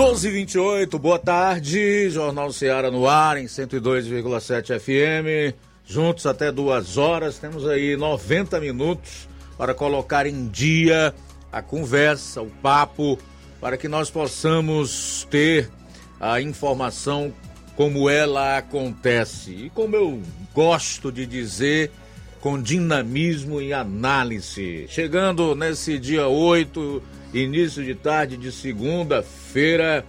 12h28, 0.00 0.98
boa 0.98 1.18
tarde. 1.18 2.08
Jornal 2.08 2.50
Ceará 2.54 2.90
no 2.90 3.06
ar 3.06 3.36
em 3.36 3.44
102,7 3.44 4.80
FM. 4.80 5.54
Juntos 5.84 6.24
até 6.24 6.50
duas 6.50 6.96
horas. 6.96 7.38
Temos 7.38 7.68
aí 7.68 7.98
90 7.98 8.58
minutos 8.60 9.28
para 9.58 9.74
colocar 9.74 10.24
em 10.24 10.48
dia 10.48 11.14
a 11.52 11.60
conversa, 11.60 12.40
o 12.40 12.48
papo, 12.48 13.18
para 13.60 13.76
que 13.76 13.88
nós 13.88 14.10
possamos 14.10 15.28
ter 15.30 15.68
a 16.18 16.40
informação 16.40 17.30
como 17.76 18.08
ela 18.08 18.56
acontece. 18.56 19.50
E 19.50 19.68
como 19.68 19.94
eu 19.94 20.22
gosto 20.54 21.12
de 21.12 21.26
dizer, 21.26 21.90
com 22.40 22.60
dinamismo 22.60 23.60
e 23.60 23.72
análise. 23.72 24.86
Chegando 24.88 25.54
nesse 25.54 25.98
dia 25.98 26.26
8 26.26 27.02
início 27.32 27.84
de 27.84 27.94
tarde 27.94 28.36
de 28.36 28.50
segunda-feira, 28.50 30.04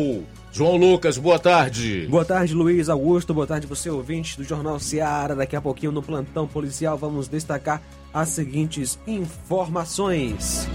João 0.52 0.76
Lucas, 0.76 1.16
boa 1.16 1.38
tarde. 1.38 2.08
Boa 2.10 2.24
tarde, 2.24 2.52
Luiz 2.52 2.88
Augusto. 2.88 3.32
Boa 3.32 3.46
tarde, 3.46 3.68
você 3.68 3.88
ouvinte 3.88 4.36
do 4.36 4.42
Jornal 4.42 4.80
Seara. 4.80 5.36
Daqui 5.36 5.54
a 5.54 5.60
pouquinho 5.60 5.92
no 5.92 6.02
plantão 6.02 6.46
policial 6.46 6.98
vamos 6.98 7.28
destacar 7.28 7.80
as 8.12 8.30
seguintes 8.30 8.98
informações. 9.06 10.68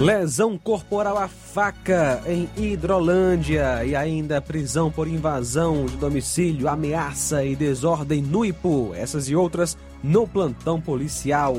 Lesão 0.00 0.56
corporal 0.56 1.18
a 1.18 1.26
faca 1.26 2.22
em 2.24 2.48
Hidrolândia 2.56 3.84
e 3.84 3.96
ainda 3.96 4.40
prisão 4.40 4.92
por 4.92 5.08
invasão 5.08 5.86
de 5.86 5.96
domicílio, 5.96 6.68
ameaça 6.68 7.44
e 7.44 7.56
desordem 7.56 8.22
no 8.22 8.44
Ipu. 8.44 8.94
Essas 8.94 9.28
e 9.28 9.34
outras 9.34 9.76
no 10.00 10.24
plantão 10.24 10.80
policial. 10.80 11.56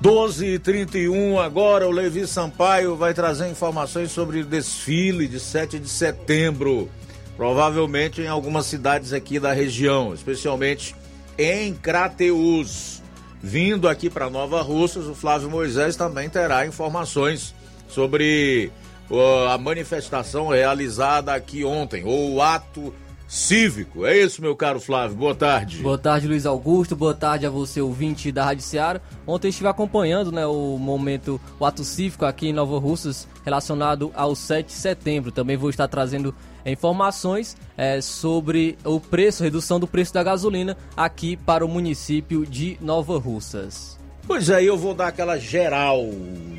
12 0.00 0.46
e 0.46 0.58
31 0.60 1.40
agora 1.40 1.88
o 1.88 1.90
Levi 1.90 2.28
Sampaio 2.28 2.94
vai 2.94 3.12
trazer 3.12 3.48
informações 3.48 4.12
sobre 4.12 4.42
o 4.42 4.46
desfile 4.46 5.26
de 5.26 5.40
7 5.40 5.80
de 5.80 5.88
setembro. 5.88 6.88
Provavelmente 7.36 8.22
em 8.22 8.28
algumas 8.28 8.66
cidades 8.66 9.12
aqui 9.12 9.40
da 9.40 9.52
região, 9.52 10.14
especialmente 10.14 10.94
em 11.36 11.74
Crateús. 11.74 13.01
Vindo 13.42 13.88
aqui 13.88 14.08
para 14.08 14.30
Nova 14.30 14.62
Russas, 14.62 15.06
o 15.06 15.14
Flávio 15.14 15.50
Moisés 15.50 15.96
também 15.96 16.28
terá 16.28 16.64
informações 16.64 17.52
sobre 17.88 18.70
uh, 19.10 19.48
a 19.48 19.58
manifestação 19.58 20.48
realizada 20.48 21.34
aqui 21.34 21.64
ontem, 21.64 22.04
ou 22.04 22.34
o 22.34 22.42
ato 22.42 22.94
cívico. 23.32 24.04
É 24.04 24.16
isso, 24.16 24.42
meu 24.42 24.54
caro 24.54 24.78
Flávio. 24.78 25.16
Boa 25.16 25.34
tarde. 25.34 25.78
Boa 25.78 25.96
tarde, 25.96 26.28
Luiz 26.28 26.44
Augusto. 26.44 26.94
Boa 26.94 27.14
tarde 27.14 27.46
a 27.46 27.50
você, 27.50 27.80
ouvinte 27.80 28.30
da 28.30 28.44
Rádio 28.44 28.62
Seara. 28.62 29.00
Ontem 29.26 29.48
estive 29.48 29.68
acompanhando 29.68 30.30
né, 30.30 30.46
o 30.46 30.76
momento, 30.76 31.40
o 31.58 31.64
ato 31.64 31.82
cívico 31.82 32.26
aqui 32.26 32.48
em 32.48 32.52
Nova 32.52 32.78
Russas 32.78 33.26
relacionado 33.42 34.12
ao 34.14 34.34
7 34.34 34.66
de 34.66 34.72
setembro. 34.72 35.32
Também 35.32 35.56
vou 35.56 35.70
estar 35.70 35.88
trazendo 35.88 36.34
informações 36.70 37.56
é, 37.76 38.00
sobre 38.00 38.78
o 38.84 39.00
preço, 39.00 39.42
redução 39.42 39.80
do 39.80 39.86
preço 39.86 40.14
da 40.14 40.22
gasolina 40.22 40.76
aqui 40.96 41.36
para 41.36 41.64
o 41.64 41.68
município 41.68 42.46
de 42.46 42.78
Nova 42.80 43.18
Russas. 43.18 43.98
Pois 44.26 44.48
aí 44.50 44.66
eu 44.66 44.78
vou 44.78 44.94
dar 44.94 45.08
aquela 45.08 45.38
geral. 45.38 46.04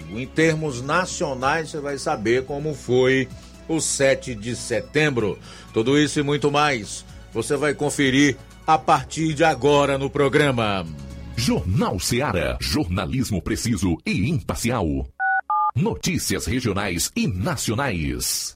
Em 0.10 0.28
termos 0.28 0.82
nacionais, 0.82 1.70
você 1.70 1.80
vai 1.80 1.98
saber 1.98 2.46
como 2.46 2.74
foi 2.74 3.28
o 3.68 3.80
7 3.80 4.36
de 4.36 4.56
setembro. 4.56 5.40
Tudo 5.74 5.98
isso 5.98 6.20
e 6.20 6.24
muito 6.24 6.52
mais 6.52 7.06
você 7.34 7.56
vai 7.56 7.74
conferir 7.74 8.38
a 8.68 8.78
partir 8.78 9.34
de 9.34 9.44
agora 9.44 9.98
no 9.98 10.10
programa. 10.10 10.86
Jornal 11.36 12.00
Seara. 12.00 12.58
Jornalismo 12.62 13.42
preciso 13.42 13.98
e 14.06 14.30
imparcial. 14.30 14.86
Notícias 15.76 16.46
regionais 16.46 17.12
e 17.16 17.28
nacionais. 17.28 18.56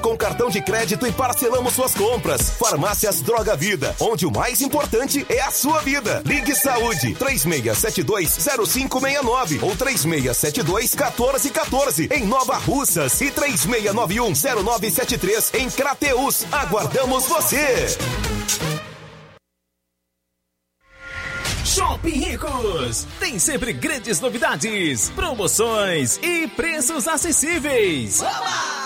com 0.00 0.16
cartão 0.16 0.48
de 0.48 0.62
crédito 0.62 1.06
e 1.06 1.12
parcelamos 1.12 1.74
suas 1.74 1.94
compras. 1.94 2.48
Farmácias 2.50 3.20
Droga 3.20 3.54
Vida, 3.54 3.94
onde 4.00 4.24
o 4.26 4.30
mais 4.30 4.62
importante 4.62 5.26
é 5.28 5.40
a 5.40 5.50
sua 5.50 5.80
vida. 5.80 6.22
Ligue 6.24 6.54
Saúde 6.54 7.14
36720569 7.14 9.62
ou 9.62 9.76
36721414 9.76 12.10
em 12.10 12.24
Nova 12.26 12.56
Russas 12.56 13.20
e 13.20 13.30
36910973 13.30 15.54
em 15.54 15.68
Crateus. 15.70 16.46
Aguardamos 16.50 17.26
você. 17.26 17.86
Shopping 21.64 22.18
Ricos 22.18 23.06
tem 23.20 23.38
sempre 23.38 23.72
grandes 23.72 24.18
novidades, 24.20 25.08
promoções 25.10 26.18
e 26.22 26.48
preços 26.48 27.06
acessíveis. 27.06 28.20
Oba! 28.20 28.79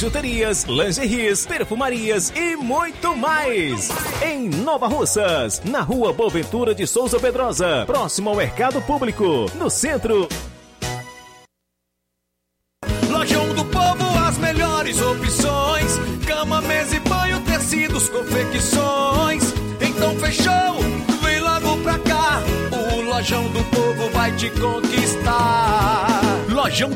bijuterias, 0.00 0.64
lingeries, 0.64 1.44
perfumarias 1.44 2.32
e 2.34 2.56
muito 2.56 3.14
mais. 3.14 3.90
Em 4.22 4.48
Nova 4.48 4.86
Russas, 4.86 5.60
na 5.62 5.82
rua 5.82 6.10
Boaventura 6.10 6.74
de 6.74 6.86
Souza 6.86 7.20
Pedrosa, 7.20 7.84
próximo 7.84 8.30
ao 8.30 8.36
Mercado 8.36 8.80
Público, 8.80 9.44
no 9.56 9.68
centro. 9.68 10.26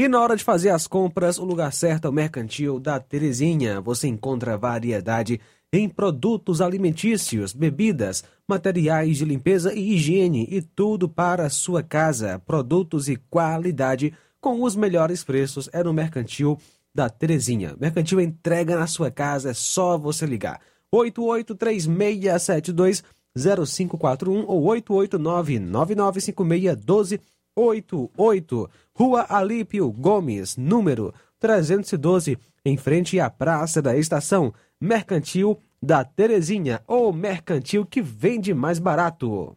E 0.00 0.06
na 0.06 0.20
hora 0.20 0.36
de 0.36 0.44
fazer 0.44 0.70
as 0.70 0.86
compras, 0.86 1.40
o 1.40 1.44
lugar 1.44 1.72
certo 1.72 2.04
é 2.04 2.08
o 2.08 2.12
Mercantil 2.12 2.78
da 2.78 3.00
Terezinha. 3.00 3.80
Você 3.80 4.06
encontra 4.06 4.56
variedade 4.56 5.40
em 5.72 5.88
produtos 5.88 6.60
alimentícios, 6.60 7.52
bebidas, 7.52 8.22
materiais 8.46 9.16
de 9.16 9.24
limpeza 9.24 9.74
e 9.74 9.94
higiene 9.94 10.46
e 10.48 10.62
tudo 10.62 11.08
para 11.08 11.46
a 11.46 11.50
sua 11.50 11.82
casa. 11.82 12.40
Produtos 12.46 13.08
e 13.08 13.16
qualidade 13.16 14.14
com 14.40 14.62
os 14.62 14.76
melhores 14.76 15.24
preços 15.24 15.68
é 15.72 15.82
no 15.82 15.92
Mercantil 15.92 16.56
da 16.94 17.10
Terezinha. 17.10 17.74
Mercantil 17.80 18.20
entrega 18.20 18.78
na 18.78 18.86
sua 18.86 19.10
casa, 19.10 19.50
é 19.50 19.54
só 19.54 19.98
você 19.98 20.26
ligar. 20.26 20.60
883672 20.92 23.02
0541 23.36 24.44
ou 24.46 24.62
889 24.62 25.58
9956 25.58 27.18
1288 27.58 28.70
Rua 28.94 29.26
Alípio 29.28 29.90
Gomes, 29.90 30.56
número 30.56 31.12
312, 31.40 32.38
em 32.64 32.76
frente 32.76 33.18
à 33.18 33.28
Praça 33.28 33.82
da 33.82 33.96
Estação, 33.96 34.54
Mercantil 34.80 35.58
da 35.82 36.04
Terezinha, 36.04 36.80
ou 36.86 37.12
mercantil 37.12 37.84
que 37.84 38.02
vende 38.02 38.52
mais 38.52 38.78
barato. 38.78 39.56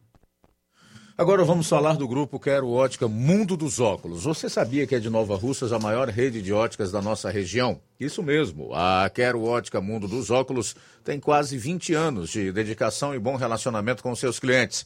Agora 1.17 1.43
vamos 1.43 1.67
falar 1.67 1.97
do 1.97 2.07
grupo 2.07 2.39
Quero 2.39 2.69
Ótica 2.69 3.07
Mundo 3.07 3.55
dos 3.55 3.79
Óculos. 3.79 4.23
Você 4.23 4.49
sabia 4.49 4.87
que 4.87 4.95
é 4.95 4.99
de 4.99 5.09
Nova 5.09 5.35
Russas 5.35 5.71
a 5.71 5.77
maior 5.77 6.07
rede 6.09 6.41
de 6.41 6.51
óticas 6.51 6.91
da 6.91 6.99
nossa 6.99 7.29
região? 7.29 7.79
Isso 7.99 8.23
mesmo, 8.23 8.73
a 8.73 9.07
Quero 9.07 9.43
Ótica 9.43 9.79
Mundo 9.79 10.07
dos 10.07 10.31
Óculos 10.31 10.75
tem 11.03 11.19
quase 11.19 11.57
20 11.57 11.93
anos 11.93 12.31
de 12.31 12.51
dedicação 12.51 13.13
e 13.13 13.19
bom 13.19 13.35
relacionamento 13.35 14.01
com 14.01 14.15
seus 14.15 14.39
clientes. 14.39 14.85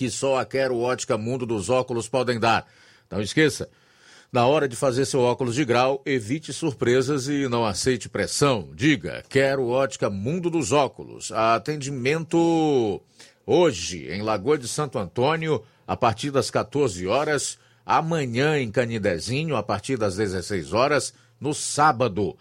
que 0.00 0.10
só 0.10 0.38
a 0.38 0.46
Quero 0.46 0.78
Ótica 0.78 1.18
Mundo 1.18 1.44
dos 1.44 1.68
Óculos 1.68 2.08
podem 2.08 2.40
dar. 2.40 2.66
Não 3.10 3.20
esqueça, 3.20 3.68
na 4.32 4.46
hora 4.46 4.66
de 4.66 4.74
fazer 4.74 5.04
seu 5.04 5.20
óculos 5.20 5.54
de 5.54 5.62
grau, 5.62 6.00
evite 6.06 6.54
surpresas 6.54 7.28
e 7.28 7.46
não 7.48 7.66
aceite 7.66 8.08
pressão. 8.08 8.70
Diga, 8.74 9.22
Quero 9.28 9.68
Ótica 9.68 10.08
Mundo 10.08 10.48
dos 10.48 10.72
Óculos. 10.72 11.30
Atendimento 11.30 12.98
hoje 13.44 14.10
em 14.10 14.22
Lagoa 14.22 14.56
de 14.56 14.66
Santo 14.66 14.98
Antônio, 14.98 15.62
a 15.86 15.94
partir 15.94 16.30
das 16.30 16.50
14 16.50 17.06
horas, 17.06 17.58
amanhã 17.84 18.58
em 18.58 18.70
Canidezinho, 18.70 19.54
a 19.54 19.62
partir 19.62 19.98
das 19.98 20.16
16 20.16 20.72
horas, 20.72 21.12
no 21.38 21.52
sábado, 21.52 22.38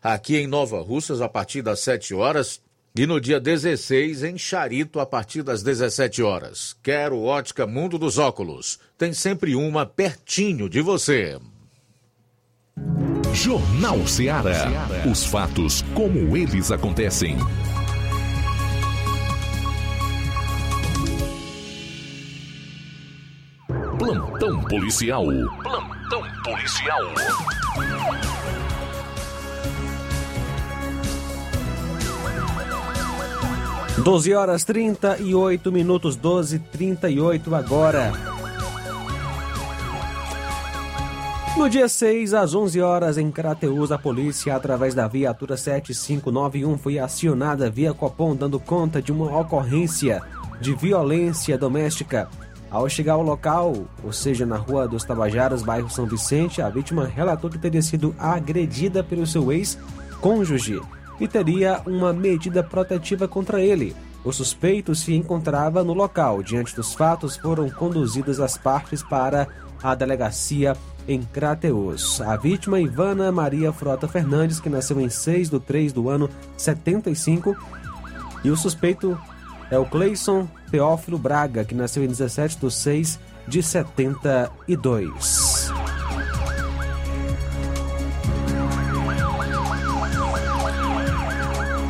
aqui 0.00 0.36
em 0.36 0.46
Nova 0.46 0.80
Russas, 0.80 1.20
a 1.20 1.28
partir 1.28 1.62
das 1.62 1.80
7 1.80 2.14
horas, 2.14 2.61
e 2.94 3.06
no 3.06 3.20
dia 3.20 3.40
16 3.40 4.22
em 4.22 4.36
Charito, 4.36 5.00
a 5.00 5.06
partir 5.06 5.42
das 5.42 5.62
17 5.62 6.22
horas. 6.22 6.76
Quero 6.82 7.22
ótica 7.22 7.66
Mundo 7.66 7.98
dos 7.98 8.18
Óculos. 8.18 8.78
Tem 8.98 9.12
sempre 9.14 9.54
uma 9.54 9.86
pertinho 9.86 10.68
de 10.68 10.80
você. 10.82 11.38
Jornal 13.32 14.06
Ceará. 14.06 14.68
Os 15.10 15.24
fatos 15.24 15.82
como 15.94 16.36
eles 16.36 16.70
acontecem. 16.70 17.38
Plantão 23.98 24.62
policial. 24.64 25.24
Plantão 25.62 26.22
policial. 26.44 27.00
12 33.98 34.34
horas 34.34 34.64
38 34.64 35.70
minutos, 35.70 36.16
12 36.16 36.58
38 36.58 37.54
agora. 37.54 38.12
No 41.56 41.68
dia 41.68 41.86
6, 41.86 42.32
às 42.32 42.54
11 42.54 42.80
horas, 42.80 43.18
em 43.18 43.30
Crateus, 43.30 43.92
a 43.92 43.98
polícia, 43.98 44.56
através 44.56 44.94
da 44.94 45.06
viatura 45.06 45.56
7591, 45.56 46.78
foi 46.78 46.98
acionada 46.98 47.70
via 47.70 47.92
Copom, 47.92 48.34
dando 48.34 48.58
conta 48.58 49.02
de 49.02 49.12
uma 49.12 49.38
ocorrência 49.38 50.22
de 50.58 50.74
violência 50.74 51.58
doméstica. 51.58 52.28
Ao 52.70 52.88
chegar 52.88 53.12
ao 53.12 53.22
local, 53.22 53.74
ou 54.02 54.12
seja, 54.12 54.46
na 54.46 54.56
Rua 54.56 54.88
dos 54.88 55.04
Tabajaras, 55.04 55.62
bairro 55.62 55.90
São 55.90 56.06
Vicente, 56.06 56.62
a 56.62 56.70
vítima 56.70 57.04
relatou 57.04 57.50
que 57.50 57.58
teria 57.58 57.82
sido 57.82 58.14
agredida 58.18 59.04
pelo 59.04 59.26
seu 59.26 59.52
ex-cônjuge 59.52 60.80
e 61.20 61.28
teria 61.28 61.80
uma 61.86 62.12
medida 62.12 62.62
protetiva 62.62 63.26
contra 63.28 63.60
ele. 63.60 63.94
O 64.24 64.32
suspeito 64.32 64.94
se 64.94 65.14
encontrava 65.14 65.82
no 65.82 65.92
local. 65.92 66.42
Diante 66.42 66.76
dos 66.76 66.94
fatos, 66.94 67.36
foram 67.36 67.68
conduzidas 67.68 68.38
as 68.40 68.56
partes 68.56 69.02
para 69.02 69.48
a 69.82 69.94
delegacia 69.94 70.76
em 71.08 71.22
Crateus. 71.22 72.20
A 72.20 72.36
vítima, 72.36 72.80
Ivana 72.80 73.32
Maria 73.32 73.72
Frota 73.72 74.06
Fernandes, 74.06 74.60
que 74.60 74.68
nasceu 74.68 75.00
em 75.00 75.08
6 75.08 75.50
de 75.50 75.58
3 75.58 75.92
do 75.92 76.08
ano 76.08 76.30
75, 76.56 77.56
e 78.44 78.50
o 78.50 78.56
suspeito 78.56 79.18
é 79.70 79.78
o 79.78 79.86
Cleison 79.86 80.46
Teófilo 80.70 81.18
Braga, 81.18 81.64
que 81.64 81.74
nasceu 81.74 82.04
em 82.04 82.08
17 82.08 82.58
de 82.58 82.70
6 82.70 83.18
de 83.48 83.62
72. 83.62 85.51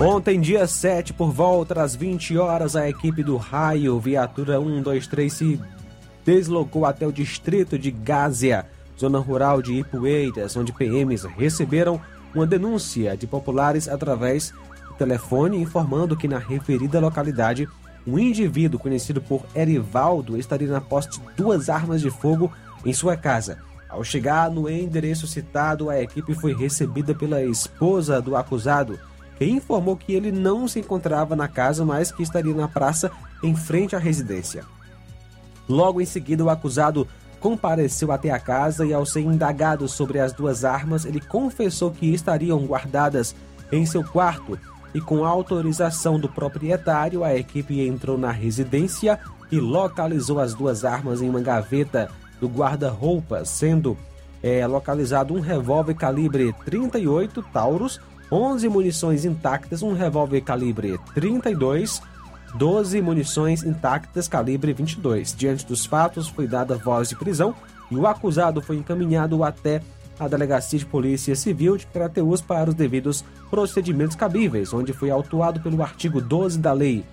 Ontem, 0.05 0.41
dia 0.41 0.67
7, 0.67 1.13
por 1.13 1.31
volta 1.31 1.77
das 1.77 1.95
20 1.95 2.37
horas, 2.37 2.75
a 2.75 2.89
equipe 2.89 3.23
do 3.23 3.37
Raio, 3.37 4.01
viatura 4.01 4.59
123, 4.59 5.33
se 5.33 5.61
deslocou 6.25 6.85
até 6.85 7.07
o 7.07 7.13
distrito 7.13 7.79
de 7.79 7.93
Gásia, 7.93 8.67
zona 8.99 9.21
rural 9.21 9.63
de 9.63 9.75
Ipueiras, 9.75 10.57
onde 10.57 10.73
PMs 10.73 11.25
receberam 11.25 12.01
uma 12.35 12.45
denúncia 12.45 13.17
de 13.17 13.29
populares 13.29 13.87
através 13.89 14.53
do 14.89 14.95
telefone 14.95 15.63
informando 15.63 16.17
que 16.17 16.27
na 16.27 16.39
referida 16.39 16.99
localidade 16.99 17.69
um 18.05 18.19
indivíduo 18.19 18.81
conhecido 18.81 19.23
por 19.23 19.47
Erivaldo 19.55 20.37
estaria 20.37 20.67
na 20.67 20.81
posse 20.81 21.11
de 21.11 21.21
duas 21.37 21.69
armas 21.69 22.01
de 22.01 22.11
fogo 22.11 22.51
em 22.85 22.93
sua 22.93 23.17
casa. 23.17 23.59
Ao 23.89 24.03
chegar 24.03 24.51
no 24.51 24.69
endereço 24.69 25.29
citado, 25.29 25.89
a 25.89 26.03
equipe 26.03 26.35
foi 26.35 26.53
recebida 26.53 27.15
pela 27.15 27.45
esposa 27.45 28.21
do 28.21 28.35
acusado, 28.35 28.99
informou 29.41 29.97
que 29.97 30.13
ele 30.13 30.31
não 30.31 30.69
se 30.69 30.81
encontrava 30.81 31.35
na 31.35 31.49
casa, 31.49 31.85
mas 31.85 32.13
que 32.13 32.23
estaria 32.23 32.55
na 32.55 32.69
praça 32.69 33.11
em 33.43 33.55
frente 33.55 33.97
à 33.97 33.99
residência. 33.99 34.65
Logo 35.69 36.01
em 36.01 36.05
seguida, 36.05 36.45
o 36.45 36.51
acusado 36.51 37.07
compareceu 37.41 38.13
até 38.13 38.31
a 38.31 38.39
casa 38.39 38.87
e, 38.87 38.95
ao 38.95 39.05
ser 39.05 39.21
indagado 39.23 39.89
sobre 39.89 40.21
as 40.21 40.33
duas 40.33 40.65
armas, 40.65 41.05
ele 41.05 41.21
confessou 41.21 41.91
que 41.91 42.13
estariam 42.13 42.65
guardadas 42.65 43.35
em 43.73 43.85
seu 43.85 44.05
quarto 44.05 44.59
e, 44.95 45.01
com 45.01 45.25
autorização 45.25 46.21
do 46.21 46.29
proprietário, 46.29 47.25
a 47.25 47.35
equipe 47.35 47.81
entrou 47.81 48.17
na 48.17 48.31
residência 48.31 49.19
e 49.51 49.59
localizou 49.59 50.39
as 50.39 50.55
duas 50.55 50.85
armas 50.85 51.21
em 51.21 51.29
uma 51.29 51.41
gaveta 51.41 52.09
do 52.41 52.49
guarda-roupa, 52.49 53.45
sendo 53.45 53.97
é, 54.43 54.67
localizado 54.67 55.35
um 55.35 55.41
revólver 55.41 55.95
calibre 55.95 56.55
38 56.65 57.43
Taurus 57.53 58.01
11 58.33 58.67
munições 58.71 59.27
intactas, 59.27 59.83
um 59.83 59.93
revólver 59.93 60.41
calibre 60.41 60.99
32, 61.13 62.01
12 62.55 63.03
munições 63.03 63.63
intactas 63.63 64.27
calibre 64.27 64.73
22. 64.73 65.35
Diante 65.37 65.67
dos 65.67 65.85
fatos, 65.85 66.29
foi 66.29 66.47
dada 66.47 66.79
voz 66.79 67.11
de 67.11 67.17
prisão 67.17 67.55
e 67.91 67.95
o 67.97 68.07
acusado 68.07 68.63
foi 68.63 68.77
encaminhado 68.77 69.45
até 69.45 69.83
a 70.19 70.27
Delegacia 70.27 70.79
de 70.79 70.87
Polícia 70.87 71.37
Civil 71.37 71.77
de 71.77 71.87
Crateus 71.87 72.41
para 72.41 72.71
os 72.71 72.75
devidos 72.75 73.23
procedimentos 73.51 74.17
cabíveis, 74.17 74.73
onde 74.73 74.95
foi 74.95 75.11
autuado 75.11 75.61
pelo 75.61 75.83
artigo 75.83 76.19
12 76.19 76.59
da 76.59 76.73
Lei 76.73 77.05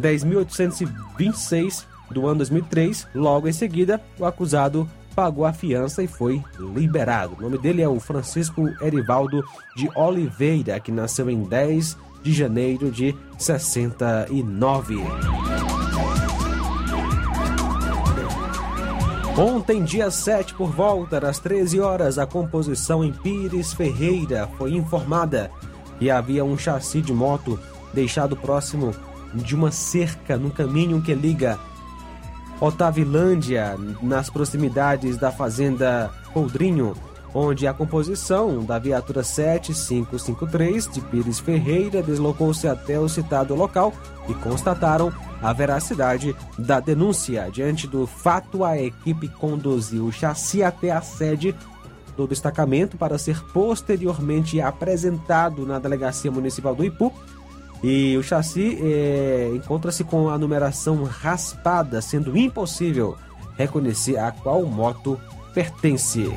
10.826 0.00 1.84
do 2.10 2.26
ano 2.26 2.38
2003. 2.38 3.06
Logo 3.14 3.48
em 3.48 3.52
seguida, 3.52 4.00
o 4.18 4.24
acusado 4.24 4.88
pagou 5.16 5.46
a 5.46 5.52
fiança 5.52 6.02
e 6.02 6.06
foi 6.06 6.44
liberado. 6.58 7.36
O 7.38 7.42
nome 7.42 7.56
dele 7.56 7.80
é 7.80 7.88
o 7.88 7.98
Francisco 7.98 8.68
Erivaldo 8.82 9.42
de 9.74 9.88
Oliveira, 9.96 10.78
que 10.78 10.92
nasceu 10.92 11.30
em 11.30 11.42
10 11.42 11.96
de 12.22 12.34
janeiro 12.34 12.90
de 12.90 13.16
69. 13.38 14.98
Ontem, 19.38 19.84
dia 19.84 20.10
7, 20.10 20.54
por 20.54 20.70
volta 20.70 21.18
das 21.18 21.38
13 21.38 21.80
horas, 21.80 22.18
a 22.18 22.26
composição 22.26 23.02
em 23.02 23.12
Pires 23.12 23.72
Ferreira 23.72 24.48
foi 24.58 24.74
informada 24.74 25.50
que 25.98 26.10
havia 26.10 26.44
um 26.44 26.58
chassi 26.58 27.00
de 27.00 27.12
moto 27.12 27.58
deixado 27.92 28.36
próximo 28.36 28.94
de 29.34 29.54
uma 29.54 29.70
cerca 29.70 30.36
no 30.36 30.50
caminho 30.50 31.00
que 31.00 31.14
liga 31.14 31.58
Otavilândia, 32.60 33.76
nas 34.02 34.30
proximidades 34.30 35.16
da 35.16 35.30
Fazenda 35.30 36.10
Poldrinho, 36.32 36.94
onde 37.34 37.66
a 37.66 37.74
composição 37.74 38.64
da 38.64 38.78
viatura 38.78 39.22
7553 39.22 40.88
de 40.88 41.00
Pires 41.02 41.38
Ferreira 41.38 42.02
deslocou-se 42.02 42.66
até 42.66 42.98
o 42.98 43.08
citado 43.08 43.54
local 43.54 43.92
e 44.26 44.34
constataram 44.34 45.12
a 45.42 45.52
veracidade 45.52 46.34
da 46.58 46.80
denúncia. 46.80 47.50
Diante 47.52 47.86
do 47.86 48.06
fato, 48.06 48.64
a 48.64 48.78
equipe 48.78 49.28
conduziu 49.28 50.06
o 50.06 50.12
chassi 50.12 50.62
até 50.62 50.90
a 50.90 51.02
sede 51.02 51.54
do 52.16 52.26
destacamento 52.26 52.96
para 52.96 53.18
ser 53.18 53.38
posteriormente 53.52 54.58
apresentado 54.58 55.66
na 55.66 55.78
Delegacia 55.78 56.30
Municipal 56.30 56.74
do 56.74 56.84
Ipu 56.84 57.12
e 57.82 58.16
o 58.16 58.22
chassi 58.22 58.78
é, 58.80 59.52
encontra-se 59.54 60.04
com 60.04 60.28
a 60.28 60.38
numeração 60.38 61.04
raspada, 61.04 62.00
sendo 62.00 62.36
impossível 62.36 63.16
reconhecer 63.56 64.18
a 64.18 64.30
qual 64.30 64.64
moto 64.64 65.20
pertence. 65.54 66.30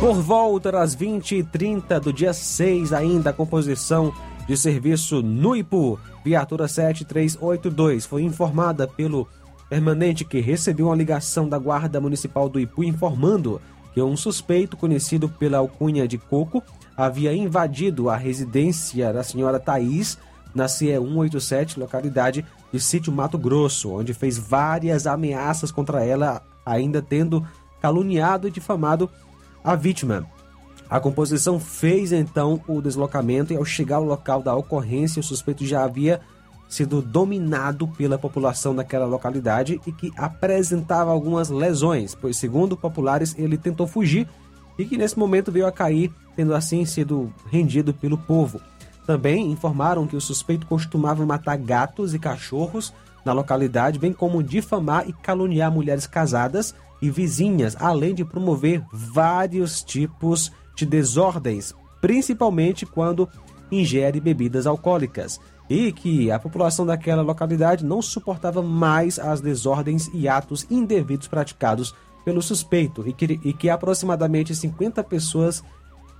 Por 0.00 0.14
volta 0.14 0.70
das 0.70 0.94
20h30 0.94 1.98
do 2.00 2.12
dia 2.12 2.32
6, 2.32 2.92
ainda 2.92 3.30
a 3.30 3.32
composição 3.32 4.12
de 4.46 4.56
serviço 4.56 5.22
no 5.22 5.56
Ipu, 5.56 5.98
viatura 6.24 6.68
7382, 6.68 8.04
foi 8.06 8.22
informada 8.22 8.86
pelo 8.86 9.26
permanente 9.68 10.24
que 10.24 10.38
recebeu 10.38 10.86
uma 10.86 10.94
ligação 10.94 11.48
da 11.48 11.58
Guarda 11.58 12.00
Municipal 12.00 12.48
do 12.48 12.60
Ipu 12.60 12.84
informando 12.84 13.60
que 13.96 14.02
um 14.02 14.14
suspeito 14.14 14.76
conhecido 14.76 15.26
pela 15.26 15.56
alcunha 15.56 16.06
de 16.06 16.18
Coco 16.18 16.62
havia 16.94 17.34
invadido 17.34 18.10
a 18.10 18.16
residência 18.16 19.10
da 19.10 19.22
senhora 19.22 19.58
Thaís 19.58 20.18
na 20.54 20.68
CE 20.68 20.98
187, 20.98 21.80
localidade 21.80 22.44
de 22.70 22.78
Sítio 22.78 23.10
Mato 23.10 23.38
Grosso, 23.38 23.90
onde 23.90 24.12
fez 24.12 24.36
várias 24.36 25.06
ameaças 25.06 25.70
contra 25.70 26.04
ela, 26.04 26.42
ainda 26.66 27.00
tendo 27.00 27.42
caluniado 27.80 28.46
e 28.46 28.50
difamado 28.50 29.08
a 29.64 29.74
vítima. 29.74 30.26
A 30.90 31.00
composição 31.00 31.58
fez 31.58 32.12
então 32.12 32.60
o 32.68 32.82
deslocamento 32.82 33.54
e 33.54 33.56
ao 33.56 33.64
chegar 33.64 33.96
ao 33.96 34.04
local 34.04 34.42
da 34.42 34.54
ocorrência, 34.54 35.20
o 35.20 35.22
suspeito 35.22 35.64
já 35.64 35.84
havia 35.84 36.20
sido 36.68 37.00
dominado 37.00 37.86
pela 37.88 38.18
população 38.18 38.74
daquela 38.74 39.06
localidade 39.06 39.80
e 39.86 39.92
que 39.92 40.12
apresentava 40.16 41.10
algumas 41.10 41.48
lesões, 41.48 42.14
pois, 42.14 42.36
segundo 42.36 42.76
populares, 42.76 43.34
ele 43.38 43.56
tentou 43.56 43.86
fugir 43.86 44.28
e 44.78 44.84
que 44.84 44.98
nesse 44.98 45.18
momento 45.18 45.52
veio 45.52 45.66
a 45.66 45.72
cair, 45.72 46.12
tendo 46.34 46.54
assim 46.54 46.84
sido 46.84 47.32
rendido 47.50 47.94
pelo 47.94 48.18
povo. 48.18 48.60
Também 49.06 49.50
informaram 49.50 50.06
que 50.06 50.16
o 50.16 50.20
suspeito 50.20 50.66
costumava 50.66 51.24
matar 51.24 51.56
gatos 51.56 52.12
e 52.12 52.18
cachorros 52.18 52.92
na 53.24 53.32
localidade, 53.32 53.98
bem 53.98 54.12
como 54.12 54.42
difamar 54.42 55.08
e 55.08 55.12
caluniar 55.12 55.70
mulheres 55.70 56.06
casadas 56.06 56.74
e 57.00 57.10
vizinhas, 57.10 57.76
além 57.78 58.14
de 58.14 58.24
promover 58.24 58.82
vários 58.92 59.82
tipos 59.82 60.52
de 60.74 60.84
desordens, 60.84 61.74
principalmente 62.00 62.84
quando 62.84 63.28
ingere 63.70 64.20
bebidas 64.20 64.66
alcoólicas, 64.66 65.40
e 65.68 65.92
que 65.92 66.30
a 66.30 66.38
população 66.38 66.86
daquela 66.86 67.22
localidade 67.22 67.84
não 67.84 68.00
suportava 68.00 68.62
mais 68.62 69.18
as 69.18 69.40
desordens 69.40 70.08
e 70.14 70.28
atos 70.28 70.66
indevidos 70.70 71.26
praticados 71.26 71.94
pelo 72.24 72.42
suspeito 72.42 73.06
e 73.06 73.12
que, 73.12 73.40
e 73.44 73.52
que 73.52 73.70
aproximadamente 73.70 74.54
50 74.54 75.02
pessoas 75.04 75.62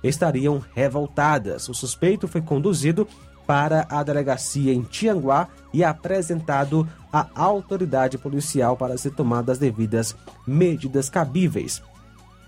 estariam 0.03 0.63
revoltadas. 0.73 1.67
O 1.69 1.73
suspeito 1.73 2.27
foi 2.27 2.41
conduzido 2.41 3.07
para 3.45 3.87
a 3.89 4.03
delegacia 4.03 4.73
em 4.73 4.81
Tianguá 4.81 5.47
e 5.73 5.83
apresentado 5.83 6.87
à 7.11 7.27
autoridade 7.33 8.17
policial 8.17 8.75
para 8.75 8.97
ser 8.97 9.11
tomadas 9.11 9.53
as 9.53 9.57
devidas 9.57 10.15
medidas 10.45 11.09
cabíveis. 11.09 11.81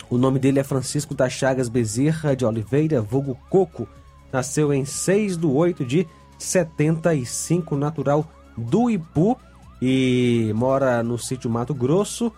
O 0.09 0.17
nome 0.17 0.39
dele 0.39 0.59
é 0.59 0.63
Francisco 0.63 1.13
das 1.13 1.31
Chagas 1.31 1.69
Bezerra 1.69 2.35
de 2.35 2.45
Oliveira, 2.45 3.01
vulgo 3.01 3.37
Coco. 3.49 3.87
Nasceu 4.31 4.73
em 4.73 4.83
6 4.83 5.37
de 5.37 5.45
8 5.45 5.85
de 5.85 6.07
75, 6.39 7.75
natural 7.75 8.25
do 8.57 8.89
Ipu 8.89 9.37
e 9.81 10.51
mora 10.55 11.03
no 11.03 11.19
sítio 11.19 11.49
Mato 11.49 11.73
Grosso. 11.73 12.31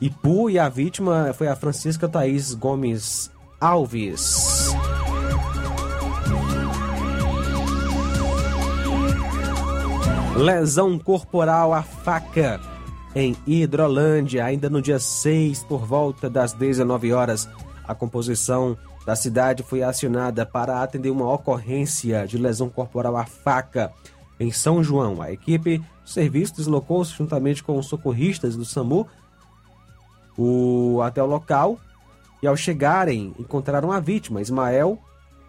Ipu 0.00 0.48
e 0.48 0.58
a 0.58 0.68
vítima 0.68 1.32
foi 1.34 1.48
a 1.48 1.56
Francisca 1.56 2.08
Thaís 2.08 2.54
Gomes 2.54 3.30
Alves. 3.60 4.72
Lesão 10.36 10.98
corporal 10.98 11.74
à 11.74 11.82
faca 11.82 12.58
em 13.14 13.36
Hidrolândia, 13.46 14.44
ainda 14.44 14.70
no 14.70 14.80
dia 14.80 14.98
6, 14.98 15.62
por 15.64 15.84
volta 15.86 16.28
das 16.30 16.52
19 16.52 17.12
horas. 17.12 17.48
A 17.86 17.94
composição 17.94 18.76
da 19.04 19.16
cidade 19.16 19.62
foi 19.62 19.82
acionada 19.82 20.46
para 20.46 20.82
atender 20.82 21.10
uma 21.10 21.30
ocorrência 21.32 22.26
de 22.26 22.38
lesão 22.38 22.68
corporal 22.68 23.16
à 23.16 23.24
faca 23.24 23.92
em 24.38 24.50
São 24.50 24.82
João. 24.82 25.20
A 25.20 25.32
equipe 25.32 25.78
de 25.78 26.10
serviço 26.10 26.56
deslocou-se 26.56 27.12
juntamente 27.12 27.62
com 27.62 27.78
os 27.78 27.86
socorristas 27.86 28.56
do 28.56 28.64
SAMU 28.64 29.06
o, 30.36 31.00
até 31.02 31.22
o 31.22 31.26
local 31.26 31.78
e, 32.42 32.46
ao 32.46 32.56
chegarem, 32.56 33.34
encontraram 33.38 33.92
a 33.92 34.00
vítima, 34.00 34.40
Ismael 34.40 34.98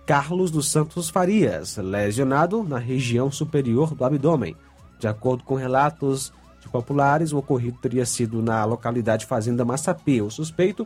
Carlos 0.05 0.51
dos 0.51 0.69
Santos 0.69 1.09
Farias, 1.09 1.77
lesionado 1.77 2.61
na 2.63 2.77
região 2.77 3.31
superior 3.31 3.95
do 3.95 4.03
abdômen. 4.03 4.55
De 4.99 5.07
acordo 5.07 5.43
com 5.43 5.55
relatos 5.55 6.33
de 6.59 6.67
populares, 6.67 7.31
o 7.31 7.37
ocorrido 7.37 7.77
teria 7.81 8.05
sido 8.05 8.41
na 8.41 8.65
localidade 8.65 9.25
Fazenda 9.25 9.63
Massapê. 9.63 10.21
O 10.21 10.29
suspeito 10.29 10.85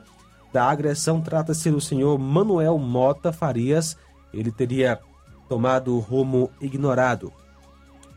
da 0.51 0.66
agressão 0.66 1.22
trata-se 1.22 1.70
do 1.70 1.80
senhor 1.82 2.18
Manuel 2.18 2.77
Mota 2.77 3.32
Farias. 3.32 3.98
Ele 4.34 4.51
teria 4.51 5.00
tomado 5.48 5.98
rumo 6.00 6.50
ignorado. 6.60 7.32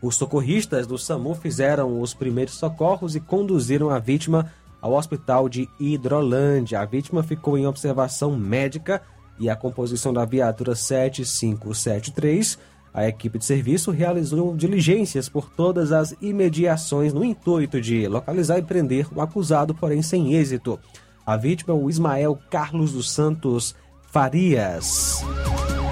Os 0.01 0.15
socorristas 0.15 0.87
do 0.87 0.97
SAMU 0.97 1.35
fizeram 1.35 2.01
os 2.01 2.13
primeiros 2.13 2.55
socorros 2.55 3.15
e 3.15 3.19
conduziram 3.19 3.89
a 3.89 3.99
vítima 3.99 4.51
ao 4.81 4.93
hospital 4.93 5.47
de 5.47 5.69
Hidrolândia. 5.79 6.79
A 6.79 6.85
vítima 6.85 7.21
ficou 7.21 7.57
em 7.57 7.67
observação 7.67 8.35
médica 8.35 9.01
e 9.39 9.49
a 9.49 9.55
composição 9.55 10.11
da 10.11 10.25
viatura 10.25 10.75
7573 10.75 12.57
a 12.93 13.07
equipe 13.07 13.39
de 13.39 13.45
serviço 13.45 13.89
realizou 13.89 14.55
diligências 14.55 15.29
por 15.29 15.49
todas 15.49 15.93
as 15.93 16.13
imediações 16.21 17.13
no 17.13 17.23
intuito 17.23 17.79
de 17.79 18.05
localizar 18.07 18.59
e 18.59 18.63
prender 18.63 19.07
o 19.15 19.21
acusado, 19.21 19.73
porém 19.73 20.01
sem 20.01 20.33
êxito. 20.33 20.77
A 21.25 21.37
vítima 21.37 21.73
é 21.73 21.77
o 21.77 21.89
Ismael 21.89 22.37
Carlos 22.49 22.93
dos 22.93 23.11
Santos 23.11 23.75
Farias. 24.01 25.23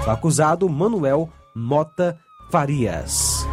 O 0.06 0.10
acusado, 0.10 0.68
Manuel 0.68 1.30
Mota 1.54 2.18
Farias. 2.50 3.46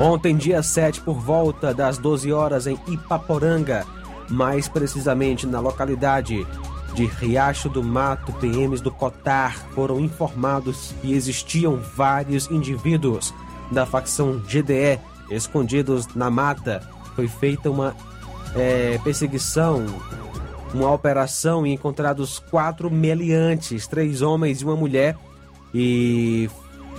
Ontem, 0.00 0.36
dia 0.36 0.62
7, 0.62 1.00
por 1.00 1.18
volta 1.18 1.74
das 1.74 1.98
12 1.98 2.32
horas, 2.32 2.66
em 2.66 2.78
Ipaporanga, 2.86 3.84
mais 4.28 4.68
precisamente 4.68 5.46
na 5.46 5.58
localidade 5.58 6.46
de 6.98 7.06
Riacho 7.06 7.68
do 7.68 7.80
Mato, 7.80 8.32
PMs 8.32 8.80
do 8.80 8.90
Cotar 8.90 9.56
foram 9.72 10.00
informados 10.00 10.92
que 11.00 11.12
existiam 11.12 11.76
vários 11.76 12.50
indivíduos 12.50 13.32
da 13.70 13.86
facção 13.86 14.40
GDE 14.40 14.98
escondidos 15.30 16.12
na 16.16 16.28
mata. 16.28 16.80
Foi 17.14 17.28
feita 17.28 17.70
uma 17.70 17.94
é, 18.56 18.98
perseguição, 19.04 19.86
uma 20.74 20.90
operação 20.90 21.64
e 21.64 21.72
encontrados 21.72 22.40
quatro 22.50 22.90
meliantes, 22.90 23.86
três 23.86 24.20
homens 24.20 24.60
e 24.60 24.64
uma 24.64 24.74
mulher, 24.74 25.16
e 25.72 26.50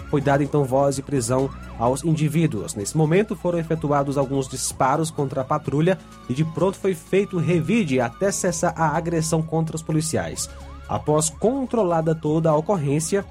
foi 0.10 0.22
dada 0.22 0.42
então 0.42 0.64
voz 0.64 0.96
de 0.96 1.02
prisão 1.02 1.50
aos 1.80 2.04
indivíduos. 2.04 2.76
Nesse 2.76 2.96
momento 2.98 3.36
foram 3.36 3.58
efetuados 3.58 4.18
alguns 4.18 4.48
disparos 4.48 5.10
contra 5.10 5.42
a 5.42 5.46
patrulha 5.46 5.98
e 6.28 6.34
de 6.34 6.44
pronto 6.44 6.78
foi 6.78 6.94
feito 6.94 7.38
revide 7.38 8.02
até 8.02 8.32
cessar 8.32 8.74
a 8.76 8.96
agressão 8.96 9.42
contra 9.42 9.76
os 9.76 9.82
policiais. 9.82 10.50
Após 10.88 11.30
controlada 11.30 12.14
toda 12.14 12.50
a 12.50 12.56
ocorrência, 12.56 13.26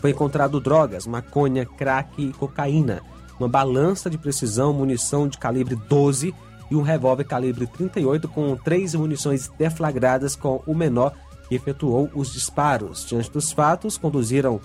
foi 0.00 0.10
encontrado 0.10 0.60
drogas, 0.60 1.06
maconha, 1.06 1.64
crack 1.64 2.20
e 2.20 2.32
cocaína, 2.32 3.02
uma 3.38 3.48
balança 3.48 4.10
de 4.10 4.18
precisão, 4.18 4.72
munição 4.72 5.28
de 5.28 5.38
calibre 5.38 5.76
12 5.76 6.34
e 6.70 6.74
um 6.74 6.82
revólver 6.82 7.24
calibre 7.24 7.66
38 7.66 8.26
com 8.28 8.56
três 8.56 8.94
munições 8.94 9.48
deflagradas 9.58 10.34
com 10.34 10.62
o 10.66 10.74
menor 10.74 11.14
que 11.48 11.54
efetuou 11.54 12.10
os 12.14 12.32
disparos. 12.32 13.04
Diante 13.06 13.30
dos 13.30 13.52
fatos, 13.52 13.98
conduziram 13.98 14.60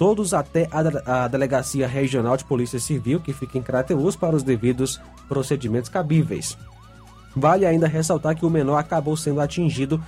todos 0.00 0.32
até 0.32 0.66
a, 0.72 1.24
a 1.24 1.28
Delegacia 1.28 1.86
Regional 1.86 2.34
de 2.34 2.46
Polícia 2.46 2.80
Civil, 2.80 3.20
que 3.20 3.34
fica 3.34 3.58
em 3.58 3.62
Crateus, 3.62 4.16
para 4.16 4.34
os 4.34 4.42
devidos 4.42 4.98
procedimentos 5.28 5.90
cabíveis. 5.90 6.56
Vale 7.36 7.66
ainda 7.66 7.86
ressaltar 7.86 8.34
que 8.34 8.46
o 8.46 8.48
menor 8.48 8.78
acabou 8.78 9.14
sendo 9.14 9.42
atingido 9.42 10.02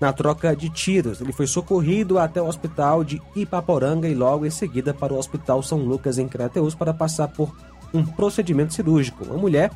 na 0.00 0.12
troca 0.12 0.54
de 0.54 0.70
tiros. 0.70 1.20
Ele 1.20 1.32
foi 1.32 1.48
socorrido 1.48 2.20
até 2.20 2.40
o 2.40 2.46
hospital 2.46 3.02
de 3.02 3.20
Ipaporanga 3.34 4.08
e 4.08 4.14
logo 4.14 4.46
em 4.46 4.50
seguida 4.50 4.94
para 4.94 5.12
o 5.12 5.18
Hospital 5.18 5.60
São 5.60 5.80
Lucas 5.80 6.16
em 6.16 6.28
Crateus 6.28 6.76
para 6.76 6.94
passar 6.94 7.26
por 7.26 7.52
um 7.92 8.06
procedimento 8.06 8.74
cirúrgico. 8.74 9.24
Uma 9.24 9.38
mulher 9.38 9.72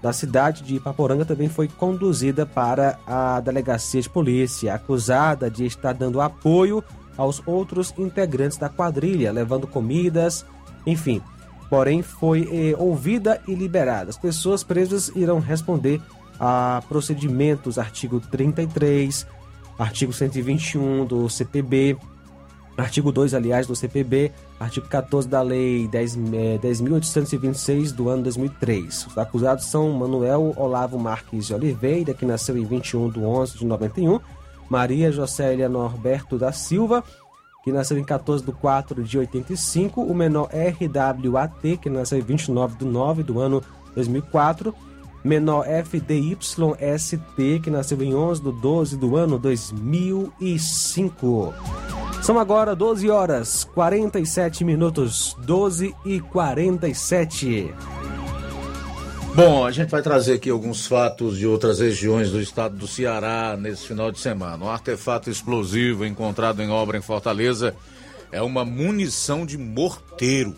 da 0.00 0.14
cidade 0.14 0.62
de 0.62 0.76
Ipaporanga 0.76 1.26
também 1.26 1.50
foi 1.50 1.68
conduzida 1.68 2.46
para 2.46 2.98
a 3.06 3.38
delegacia 3.38 4.00
de 4.00 4.08
polícia, 4.08 4.72
acusada 4.72 5.50
de 5.50 5.66
estar 5.66 5.92
dando 5.92 6.22
apoio 6.22 6.82
aos 7.16 7.42
outros 7.46 7.94
integrantes 7.96 8.58
da 8.58 8.68
quadrilha, 8.68 9.32
levando 9.32 9.66
comidas, 9.66 10.44
enfim. 10.86 11.22
Porém, 11.68 12.02
foi 12.02 12.48
eh, 12.52 12.76
ouvida 12.78 13.40
e 13.48 13.54
liberada. 13.54 14.10
As 14.10 14.16
pessoas 14.16 14.62
presas 14.62 15.08
irão 15.16 15.40
responder 15.40 16.00
a 16.38 16.82
procedimentos, 16.88 17.78
artigo 17.78 18.20
33, 18.20 19.26
artigo 19.78 20.12
121 20.12 21.04
do 21.04 21.28
CPB, 21.28 21.96
artigo 22.76 23.10
2, 23.10 23.34
aliás, 23.34 23.66
do 23.66 23.74
CPB, 23.74 24.32
artigo 24.60 24.86
14 24.86 25.28
da 25.28 25.42
Lei 25.42 25.88
10.826 25.88 27.90
eh, 27.90 27.92
do 27.92 28.08
ano 28.08 28.22
2003. 28.24 29.06
Os 29.06 29.18
acusados 29.18 29.66
são 29.66 29.90
Manuel 29.92 30.54
Olavo 30.56 30.98
Marques 30.98 31.46
de 31.46 31.54
Oliveira, 31.54 32.14
que 32.14 32.24
nasceu 32.24 32.56
em 32.56 32.64
21 32.64 33.10
de 33.10 33.20
11 33.20 33.58
de 33.58 33.66
91, 33.66 34.20
Maria 34.68 35.12
Jocélia 35.12 35.68
Norberto 35.68 36.38
da 36.38 36.52
Silva, 36.52 37.02
que 37.64 37.72
nasceu 37.72 37.98
em 37.98 38.04
14 38.04 38.44
de 38.44 38.52
4 38.52 39.02
de 39.02 39.18
85, 39.18 40.02
o 40.02 40.14
menor 40.14 40.48
RWAT, 40.52 41.78
que 41.82 41.90
nasceu 41.90 42.18
em 42.18 42.22
29 42.22 42.76
de 42.76 42.84
9 42.84 43.24
do 43.24 43.40
ano 43.40 43.60
2004, 43.94 44.74
menor 45.24 45.66
FDYST, 45.66 47.60
que 47.62 47.70
nasceu 47.70 48.02
em 48.02 48.14
11 48.14 48.42
de 48.42 48.52
12 48.52 48.96
do 48.96 49.16
ano 49.16 49.38
2005. 49.38 51.54
São 52.22 52.38
agora 52.38 52.74
12 52.74 53.10
horas 53.10 53.64
47 53.74 54.64
minutos, 54.64 55.36
12 55.44 55.94
e 56.04 56.20
47. 56.20 57.74
Bom, 59.36 59.66
a 59.66 59.70
gente 59.70 59.90
vai 59.90 60.00
trazer 60.00 60.32
aqui 60.32 60.48
alguns 60.48 60.86
fatos 60.86 61.36
de 61.36 61.46
outras 61.46 61.78
regiões 61.78 62.30
do 62.30 62.40
estado 62.40 62.74
do 62.74 62.86
Ceará 62.86 63.54
nesse 63.54 63.86
final 63.86 64.10
de 64.10 64.18
semana. 64.18 64.64
Um 64.64 64.70
artefato 64.70 65.28
explosivo 65.28 66.06
encontrado 66.06 66.62
em 66.62 66.70
obra 66.70 66.96
em 66.96 67.02
Fortaleza 67.02 67.76
é 68.32 68.40
uma 68.40 68.64
munição 68.64 69.44
de 69.44 69.58
morteiro. 69.58 70.56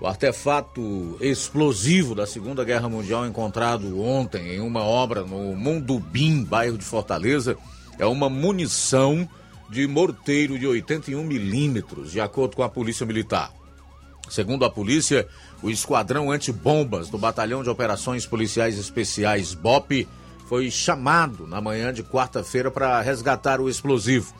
O 0.00 0.08
artefato 0.08 1.16
explosivo 1.20 2.16
da 2.16 2.26
Segunda 2.26 2.64
Guerra 2.64 2.88
Mundial 2.88 3.28
encontrado 3.28 4.02
ontem 4.02 4.56
em 4.56 4.60
uma 4.60 4.82
obra 4.82 5.22
no 5.22 5.54
Mundubim, 5.54 6.42
bairro 6.42 6.76
de 6.76 6.84
Fortaleza, 6.84 7.56
é 7.96 8.04
uma 8.04 8.28
munição 8.28 9.28
de 9.70 9.86
morteiro 9.86 10.58
de 10.58 10.66
81 10.66 11.22
milímetros, 11.22 12.10
de 12.10 12.20
acordo 12.20 12.56
com 12.56 12.64
a 12.64 12.68
Polícia 12.68 13.06
Militar. 13.06 13.52
Segundo 14.28 14.64
a 14.64 14.70
polícia, 14.70 15.28
o 15.64 15.70
esquadrão 15.70 16.30
antibombas 16.30 17.08
do 17.08 17.16
Batalhão 17.16 17.62
de 17.62 17.70
Operações 17.70 18.26
Policiais 18.26 18.78
Especiais 18.78 19.54
BOP 19.54 20.06
foi 20.46 20.70
chamado 20.70 21.46
na 21.46 21.58
manhã 21.58 21.90
de 21.90 22.02
quarta-feira 22.02 22.70
para 22.70 23.00
resgatar 23.00 23.62
o 23.62 23.68
explosivo. 23.70 24.34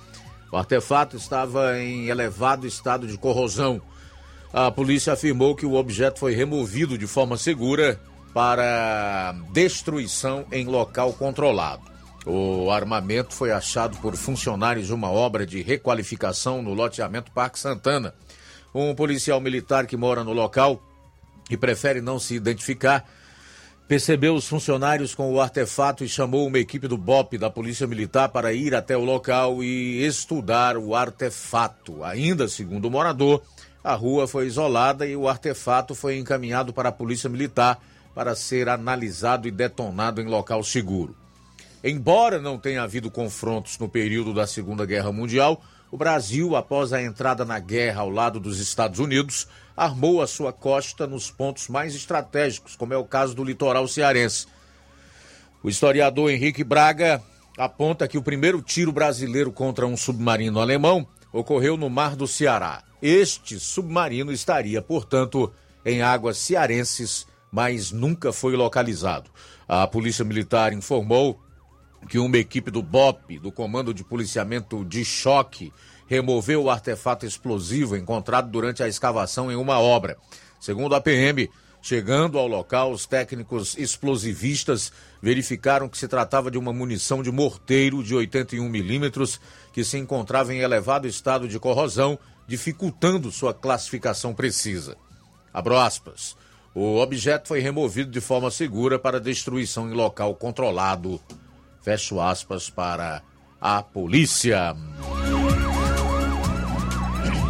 O 0.52 0.56
artefato 0.58 1.16
estava 1.16 1.78
em 1.78 2.08
elevado 2.08 2.66
estado 2.66 3.06
de 3.06 3.16
corrosão. 3.16 3.80
A 4.52 4.70
polícia 4.70 5.14
afirmou 5.14 5.56
que 5.56 5.64
o 5.64 5.76
objeto 5.76 6.18
foi 6.18 6.34
removido 6.34 6.98
de 6.98 7.06
forma 7.06 7.38
segura 7.38 7.98
para 8.34 9.34
destruição 9.50 10.44
em 10.52 10.66
local 10.66 11.14
controlado. 11.14 11.84
O 12.26 12.70
armamento 12.70 13.32
foi 13.32 13.50
achado 13.50 13.96
por 13.96 14.14
funcionários 14.14 14.88
de 14.88 14.92
uma 14.92 15.10
obra 15.10 15.46
de 15.46 15.62
requalificação 15.62 16.60
no 16.60 16.74
loteamento 16.74 17.32
Parque 17.32 17.58
Santana. 17.58 18.14
Um 18.74 18.94
policial 18.94 19.40
militar 19.40 19.86
que 19.86 19.96
mora 19.96 20.22
no 20.22 20.34
local 20.34 20.82
e 21.50 21.56
prefere 21.56 22.00
não 22.00 22.18
se 22.18 22.34
identificar 22.34 23.04
percebeu 23.86 24.34
os 24.34 24.48
funcionários 24.48 25.14
com 25.14 25.32
o 25.32 25.40
artefato 25.40 26.04
e 26.04 26.08
chamou 26.08 26.46
uma 26.46 26.58
equipe 26.58 26.88
do 26.88 26.96
BOP 26.96 27.36
da 27.36 27.50
Polícia 27.50 27.86
Militar 27.86 28.30
para 28.30 28.52
ir 28.52 28.74
até 28.74 28.96
o 28.96 29.04
local 29.04 29.62
e 29.62 30.04
estudar 30.04 30.76
o 30.76 30.94
artefato. 30.94 32.02
Ainda 32.02 32.48
segundo 32.48 32.86
o 32.86 32.90
morador, 32.90 33.42
a 33.82 33.94
rua 33.94 34.26
foi 34.26 34.46
isolada 34.46 35.06
e 35.06 35.14
o 35.14 35.28
artefato 35.28 35.94
foi 35.94 36.16
encaminhado 36.16 36.72
para 36.72 36.88
a 36.88 36.92
Polícia 36.92 37.28
Militar 37.28 37.78
para 38.14 38.34
ser 38.34 38.68
analisado 38.68 39.46
e 39.46 39.50
detonado 39.50 40.20
em 40.20 40.26
local 40.26 40.62
seguro. 40.64 41.14
Embora 41.82 42.40
não 42.40 42.58
tenha 42.58 42.82
havido 42.82 43.10
confrontos 43.10 43.78
no 43.78 43.88
período 43.88 44.32
da 44.32 44.46
Segunda 44.46 44.86
Guerra 44.86 45.12
Mundial, 45.12 45.62
o 45.90 45.98
Brasil, 45.98 46.56
após 46.56 46.94
a 46.94 47.02
entrada 47.02 47.44
na 47.44 47.58
guerra 47.58 48.00
ao 48.00 48.08
lado 48.08 48.40
dos 48.40 48.58
Estados 48.58 48.98
Unidos, 48.98 49.46
armou 49.76 50.22
a 50.22 50.26
sua 50.26 50.52
costa 50.52 51.06
nos 51.06 51.30
pontos 51.30 51.68
mais 51.68 51.94
estratégicos, 51.94 52.76
como 52.76 52.94
é 52.94 52.96
o 52.96 53.04
caso 53.04 53.34
do 53.34 53.44
litoral 53.44 53.86
cearense. 53.88 54.46
O 55.62 55.68
historiador 55.68 56.30
Henrique 56.30 56.62
Braga 56.62 57.22
aponta 57.56 58.06
que 58.06 58.18
o 58.18 58.22
primeiro 58.22 58.60
tiro 58.60 58.92
brasileiro 58.92 59.50
contra 59.50 59.86
um 59.86 59.96
submarino 59.96 60.60
alemão 60.60 61.06
ocorreu 61.32 61.76
no 61.76 61.90
Mar 61.90 62.14
do 62.14 62.26
Ceará. 62.26 62.82
Este 63.02 63.58
submarino 63.58 64.32
estaria, 64.32 64.80
portanto, 64.80 65.52
em 65.84 66.02
águas 66.02 66.38
cearenses, 66.38 67.26
mas 67.50 67.90
nunca 67.90 68.32
foi 68.32 68.56
localizado. 68.56 69.30
A 69.66 69.86
Polícia 69.86 70.24
Militar 70.24 70.72
informou 70.72 71.40
que 72.08 72.18
uma 72.18 72.36
equipe 72.36 72.70
do 72.70 72.82
BOP, 72.82 73.38
do 73.38 73.50
Comando 73.50 73.94
de 73.94 74.04
Policiamento 74.04 74.84
de 74.84 75.04
Choque, 75.04 75.72
removeu 76.06 76.64
o 76.64 76.70
artefato 76.70 77.26
explosivo 77.26 77.96
encontrado 77.96 78.50
durante 78.50 78.82
a 78.82 78.88
escavação 78.88 79.50
em 79.50 79.56
uma 79.56 79.78
obra. 79.78 80.16
Segundo 80.60 80.94
a 80.94 81.00
PM, 81.00 81.50
chegando 81.82 82.38
ao 82.38 82.46
local, 82.46 82.92
os 82.92 83.06
técnicos 83.06 83.76
explosivistas 83.76 84.92
verificaram 85.20 85.88
que 85.88 85.98
se 85.98 86.08
tratava 86.08 86.50
de 86.50 86.58
uma 86.58 86.72
munição 86.72 87.22
de 87.22 87.30
morteiro 87.30 88.02
de 88.02 88.14
81 88.14 88.68
milímetros 88.68 89.40
que 89.72 89.84
se 89.84 89.98
encontrava 89.98 90.54
em 90.54 90.60
elevado 90.60 91.06
estado 91.06 91.48
de 91.48 91.58
corrosão, 91.58 92.18
dificultando 92.46 93.30
sua 93.30 93.52
classificação 93.52 94.34
precisa. 94.34 94.96
Abro 95.52 95.78
aspas. 95.78 96.36
O 96.74 96.96
objeto 96.96 97.48
foi 97.48 97.60
removido 97.60 98.10
de 98.10 98.20
forma 98.20 98.50
segura 98.50 98.98
para 98.98 99.20
destruição 99.20 99.88
em 99.88 99.94
local 99.94 100.34
controlado. 100.34 101.20
Fecho 101.82 102.20
aspas 102.20 102.68
para 102.68 103.22
a 103.60 103.82
polícia. 103.82 104.74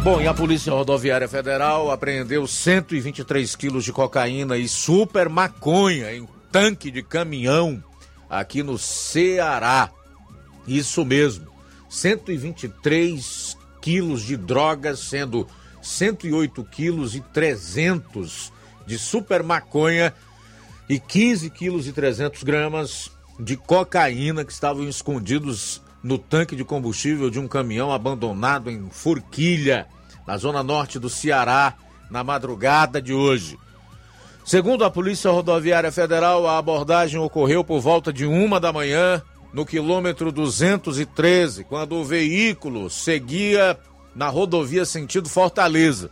Bom, 0.05 0.21
e 0.21 0.27
a 0.27 0.35
Polícia 0.35 0.71
Rodoviária 0.71 1.27
Federal 1.27 1.89
apreendeu 1.89 2.45
123 2.45 3.55
quilos 3.55 3.83
de 3.83 3.91
cocaína 3.91 4.55
e 4.55 4.67
super 4.67 5.27
maconha 5.27 6.13
em 6.13 6.27
tanque 6.51 6.91
de 6.91 7.01
caminhão 7.01 7.83
aqui 8.29 8.61
no 8.61 8.77
Ceará. 8.77 9.89
Isso 10.67 11.03
mesmo, 11.03 11.47
123 11.89 13.57
quilos 13.81 14.21
de 14.21 14.37
drogas, 14.37 14.99
sendo 14.99 15.47
108 15.81 16.63
quilos 16.65 17.15
e 17.15 17.21
300 17.21 18.53
de 18.85 18.99
super 18.99 19.41
maconha 19.41 20.13
e 20.87 20.99
15 20.99 21.49
quilos 21.49 21.87
e 21.87 21.91
300 21.91 22.43
gramas 22.43 23.09
de 23.39 23.57
cocaína 23.57 24.45
que 24.45 24.51
estavam 24.51 24.87
escondidos 24.87 25.81
no 26.05 26.19
tanque 26.19 26.55
de 26.55 26.63
combustível 26.63 27.31
de 27.31 27.39
um 27.39 27.47
caminhão 27.47 27.91
abandonado 27.91 28.69
em 28.69 28.91
Forquilha, 28.91 29.87
na 30.27 30.37
zona 30.37 30.61
norte 30.61 30.99
do 30.99 31.09
Ceará, 31.09 31.73
na 32.11 32.23
madrugada 32.23 33.01
de 33.01 33.11
hoje. 33.11 33.57
Segundo 34.45 34.85
a 34.85 34.91
Polícia 34.91 35.31
Rodoviária 35.31 35.91
Federal, 35.91 36.45
a 36.45 36.59
abordagem 36.59 37.19
ocorreu 37.19 37.63
por 37.63 37.79
volta 37.79 38.13
de 38.13 38.23
uma 38.23 38.59
da 38.59 38.71
manhã, 38.71 39.19
no 39.51 39.65
quilômetro 39.65 40.31
213, 40.31 41.63
quando 41.63 41.95
o 41.95 42.05
veículo 42.05 42.87
seguia 42.87 43.75
na 44.15 44.29
rodovia 44.29 44.85
sentido 44.85 45.27
Fortaleza. 45.27 46.11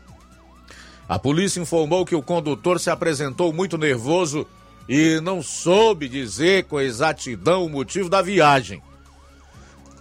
A 1.08 1.19
polícia 1.19 1.62
informou 1.62 2.03
que 2.03 2.15
o 2.15 2.23
condutor 2.23 2.79
se 2.79 2.89
apresentou 2.89 3.53
muito 3.53 3.77
nervoso 3.77 4.47
e 4.89 5.19
não 5.21 5.43
soube 5.43 6.10
dizer 6.10 6.63
com 6.63 6.82
exatidão 6.82 7.63
o 7.63 7.69
motivo 7.69 8.10
da 8.10 8.23
viagem. 8.23 8.82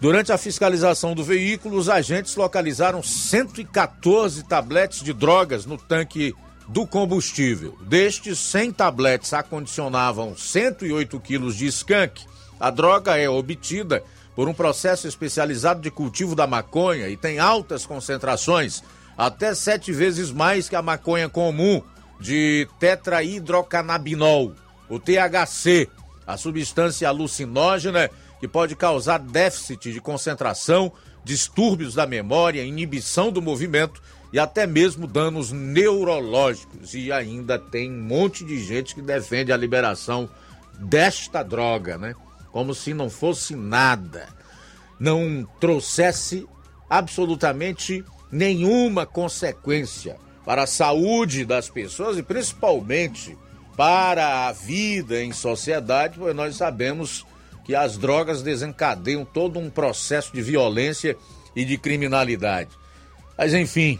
Durante 0.02 0.32
a 0.32 0.36
fiscalização 0.36 1.14
do 1.14 1.22
veículo, 1.22 1.76
os 1.76 1.88
agentes 1.88 2.34
localizaram 2.34 3.00
114 3.04 4.42
tabletes 4.42 5.00
de 5.00 5.12
drogas 5.12 5.64
no 5.64 5.78
tanque 5.78 6.34
do 6.66 6.84
combustível. 6.84 7.78
Destes, 7.82 8.40
100 8.40 8.72
tabletes 8.72 9.32
acondicionavam 9.32 10.36
108 10.36 11.20
quilos 11.20 11.54
de 11.54 11.68
skunk. 11.68 12.24
A 12.58 12.68
droga 12.68 13.16
é 13.16 13.28
obtida 13.28 14.02
por 14.34 14.48
um 14.48 14.52
processo 14.52 15.06
especializado 15.06 15.80
de 15.80 15.88
cultivo 15.88 16.34
da 16.34 16.48
maconha 16.48 17.08
e 17.08 17.16
tem 17.16 17.38
altas 17.38 17.86
concentrações, 17.86 18.82
até 19.16 19.54
sete 19.54 19.92
vezes 19.92 20.32
mais 20.32 20.68
que 20.68 20.74
a 20.74 20.82
maconha 20.82 21.28
comum, 21.28 21.80
de 22.18 22.66
tetrahidrocannabinol, 22.80 24.52
o 24.88 24.98
THC, 24.98 25.88
a 26.26 26.36
substância 26.36 27.08
alucinógena 27.08 28.10
que 28.42 28.48
pode 28.48 28.74
causar 28.74 29.20
déficit 29.20 29.92
de 29.92 30.00
concentração, 30.00 30.90
distúrbios 31.22 31.94
da 31.94 32.08
memória, 32.08 32.64
inibição 32.64 33.30
do 33.30 33.40
movimento 33.40 34.02
e 34.32 34.38
até 34.40 34.66
mesmo 34.66 35.06
danos 35.06 35.52
neurológicos. 35.52 36.92
E 36.92 37.12
ainda 37.12 37.56
tem 37.56 37.88
um 37.88 38.02
monte 38.02 38.44
de 38.44 38.58
gente 38.58 38.96
que 38.96 39.00
defende 39.00 39.52
a 39.52 39.56
liberação 39.56 40.28
desta 40.76 41.44
droga, 41.44 41.96
né? 41.96 42.16
Como 42.50 42.74
se 42.74 42.92
não 42.92 43.08
fosse 43.08 43.54
nada, 43.54 44.26
não 44.98 45.48
trouxesse 45.60 46.44
absolutamente 46.90 48.04
nenhuma 48.28 49.06
consequência 49.06 50.16
para 50.44 50.64
a 50.64 50.66
saúde 50.66 51.44
das 51.44 51.70
pessoas 51.70 52.18
e 52.18 52.24
principalmente 52.24 53.38
para 53.76 54.48
a 54.48 54.52
vida 54.52 55.22
em 55.22 55.32
sociedade, 55.32 56.18
pois 56.18 56.34
nós 56.34 56.56
sabemos 56.56 57.24
que 57.64 57.74
as 57.74 57.96
drogas 57.96 58.42
desencadeiam 58.42 59.24
todo 59.24 59.58
um 59.58 59.70
processo 59.70 60.32
de 60.32 60.42
violência 60.42 61.16
e 61.54 61.64
de 61.64 61.78
criminalidade. 61.78 62.70
Mas 63.36 63.54
enfim, 63.54 63.98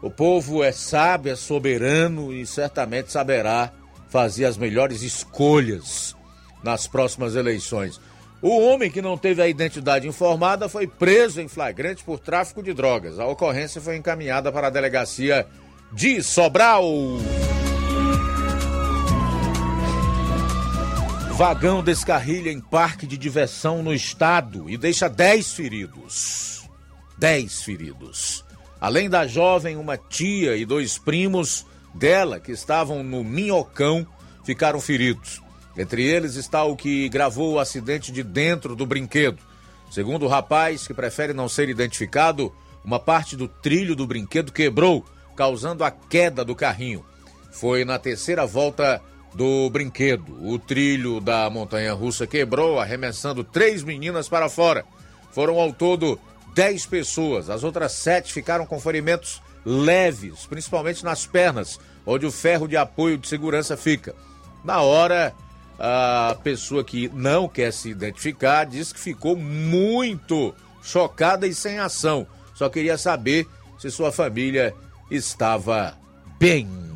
o 0.00 0.10
povo 0.10 0.62
é 0.64 0.72
sábio, 0.72 1.32
é 1.32 1.36
soberano 1.36 2.32
e 2.32 2.46
certamente 2.46 3.12
saberá 3.12 3.72
fazer 4.08 4.44
as 4.44 4.56
melhores 4.56 5.02
escolhas 5.02 6.16
nas 6.62 6.86
próximas 6.86 7.34
eleições. 7.34 8.00
O 8.42 8.58
homem 8.58 8.90
que 8.90 9.00
não 9.00 9.16
teve 9.16 9.40
a 9.40 9.46
identidade 9.46 10.08
informada 10.08 10.68
foi 10.68 10.86
preso 10.86 11.40
em 11.40 11.46
flagrante 11.46 12.02
por 12.02 12.18
tráfico 12.18 12.60
de 12.62 12.74
drogas. 12.74 13.20
A 13.20 13.26
ocorrência 13.26 13.80
foi 13.80 13.96
encaminhada 13.96 14.50
para 14.50 14.66
a 14.66 14.70
delegacia 14.70 15.46
de 15.92 16.20
Sobral. 16.20 16.84
Vagão 21.34 21.82
descarrilha 21.82 22.50
em 22.52 22.60
parque 22.60 23.06
de 23.06 23.16
diversão 23.16 23.82
no 23.82 23.94
estado 23.94 24.68
e 24.68 24.76
deixa 24.76 25.08
10 25.08 25.54
feridos. 25.54 26.68
10 27.16 27.62
feridos. 27.62 28.44
Além 28.78 29.08
da 29.08 29.26
jovem, 29.26 29.76
uma 29.76 29.96
tia 29.96 30.56
e 30.56 30.66
dois 30.66 30.98
primos 30.98 31.64
dela 31.94 32.38
que 32.38 32.52
estavam 32.52 33.02
no 33.02 33.24
Minhocão 33.24 34.06
ficaram 34.44 34.78
feridos. 34.78 35.40
Entre 35.74 36.04
eles 36.04 36.34
está 36.34 36.64
o 36.64 36.76
que 36.76 37.08
gravou 37.08 37.54
o 37.54 37.58
acidente 37.58 38.12
de 38.12 38.22
dentro 38.22 38.76
do 38.76 38.84
brinquedo. 38.84 39.38
Segundo 39.90 40.26
o 40.26 40.28
rapaz, 40.28 40.86
que 40.86 40.92
prefere 40.92 41.32
não 41.32 41.48
ser 41.48 41.70
identificado, 41.70 42.52
uma 42.84 43.00
parte 43.00 43.36
do 43.36 43.48
trilho 43.48 43.96
do 43.96 44.06
brinquedo 44.06 44.52
quebrou, 44.52 45.04
causando 45.34 45.82
a 45.82 45.90
queda 45.90 46.44
do 46.44 46.54
carrinho. 46.54 47.02
Foi 47.50 47.86
na 47.86 47.98
terceira 47.98 48.44
volta 48.44 49.02
do 49.34 49.68
brinquedo. 49.70 50.36
O 50.46 50.58
trilho 50.58 51.20
da 51.20 51.48
montanha 51.48 51.92
russa 51.92 52.26
quebrou, 52.26 52.78
arremessando 52.78 53.42
três 53.42 53.82
meninas 53.82 54.28
para 54.28 54.48
fora. 54.48 54.84
Foram 55.32 55.58
ao 55.58 55.72
todo 55.72 56.20
dez 56.54 56.84
pessoas. 56.86 57.48
As 57.48 57.64
outras 57.64 57.92
sete 57.92 58.32
ficaram 58.32 58.66
com 58.66 58.78
ferimentos 58.78 59.42
leves, 59.64 60.46
principalmente 60.46 61.04
nas 61.04 61.26
pernas, 61.26 61.80
onde 62.04 62.26
o 62.26 62.32
ferro 62.32 62.68
de 62.68 62.76
apoio 62.76 63.16
de 63.16 63.28
segurança 63.28 63.76
fica. 63.76 64.14
Na 64.64 64.82
hora, 64.82 65.34
a 65.78 66.36
pessoa 66.42 66.84
que 66.84 67.08
não 67.14 67.48
quer 67.48 67.72
se 67.72 67.90
identificar 67.90 68.64
diz 68.64 68.92
que 68.92 69.00
ficou 69.00 69.36
muito 69.36 70.54
chocada 70.82 71.46
e 71.46 71.54
sem 71.54 71.78
ação. 71.78 72.26
Só 72.54 72.68
queria 72.68 72.98
saber 72.98 73.46
se 73.78 73.90
sua 73.90 74.12
família 74.12 74.74
estava 75.10 75.96
bem. 76.38 76.91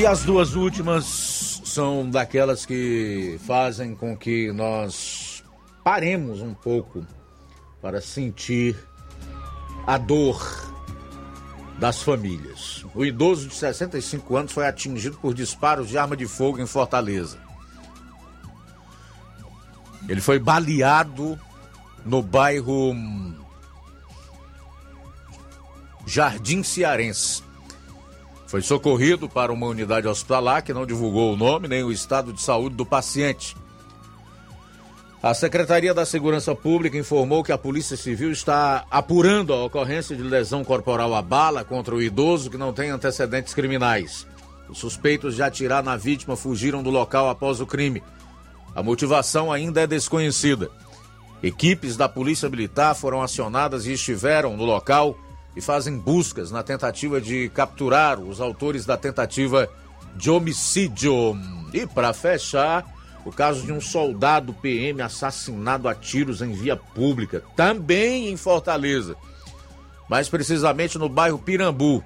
E 0.00 0.06
as 0.06 0.24
duas 0.24 0.54
últimas 0.56 1.60
são 1.62 2.08
daquelas 2.08 2.64
que 2.64 3.38
fazem 3.46 3.94
com 3.94 4.16
que 4.16 4.50
nós 4.50 5.44
paremos 5.84 6.40
um 6.40 6.54
pouco 6.54 7.06
para 7.82 8.00
sentir 8.00 8.74
a 9.86 9.98
dor 9.98 10.42
das 11.78 12.00
famílias. 12.00 12.82
O 12.94 13.04
idoso 13.04 13.46
de 13.46 13.54
65 13.54 14.36
anos 14.38 14.52
foi 14.52 14.66
atingido 14.66 15.18
por 15.18 15.34
disparos 15.34 15.90
de 15.90 15.98
arma 15.98 16.16
de 16.16 16.26
fogo 16.26 16.58
em 16.58 16.66
Fortaleza. 16.66 17.38
Ele 20.08 20.22
foi 20.22 20.38
baleado 20.38 21.38
no 22.06 22.22
bairro 22.22 22.94
Jardim 26.06 26.62
Cearense. 26.62 27.49
Foi 28.50 28.62
socorrido 28.62 29.28
para 29.28 29.52
uma 29.52 29.68
unidade 29.68 30.08
hospitalar 30.08 30.64
que 30.64 30.74
não 30.74 30.84
divulgou 30.84 31.32
o 31.32 31.36
nome 31.36 31.68
nem 31.68 31.84
o 31.84 31.92
estado 31.92 32.32
de 32.32 32.42
saúde 32.42 32.74
do 32.74 32.84
paciente. 32.84 33.56
A 35.22 35.32
Secretaria 35.32 35.94
da 35.94 36.04
Segurança 36.04 36.52
Pública 36.52 36.98
informou 36.98 37.44
que 37.44 37.52
a 37.52 37.58
Polícia 37.58 37.96
Civil 37.96 38.32
está 38.32 38.84
apurando 38.90 39.52
a 39.52 39.64
ocorrência 39.64 40.16
de 40.16 40.24
lesão 40.24 40.64
corporal 40.64 41.14
à 41.14 41.22
bala 41.22 41.64
contra 41.64 41.94
o 41.94 42.02
idoso 42.02 42.50
que 42.50 42.58
não 42.58 42.72
tem 42.72 42.90
antecedentes 42.90 43.54
criminais. 43.54 44.26
Os 44.68 44.78
suspeitos 44.78 45.36
de 45.36 45.44
atirar 45.44 45.84
na 45.84 45.96
vítima 45.96 46.34
fugiram 46.34 46.82
do 46.82 46.90
local 46.90 47.30
após 47.30 47.60
o 47.60 47.66
crime. 47.66 48.02
A 48.74 48.82
motivação 48.82 49.52
ainda 49.52 49.82
é 49.82 49.86
desconhecida. 49.86 50.72
Equipes 51.40 51.96
da 51.96 52.08
Polícia 52.08 52.48
Militar 52.48 52.96
foram 52.96 53.22
acionadas 53.22 53.86
e 53.86 53.92
estiveram 53.92 54.56
no 54.56 54.64
local 54.64 55.16
e 55.56 55.60
fazem 55.60 55.98
buscas 55.98 56.50
na 56.50 56.62
tentativa 56.62 57.20
de 57.20 57.48
capturar 57.50 58.20
os 58.20 58.40
autores 58.40 58.84
da 58.86 58.96
tentativa 58.96 59.68
de 60.14 60.30
homicídio. 60.30 61.36
E 61.72 61.86
para 61.86 62.12
fechar, 62.12 62.84
o 63.24 63.32
caso 63.32 63.64
de 63.64 63.72
um 63.72 63.80
soldado 63.80 64.52
PM 64.54 65.02
assassinado 65.02 65.88
a 65.88 65.94
tiros 65.94 66.40
em 66.42 66.52
via 66.52 66.76
pública, 66.76 67.42
também 67.56 68.28
em 68.28 68.36
Fortaleza, 68.36 69.16
mais 70.08 70.28
precisamente 70.28 70.98
no 70.98 71.08
bairro 71.08 71.38
Pirambu. 71.38 72.02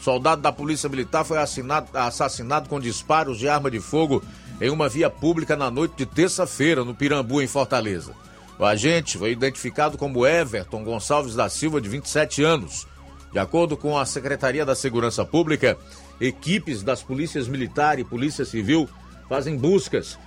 Soldado 0.00 0.40
da 0.40 0.50
Polícia 0.50 0.88
Militar 0.88 1.24
foi 1.24 1.38
assinado, 1.38 1.88
assassinado 1.92 2.68
com 2.68 2.80
disparos 2.80 3.38
de 3.38 3.48
arma 3.48 3.70
de 3.70 3.80
fogo 3.80 4.22
em 4.60 4.70
uma 4.70 4.88
via 4.88 5.10
pública 5.10 5.56
na 5.56 5.70
noite 5.70 5.94
de 5.96 6.06
terça-feira, 6.06 6.84
no 6.84 6.94
Pirambu, 6.94 7.42
em 7.42 7.46
Fortaleza. 7.46 8.14
O 8.60 8.64
agente 8.66 9.16
foi 9.16 9.32
identificado 9.32 9.96
como 9.96 10.26
Everton 10.26 10.84
Gonçalves 10.84 11.34
da 11.34 11.48
Silva, 11.48 11.80
de 11.80 11.88
27 11.88 12.44
anos. 12.44 12.86
De 13.32 13.38
acordo 13.38 13.74
com 13.74 13.96
a 13.96 14.04
Secretaria 14.04 14.66
da 14.66 14.74
Segurança 14.74 15.24
Pública, 15.24 15.78
equipes 16.20 16.82
das 16.82 17.02
polícias 17.02 17.48
militar 17.48 17.98
e 17.98 18.04
polícia 18.04 18.44
civil 18.44 18.86
fazem 19.30 19.56
buscas 19.56 20.18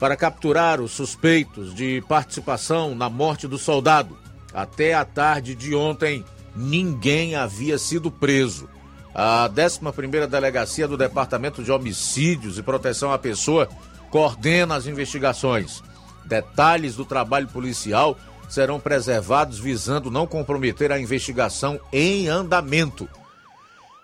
para 0.00 0.16
capturar 0.16 0.80
os 0.80 0.92
suspeitos 0.92 1.74
de 1.74 2.02
participação 2.08 2.94
na 2.94 3.10
morte 3.10 3.46
do 3.46 3.58
soldado. 3.58 4.16
Até 4.54 4.94
a 4.94 5.04
tarde 5.04 5.54
de 5.54 5.74
ontem, 5.74 6.24
ninguém 6.56 7.34
havia 7.34 7.76
sido 7.76 8.10
preso. 8.10 8.66
A 9.14 9.46
11ª 9.46 10.26
Delegacia 10.26 10.88
do 10.88 10.96
Departamento 10.96 11.62
de 11.62 11.70
Homicídios 11.70 12.56
e 12.56 12.62
Proteção 12.62 13.12
à 13.12 13.18
Pessoa 13.18 13.68
coordena 14.10 14.74
as 14.74 14.86
investigações. 14.86 15.82
Detalhes 16.26 16.96
do 16.96 17.04
trabalho 17.04 17.48
policial 17.48 18.18
serão 18.48 18.78
preservados 18.78 19.58
visando 19.58 20.10
não 20.10 20.26
comprometer 20.26 20.92
a 20.92 21.00
investigação 21.00 21.80
em 21.92 22.28
andamento. 22.28 23.08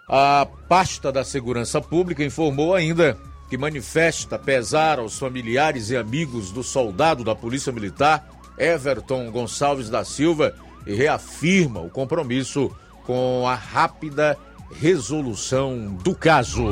A 0.08 0.46
pasta 0.68 1.12
da 1.12 1.22
Segurança 1.22 1.80
Pública 1.80 2.24
informou 2.24 2.74
ainda 2.74 3.16
que 3.48 3.56
manifesta 3.56 4.38
pesar 4.38 4.98
aos 4.98 5.18
familiares 5.18 5.90
e 5.90 5.96
amigos 5.96 6.50
do 6.50 6.62
soldado 6.62 7.24
da 7.24 7.34
Polícia 7.34 7.72
Militar, 7.72 8.28
Everton 8.58 9.30
Gonçalves 9.30 9.88
da 9.90 10.04
Silva, 10.04 10.54
e 10.86 10.94
reafirma 10.94 11.80
o 11.80 11.90
compromisso 11.90 12.70
com 13.04 13.46
a 13.46 13.54
rápida 13.54 14.36
resolução 14.72 15.98
do 16.02 16.14
caso. 16.14 16.64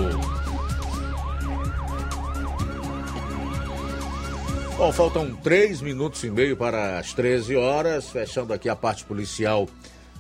Bom, 4.79 4.93
faltam 4.93 5.35
três 5.35 5.83
minutos 5.83 6.23
e 6.23 6.31
meio 6.31 6.57
para 6.57 7.01
as 7.01 7.13
13 7.13 7.57
horas, 7.57 8.11
fechando 8.11 8.53
aqui 8.53 8.69
a 8.69 8.77
parte 8.77 9.05
policial 9.05 9.69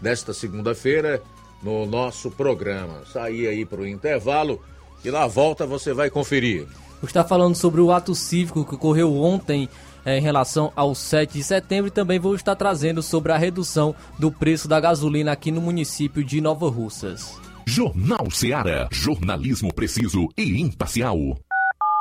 desta 0.03 0.35
segunda-feira 0.35 1.23
no 1.63 1.87
nosso 1.87 2.29
programa. 2.29 3.05
Sair 3.07 3.47
aí 3.47 3.65
para 3.65 3.83
o 3.83 3.87
intervalo 3.87 4.61
e 5.05 5.13
na 5.13 5.29
volta 5.29 5.65
você 5.65 5.95
vai 5.95 6.11
conferir. 6.11 6.67
Está 7.05 7.23
falando 7.23 7.55
sobre 7.55 7.81
o 7.81 7.93
ato 7.93 8.17
cívico 8.17 8.65
que 8.65 8.75
ocorreu 8.75 9.15
ontem 9.15 9.69
eh, 10.05 10.19
em 10.19 10.21
relação 10.21 10.73
ao 10.75 10.93
7 10.93 11.35
de 11.35 11.45
setembro 11.45 11.87
e 11.87 11.93
também 11.93 12.19
vou 12.19 12.35
estar 12.35 12.57
trazendo 12.57 13.01
sobre 13.01 13.31
a 13.31 13.39
redução 13.39 13.95
do 14.19 14.33
preço 14.33 14.67
da 14.67 14.81
gasolina 14.81 15.31
aqui 15.31 15.53
no 15.53 15.61
município 15.61 16.25
de 16.25 16.41
Nova 16.41 16.69
Russas. 16.69 17.39
Jornal 17.65 18.29
Seara. 18.33 18.89
Jornalismo 18.91 19.73
preciso 19.73 20.27
e 20.37 20.61
imparcial. 20.61 21.17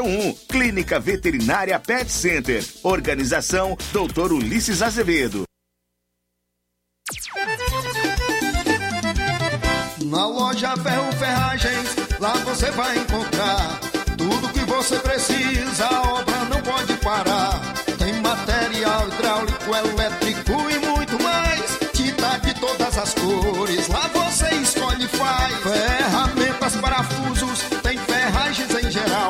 3201. 0.00 0.34
Clínica 0.48 0.98
Veterinária 0.98 1.78
Pet 1.78 2.10
Center. 2.10 2.64
Organização 2.82 3.76
Dr. 3.92 4.32
Ulisses 4.32 4.82
Azevedo. 4.82 5.44
Na 10.04 10.26
loja 10.26 10.76
Ferro 10.76 11.12
Ferragens, 11.12 12.18
lá 12.18 12.34
você 12.38 12.70
vai 12.72 12.98
encontrar 12.98 13.78
tudo 14.20 14.52
que 14.52 14.60
você 14.66 14.98
precisa, 14.98 15.86
a 15.86 16.02
obra 16.14 16.44
não 16.44 16.60
pode 16.62 16.92
parar. 16.98 17.58
Tem 17.98 18.12
material 18.20 19.08
hidráulico, 19.08 19.74
elétrico 19.74 20.70
e 20.70 20.78
muito 20.86 21.22
mais. 21.22 21.78
Tinta 21.92 22.38
de 22.38 22.54
todas 22.60 22.98
as 22.98 23.14
cores, 23.14 23.88
lá 23.88 24.10
você 24.12 24.54
escolhe 24.56 25.04
e 25.04 25.08
faz. 25.08 25.56
Ferramentas, 25.62 26.76
parafusos, 26.76 27.60
tem 27.82 27.96
ferragens 27.98 28.84
em 28.84 28.90
geral. 28.90 29.29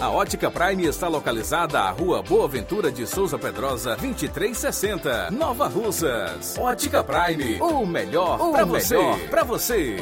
A 0.00 0.10
Ótica 0.10 0.50
Prime 0.50 0.84
está 0.84 1.08
localizada 1.08 1.80
à 1.80 1.90
Rua 1.90 2.22
Boa 2.22 2.46
Ventura 2.46 2.92
de 2.92 3.06
Souza 3.06 3.38
Pedrosa, 3.38 3.96
2360, 3.96 5.30
Nova 5.30 5.66
Russas. 5.66 6.58
Ótica 6.58 7.02
Prime, 7.02 7.60
o 7.60 7.86
melhor 7.86 8.38
para 8.50 8.64
você. 8.66 8.96
Para 9.30 9.44
você. 9.44 9.96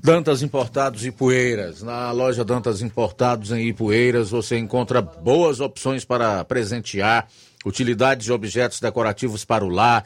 Dantas 0.03 0.43
Importados 0.43 1.07
e 1.07 1.13
Poeiras. 1.13 1.81
Na 1.83 2.11
loja 2.11 2.45
Dantas 2.45 2.83
Importados 2.83 3.53
em 3.53 3.69
Ipueiras 3.69 4.31
você 4.31 4.59
encontra 4.59 5.01
boas 5.01 5.61
opções 5.61 6.05
para 6.05 6.45
presentear, 6.45 7.29
utilidades 7.65 8.25
de 8.25 8.33
objetos 8.33 8.81
decorativos 8.81 9.45
para 9.45 9.65
o 9.65 9.69
lar, 9.69 10.05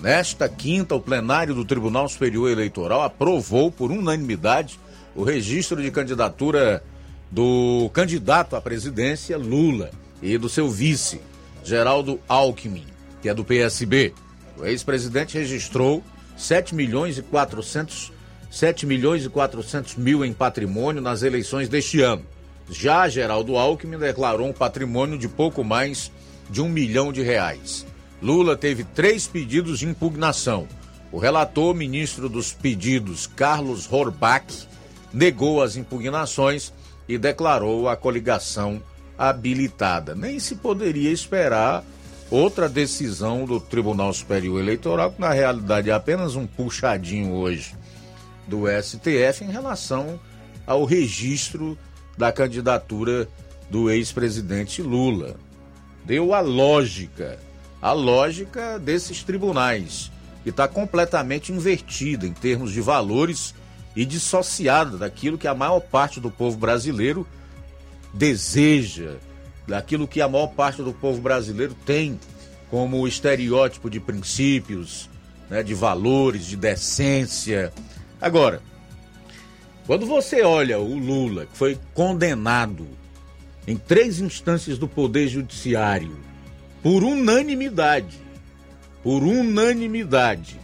Nesta 0.00 0.48
quinta, 0.48 0.94
o 0.94 1.00
plenário 1.00 1.52
do 1.52 1.64
Tribunal 1.64 2.08
Superior 2.08 2.48
Eleitoral 2.48 3.02
aprovou 3.02 3.72
por 3.72 3.90
unanimidade 3.90 4.78
o 5.16 5.24
registro 5.24 5.82
de 5.82 5.90
candidatura 5.90 6.80
do 7.28 7.90
candidato 7.92 8.54
à 8.54 8.60
presidência 8.60 9.36
Lula 9.36 9.90
e 10.22 10.38
do 10.38 10.48
seu 10.48 10.70
vice, 10.70 11.20
Geraldo 11.64 12.20
Alckmin, 12.28 12.86
que 13.20 13.28
é 13.28 13.34
do 13.34 13.44
PSB. 13.44 14.14
O 14.56 14.64
ex-presidente 14.64 15.36
registrou 15.36 16.04
7 16.36 16.72
milhões 16.72 17.18
e 17.18 17.22
400 17.22 18.14
7 18.56 18.86
milhões 18.86 19.22
e 19.22 19.28
400 19.28 19.96
mil 19.96 20.24
em 20.24 20.32
patrimônio 20.32 21.02
nas 21.02 21.22
eleições 21.22 21.68
deste 21.68 22.00
ano. 22.00 22.24
Já 22.70 23.06
Geraldo 23.06 23.54
Alckmin 23.54 23.98
declarou 23.98 24.48
um 24.48 24.52
patrimônio 24.52 25.18
de 25.18 25.28
pouco 25.28 25.62
mais 25.62 26.10
de 26.48 26.62
um 26.62 26.68
milhão 26.70 27.12
de 27.12 27.20
reais. 27.20 27.86
Lula 28.22 28.56
teve 28.56 28.82
três 28.82 29.26
pedidos 29.26 29.80
de 29.80 29.86
impugnação. 29.86 30.66
O 31.12 31.18
relator, 31.18 31.74
ministro 31.74 32.30
dos 32.30 32.50
pedidos, 32.50 33.26
Carlos 33.26 33.92
Horbach, 33.92 34.66
negou 35.12 35.62
as 35.62 35.76
impugnações 35.76 36.72
e 37.06 37.18
declarou 37.18 37.90
a 37.90 37.94
coligação 37.94 38.82
habilitada. 39.18 40.14
Nem 40.14 40.38
se 40.38 40.54
poderia 40.54 41.10
esperar 41.10 41.84
outra 42.30 42.70
decisão 42.70 43.44
do 43.44 43.60
Tribunal 43.60 44.14
Superior 44.14 44.58
Eleitoral, 44.58 45.12
que 45.12 45.20
na 45.20 45.30
realidade 45.30 45.90
é 45.90 45.92
apenas 45.92 46.36
um 46.36 46.46
puxadinho 46.46 47.34
hoje 47.34 47.74
do 48.46 48.64
STF 48.66 49.44
em 49.44 49.50
relação 49.50 50.18
ao 50.66 50.84
registro 50.84 51.76
da 52.16 52.32
candidatura 52.32 53.28
do 53.70 53.90
ex-presidente 53.90 54.82
Lula. 54.82 55.36
Deu 56.04 56.32
a 56.32 56.40
lógica, 56.40 57.38
a 57.82 57.92
lógica 57.92 58.78
desses 58.78 59.22
tribunais, 59.22 60.10
que 60.42 60.50
está 60.50 60.68
completamente 60.68 61.52
invertida 61.52 62.26
em 62.26 62.32
termos 62.32 62.72
de 62.72 62.80
valores 62.80 63.54
e 63.94 64.04
dissociada 64.04 64.96
daquilo 64.96 65.38
que 65.38 65.48
a 65.48 65.54
maior 65.54 65.80
parte 65.80 66.20
do 66.20 66.30
povo 66.30 66.56
brasileiro 66.56 67.26
deseja, 68.12 69.16
daquilo 69.66 70.06
que 70.06 70.20
a 70.20 70.28
maior 70.28 70.48
parte 70.48 70.82
do 70.82 70.92
povo 70.92 71.20
brasileiro 71.20 71.74
tem 71.84 72.18
como 72.70 73.06
estereótipo 73.06 73.90
de 73.90 73.98
princípios, 73.98 75.08
né, 75.48 75.62
de 75.62 75.74
valores, 75.74 76.46
de 76.46 76.56
decência. 76.56 77.72
Agora, 78.20 78.62
quando 79.86 80.06
você 80.06 80.42
olha 80.42 80.78
o 80.78 80.98
Lula, 80.98 81.46
que 81.46 81.56
foi 81.56 81.78
condenado 81.94 82.86
em 83.66 83.76
três 83.76 84.20
instâncias 84.20 84.78
do 84.78 84.88
Poder 84.88 85.28
Judiciário, 85.28 86.16
por 86.82 87.04
unanimidade, 87.04 88.18
por 89.02 89.22
unanimidade, 89.22 90.58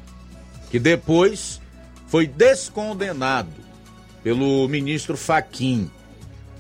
que 0.71 0.79
depois 0.79 1.61
foi 2.07 2.27
descondenado 2.27 3.51
pelo 4.23 4.67
ministro 4.69 5.17
Faquim, 5.17 5.91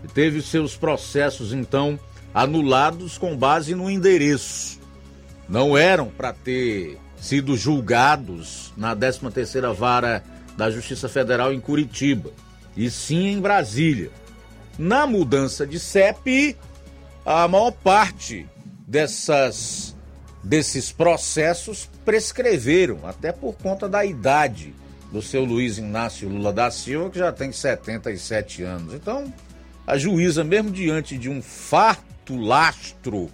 que 0.00 0.08
teve 0.08 0.42
seus 0.42 0.76
processos 0.76 1.52
então 1.52 1.98
anulados 2.34 3.18
com 3.18 3.36
base 3.36 3.74
no 3.74 3.90
endereço. 3.90 4.80
Não 5.48 5.76
eram 5.76 6.08
para 6.08 6.32
ter 6.32 6.98
sido 7.20 7.56
julgados 7.56 8.72
na 8.76 8.96
13ª 8.96 9.72
vara 9.72 10.24
da 10.56 10.70
Justiça 10.70 11.08
Federal 11.08 11.52
em 11.52 11.60
Curitiba 11.60 12.30
e 12.76 12.90
sim 12.90 13.26
em 13.28 13.40
Brasília. 13.40 14.10
Na 14.78 15.06
mudança 15.06 15.66
de 15.66 15.78
CEP, 15.78 16.56
a 17.24 17.46
maior 17.46 17.70
parte 17.70 18.46
dessas, 18.86 19.94
desses 20.42 20.90
processos 20.90 21.88
prescreveram, 22.04 23.00
até 23.04 23.32
por 23.32 23.54
conta 23.54 23.88
da 23.88 24.04
idade 24.04 24.74
do 25.10 25.20
seu 25.20 25.44
Luiz 25.44 25.76
Inácio 25.76 26.28
Lula 26.28 26.52
da 26.52 26.70
Silva, 26.70 27.10
que 27.10 27.18
já 27.18 27.30
tem 27.30 27.52
77 27.52 28.62
anos. 28.62 28.94
Então, 28.94 29.32
a 29.86 29.98
juíza, 29.98 30.42
mesmo 30.42 30.70
diante 30.70 31.18
de 31.18 31.28
um 31.28 31.42
farto 31.42 32.36
lastro 32.36 33.30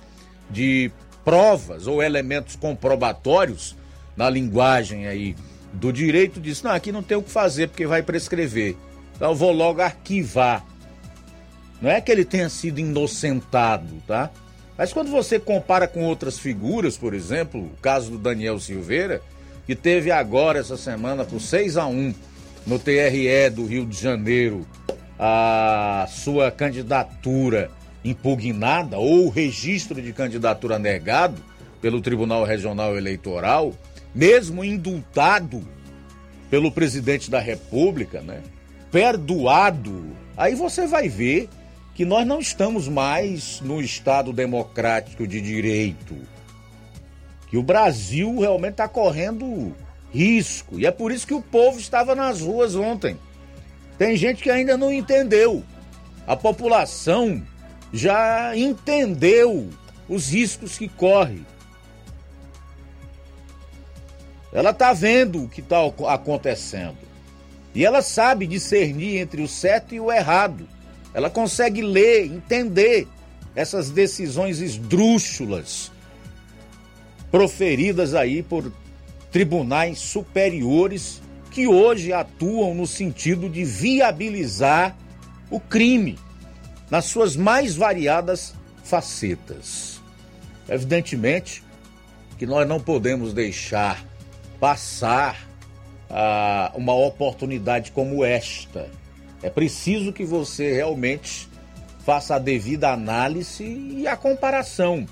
de 0.51 0.91
provas 1.25 1.87
ou 1.87 2.03
elementos 2.03 2.57
comprobatórios, 2.57 3.77
na 4.16 4.29
linguagem 4.29 5.07
aí 5.07 5.37
do 5.79 5.93
direito, 5.93 6.41
disse: 6.41 6.64
não, 6.64 6.72
aqui 6.72 6.93
não 6.93 7.03
tem 7.03 7.16
o 7.16 7.22
que 7.22 7.31
fazer 7.31 7.68
porque 7.68 7.87
vai 7.87 8.03
prescrever. 8.03 8.76
Então 9.16 9.31
eu 9.31 9.37
vou 9.37 9.53
logo 9.53 9.81
arquivar. 9.81 10.64
Não 11.81 11.91
é 11.91 12.01
que 12.01 12.11
ele 12.11 12.24
tenha 12.24 12.49
sido 12.49 12.81
inocentado, 12.81 14.03
tá? 14.07 14.31
Mas 14.76 14.93
quando 14.93 15.11
você 15.11 15.39
compara 15.39 15.89
com 15.89 16.05
outras 16.05 16.39
figuras, 16.39 16.97
por 16.97 17.14
exemplo, 17.14 17.61
o 17.61 17.76
caso 17.81 18.12
do 18.12 18.18
Daniel 18.18 18.59
Silveira, 18.61 19.22
que 19.66 19.74
teve 19.74 20.11
agora 20.11 20.59
essa 20.59 20.76
semana 20.76 21.24
por 21.24 21.41
6 21.41 21.76
a 21.76 21.87
1 21.87 22.14
no 22.66 22.79
TRE 22.79 23.51
do 23.51 23.66
Rio 23.66 23.87
de 23.87 24.01
Janeiro 24.01 24.66
a 25.18 26.07
sua 26.09 26.51
candidatura 26.51 27.70
impugnada 28.05 28.99
ou 28.99 29.26
o 29.26 29.29
registro 29.29 30.01
de 30.01 30.12
candidatura 30.12 30.79
negado 30.79 31.43
pelo 31.81 32.01
Tribunal 32.01 32.45
Regional 32.45 32.97
Eleitoral, 32.97 33.74
mesmo 34.15 34.65
indultado 34.65 35.67
pelo 36.51 36.73
presidente 36.73 37.31
da 37.31 37.39
República, 37.39 38.21
né? 38.21 38.43
perdoado, 38.91 40.17
aí 40.37 40.55
você 40.55 40.87
vai 40.87 41.09
ver 41.09 41.49
que 41.95 42.05
nós 42.05 42.27
não 42.27 42.39
estamos 42.39 42.89
mais 42.89 43.61
no 43.61 43.81
Estado 43.81 44.33
democrático 44.33 45.27
de 45.27 45.41
direito. 45.41 46.17
Que 47.49 47.57
o 47.57 47.63
Brasil 47.63 48.39
realmente 48.39 48.73
está 48.73 48.89
correndo 48.89 49.75
risco. 50.13 50.79
E 50.79 50.87
é 50.87 50.91
por 50.91 51.11
isso 51.11 51.27
que 51.27 51.35
o 51.35 51.43
povo 51.43 51.79
estava 51.79 52.15
nas 52.15 52.41
ruas 52.41 52.75
ontem. 52.75 53.17
Tem 53.97 54.17
gente 54.17 54.43
que 54.43 54.51
ainda 54.51 54.77
não 54.77 54.93
entendeu. 54.93 55.65
A 56.27 56.37
população 56.37 57.43
já 57.93 58.57
entendeu 58.57 59.69
os 60.09 60.31
riscos 60.31 60.79
que 60.79 60.89
corre. 60.89 61.41
Ela 64.53 64.71
está 64.71 64.93
vendo 64.93 65.45
o 65.45 65.49
que 65.49 65.61
está 65.61 65.79
acontecendo. 66.09 66.97
E 67.75 67.85
ela 67.85 68.03
sabe 68.03 68.47
discernir 68.47 69.19
entre 69.19 69.43
o 69.43 69.49
certo 69.49 69.95
e 69.95 70.01
o 70.01 70.11
errado. 70.11 70.67
Ela 71.13 71.29
consegue 71.29 71.83
ler, 71.83 72.25
entender 72.25 73.07
essas 73.55 73.91
decisões 73.91 74.61
esdrúxulas 74.61 75.91
proferidas 77.31 78.15
aí 78.15 78.43
por 78.43 78.73
tribunais 79.31 79.99
superiores 79.99 81.21
que 81.51 81.67
hoje 81.67 82.13
atuam 82.13 82.75
no 82.75 82.87
sentido 82.87 83.49
de 83.49 83.65
viabilizar 83.65 84.97
o 85.51 85.61
crime 85.61 86.19
nas 86.91 87.07
suas 87.07 87.37
mais 87.37 87.75
variadas 87.75 88.55
facetas. 88.83 90.01
Evidentemente 90.69 91.63
que 92.39 92.47
nós 92.47 92.67
não 92.67 92.79
podemos 92.79 93.33
deixar 93.33 94.08
passar 94.61 95.49
ah, 96.11 96.73
uma 96.75 96.95
oportunidade 96.95 97.93
como 97.93 98.25
esta. 98.25 98.89
É 99.43 99.51
preciso 99.51 100.13
que 100.13 100.25
você 100.25 100.75
realmente 100.75 101.49
faça 102.05 102.37
a 102.37 102.39
devida 102.39 102.91
análise 102.91 103.65
e 103.65 104.07
a 104.07 104.17
comparação. 104.17 105.07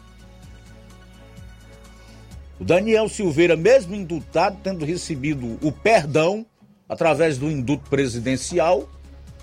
O 2.58 2.64
Daniel 2.64 3.08
Silveira, 3.08 3.56
mesmo 3.56 3.94
indultado, 3.94 4.58
tendo 4.62 4.84
recebido 4.84 5.58
o 5.62 5.70
perdão 5.70 6.46
através 6.88 7.36
do 7.36 7.50
induto 7.50 7.88
presidencial, 7.90 8.88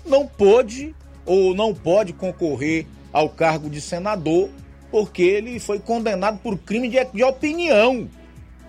não 0.04 0.26
pôde 0.26 0.94
ou 1.24 1.54
não 1.54 1.72
pode 1.72 2.12
concorrer 2.12 2.86
ao 3.12 3.28
cargo 3.28 3.70
de 3.70 3.80
senador 3.80 4.50
porque 4.90 5.22
ele 5.22 5.58
foi 5.58 5.78
condenado 5.78 6.38
por 6.38 6.58
crime 6.58 6.88
de, 6.88 7.04
de 7.04 7.22
opinião. 7.24 8.08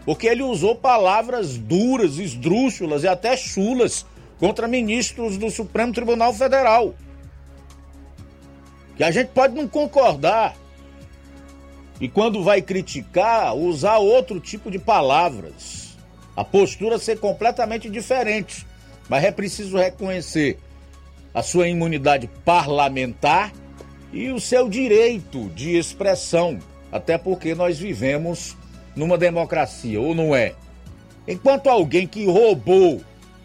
Porque 0.06 0.28
ele 0.28 0.44
usou 0.44 0.76
palavras 0.76 1.58
duras, 1.58 2.20
esdrúxulas 2.20 3.04
e 3.04 3.08
até 3.08 3.36
chulas 3.36 4.06
contra 4.40 4.68
ministros 4.68 5.38
do 5.38 5.50
Supremo 5.50 5.92
Tribunal 5.92 6.34
Federal. 6.34 6.94
Que 8.96 9.04
a 9.04 9.12
gente 9.12 9.30
pode 9.30 9.56
não 9.56 9.68
concordar. 9.68 10.56
E 12.00 12.08
quando 12.08 12.44
vai 12.44 12.62
criticar, 12.62 13.56
usar 13.56 13.98
outro 13.98 14.40
tipo 14.40 14.70
de 14.70 14.78
palavras. 14.78 15.98
A 16.36 16.44
postura 16.44 17.00
ser 17.00 17.20
completamente 17.20 17.90
diferente. 17.90 18.66
Mas 19.10 19.24
é 19.24 19.32
preciso 19.32 19.78
reconhecer 19.78 20.60
a 21.34 21.42
sua 21.42 21.68
imunidade 21.68 22.30
parlamentar 22.46 23.52
e 24.14 24.30
o 24.30 24.40
seu 24.40 24.70
direito 24.70 25.50
de 25.50 25.78
expressão, 25.78 26.60
até 26.92 27.18
porque 27.18 27.54
nós 27.54 27.78
vivemos 27.78 28.56
numa 28.96 29.18
democracia, 29.18 30.00
ou 30.00 30.16
não 30.16 30.36
é? 30.36 30.56
Enquanto 31.28 31.68
alguém 31.68 32.08
que 32.08 32.26
roubou 32.26 33.02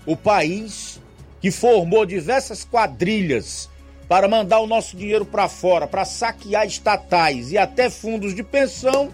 o 0.07 0.17
país, 0.17 1.01
que 1.41 1.51
formou 1.51 2.05
diversas 2.05 2.65
quadrilhas 2.65 3.69
para 4.09 4.29
mandar 4.29 4.61
o 4.61 4.67
nosso 4.67 4.97
dinheiro 4.97 5.25
para 5.25 5.49
fora, 5.49 5.87
para 5.87 6.05
saquear 6.05 6.67
estatais 6.67 7.53
e 7.53 7.59
até 7.59 7.89
fundos 7.89 8.35
de 8.35 8.43
pensão, 8.43 9.11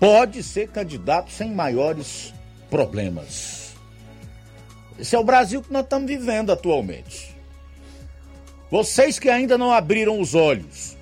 pode 0.00 0.42
ser 0.42 0.68
candidato 0.68 1.30
sem 1.30 1.52
maiores 1.52 2.34
problemas. 2.70 3.74
Esse 4.98 5.14
é 5.14 5.18
o 5.18 5.24
Brasil 5.24 5.62
que 5.62 5.72
nós 5.72 5.82
estamos 5.82 6.08
vivendo 6.08 6.50
atualmente. 6.50 7.36
Vocês 8.70 9.18
que 9.18 9.28
ainda 9.28 9.56
não 9.56 9.70
abriram 9.70 10.18
os 10.18 10.34
olhos, 10.34 10.95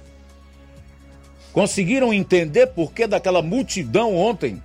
conseguiram 1.55 2.12
entender 2.12 2.66
por 2.66 2.92
que 2.92 3.07
daquela 3.07 3.40
multidão 3.40 4.14
ontem 4.16 4.61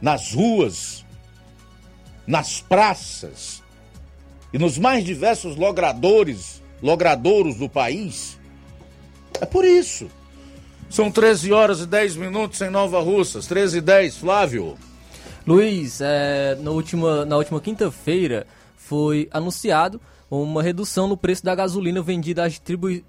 nas 0.00 0.32
ruas, 0.32 1.04
nas 2.24 2.60
praças 2.60 3.60
e 4.52 4.58
nos 4.58 4.78
mais 4.78 5.04
diversos 5.04 5.56
logradores, 5.56 6.62
logradouros 6.80 7.56
do 7.56 7.68
país? 7.68 8.38
É 9.40 9.44
por 9.44 9.64
isso. 9.64 10.08
São 10.88 11.10
13 11.10 11.52
horas 11.52 11.80
e 11.80 11.86
10 11.86 12.14
minutos 12.14 12.60
em 12.60 12.70
Nova 12.70 13.00
Russas. 13.00 13.46
13 13.46 13.78
e 13.78 13.80
10, 13.80 14.16
Flávio. 14.18 14.78
Luiz, 15.44 16.00
é, 16.00 16.56
na 16.60 16.70
última, 16.70 17.24
na 17.24 17.36
última 17.36 17.60
quinta-feira 17.60 18.46
foi 18.76 19.28
anunciado 19.32 20.00
uma 20.40 20.62
redução 20.62 21.06
no 21.06 21.14
preço 21.14 21.44
da 21.44 21.54
gasolina 21.54 22.00
vendida 22.00 22.46
às, 22.46 22.58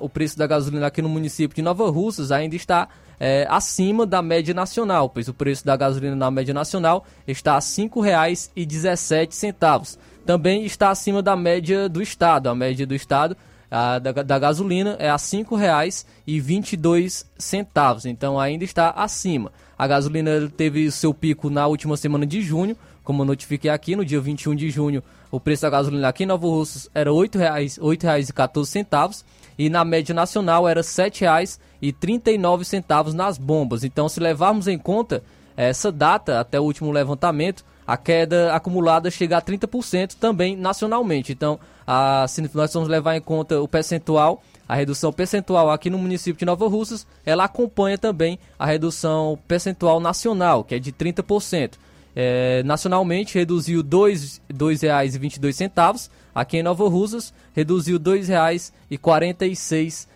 o 0.00 0.08
preço 0.08 0.36
da 0.36 0.46
gasolina 0.46 0.86
aqui 0.86 1.00
no 1.00 1.08
município 1.08 1.54
de 1.54 1.62
Nova 1.62 1.88
Russas, 1.90 2.32
ainda 2.32 2.56
está 2.56 2.88
é, 3.20 3.46
acima 3.48 4.04
da 4.04 4.20
média 4.20 4.52
nacional, 4.52 5.08
pois 5.08 5.28
o 5.28 5.34
preço 5.34 5.64
da 5.64 5.76
gasolina 5.76 6.16
na 6.16 6.28
média 6.30 6.52
nacional 6.52 7.06
está 7.26 7.52
a 7.52 7.56
R$ 7.56 7.60
5,17. 7.60 9.96
Também 10.26 10.64
está 10.64 10.90
acima 10.90 11.22
da 11.22 11.36
média 11.36 11.88
do 11.88 12.02
estado. 12.02 12.48
A 12.48 12.54
média 12.54 12.86
do 12.86 12.94
estado 12.94 13.36
a, 13.70 13.98
da, 13.98 14.12
da 14.12 14.38
gasolina 14.38 14.96
é 14.98 15.08
a 15.08 15.14
R$ 15.14 15.18
5,22. 15.18 18.06
Então 18.06 18.40
ainda 18.40 18.64
está 18.64 18.90
acima. 18.90 19.52
A 19.78 19.86
gasolina 19.86 20.50
teve 20.56 20.90
seu 20.90 21.14
pico 21.14 21.50
na 21.50 21.66
última 21.66 21.96
semana 21.96 22.26
de 22.26 22.42
junho, 22.42 22.76
como 23.02 23.24
notifiquei 23.24 23.70
aqui, 23.70 23.94
no 23.94 24.04
dia 24.04 24.20
21 24.20 24.54
de 24.54 24.70
junho 24.70 25.02
o 25.34 25.40
preço 25.40 25.62
da 25.62 25.70
gasolina 25.70 26.08
aqui 26.08 26.22
em 26.22 26.26
Nova 26.26 26.46
Russas 26.46 26.88
era 26.94 27.10
R$ 27.10 27.16
8,14 27.16 29.24
e 29.58 29.68
na 29.68 29.84
média 29.84 30.14
nacional 30.14 30.68
era 30.68 30.80
R$ 30.80 30.86
7,39 30.86 33.12
nas 33.12 33.36
bombas. 33.36 33.82
Então, 33.82 34.08
se 34.08 34.20
levarmos 34.20 34.68
em 34.68 34.78
conta 34.78 35.24
essa 35.56 35.90
data 35.90 36.38
até 36.38 36.60
o 36.60 36.62
último 36.62 36.92
levantamento, 36.92 37.64
a 37.84 37.96
queda 37.96 38.54
acumulada 38.54 39.10
chega 39.10 39.36
a 39.36 39.42
30% 39.42 40.14
também 40.20 40.54
nacionalmente. 40.56 41.32
Então, 41.32 41.58
a, 41.84 42.26
se 42.28 42.48
nós 42.54 42.72
vamos 42.72 42.88
levar 42.88 43.16
em 43.16 43.20
conta 43.20 43.60
o 43.60 43.66
percentual, 43.66 44.40
a 44.68 44.76
redução 44.76 45.12
percentual 45.12 45.68
aqui 45.68 45.90
no 45.90 45.98
município 45.98 46.38
de 46.38 46.44
Nova 46.44 46.68
Russas, 46.68 47.04
ela 47.26 47.42
acompanha 47.44 47.98
também 47.98 48.38
a 48.56 48.66
redução 48.66 49.36
percentual 49.48 49.98
nacional, 49.98 50.62
que 50.62 50.76
é 50.76 50.78
de 50.78 50.92
30%. 50.92 51.72
É, 52.16 52.62
nacionalmente 52.62 53.36
reduziu 53.36 53.80
R$ 53.80 53.88
2,22. 53.88 56.08
Aqui 56.34 56.56
em 56.58 56.62
Nova 56.62 56.88
Russas 56.88 57.34
reduziu 57.52 57.98
R$ 57.98 58.04
2,46. 58.04 60.06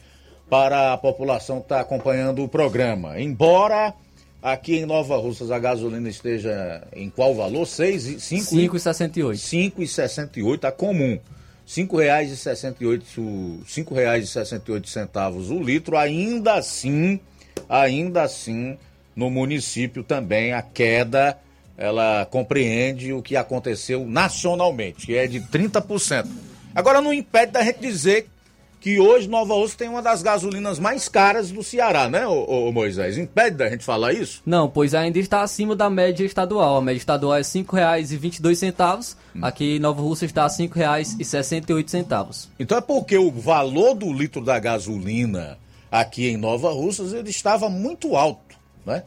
para 0.48 0.94
a 0.94 0.98
população 0.98 1.58
que 1.58 1.66
está 1.66 1.80
acompanhando 1.80 2.42
o 2.42 2.48
programa. 2.48 3.20
Embora 3.20 3.92
aqui 4.42 4.76
em 4.76 4.86
Nova 4.86 5.18
Russas 5.18 5.50
a 5.50 5.58
gasolina 5.58 6.08
esteja 6.08 6.82
em 6.94 7.10
qual 7.10 7.34
valor? 7.34 7.66
6, 7.66 8.22
5, 8.22 8.44
5,68. 8.78 9.34
5,68 9.76 10.58
tá 10.58 10.72
comum. 10.72 11.18
R$ 11.68 11.84
5,68 11.84 13.60
cinco 13.66 13.94
reais 13.94 14.24
e 14.24 14.26
68 14.26 14.88
centavos 14.88 15.50
o 15.50 15.62
litro, 15.62 15.98
ainda 15.98 16.54
assim, 16.54 17.20
ainda 17.68 18.22
assim, 18.22 18.78
no 19.14 19.28
município 19.28 20.02
também 20.02 20.54
a 20.54 20.62
queda 20.62 21.38
ela 21.78 22.26
compreende 22.26 23.12
o 23.12 23.22
que 23.22 23.36
aconteceu 23.36 24.04
nacionalmente, 24.04 25.06
que 25.06 25.16
é 25.16 25.28
de 25.28 25.40
30%. 25.40 26.26
Agora 26.74 27.00
não 27.00 27.12
impede 27.12 27.52
da 27.52 27.62
gente 27.62 27.78
dizer 27.78 28.28
que 28.80 28.98
hoje 28.98 29.28
Nova 29.28 29.54
Osso 29.54 29.76
tem 29.76 29.88
uma 29.88 30.02
das 30.02 30.22
gasolinas 30.22 30.78
mais 30.78 31.08
caras 31.08 31.50
do 31.50 31.62
Ceará, 31.62 32.08
né, 32.08 32.26
ô, 32.26 32.68
ô, 32.68 32.72
Moisés? 32.72 33.16
Impede 33.18 33.56
da 33.56 33.68
gente 33.68 33.84
falar 33.84 34.12
isso? 34.12 34.42
Não, 34.44 34.68
pois 34.68 34.94
ainda 34.94 35.18
está 35.18 35.42
acima 35.42 35.74
da 35.74 35.88
média 35.90 36.24
estadual. 36.24 36.76
A 36.76 36.82
média 36.82 36.98
estadual 36.98 37.34
é 37.34 37.38
R$ 37.38 37.44
5,22, 37.44 39.16
hum. 39.34 39.40
aqui 39.42 39.76
em 39.76 39.78
Nova 39.78 40.02
Rússia 40.02 40.26
está 40.26 40.44
a 40.44 40.48
R$ 40.48 40.52
5,68. 40.54 42.48
Então 42.58 42.78
é 42.78 42.80
porque 42.80 43.16
o 43.16 43.30
valor 43.30 43.94
do 43.94 44.12
litro 44.12 44.44
da 44.44 44.58
gasolina 44.58 45.58
aqui 45.90 46.28
em 46.28 46.36
Nova 46.36 46.70
Russas 46.70 47.12
ele 47.12 47.30
estava 47.30 47.68
muito 47.68 48.14
alto, 48.16 48.56
né? 48.84 49.02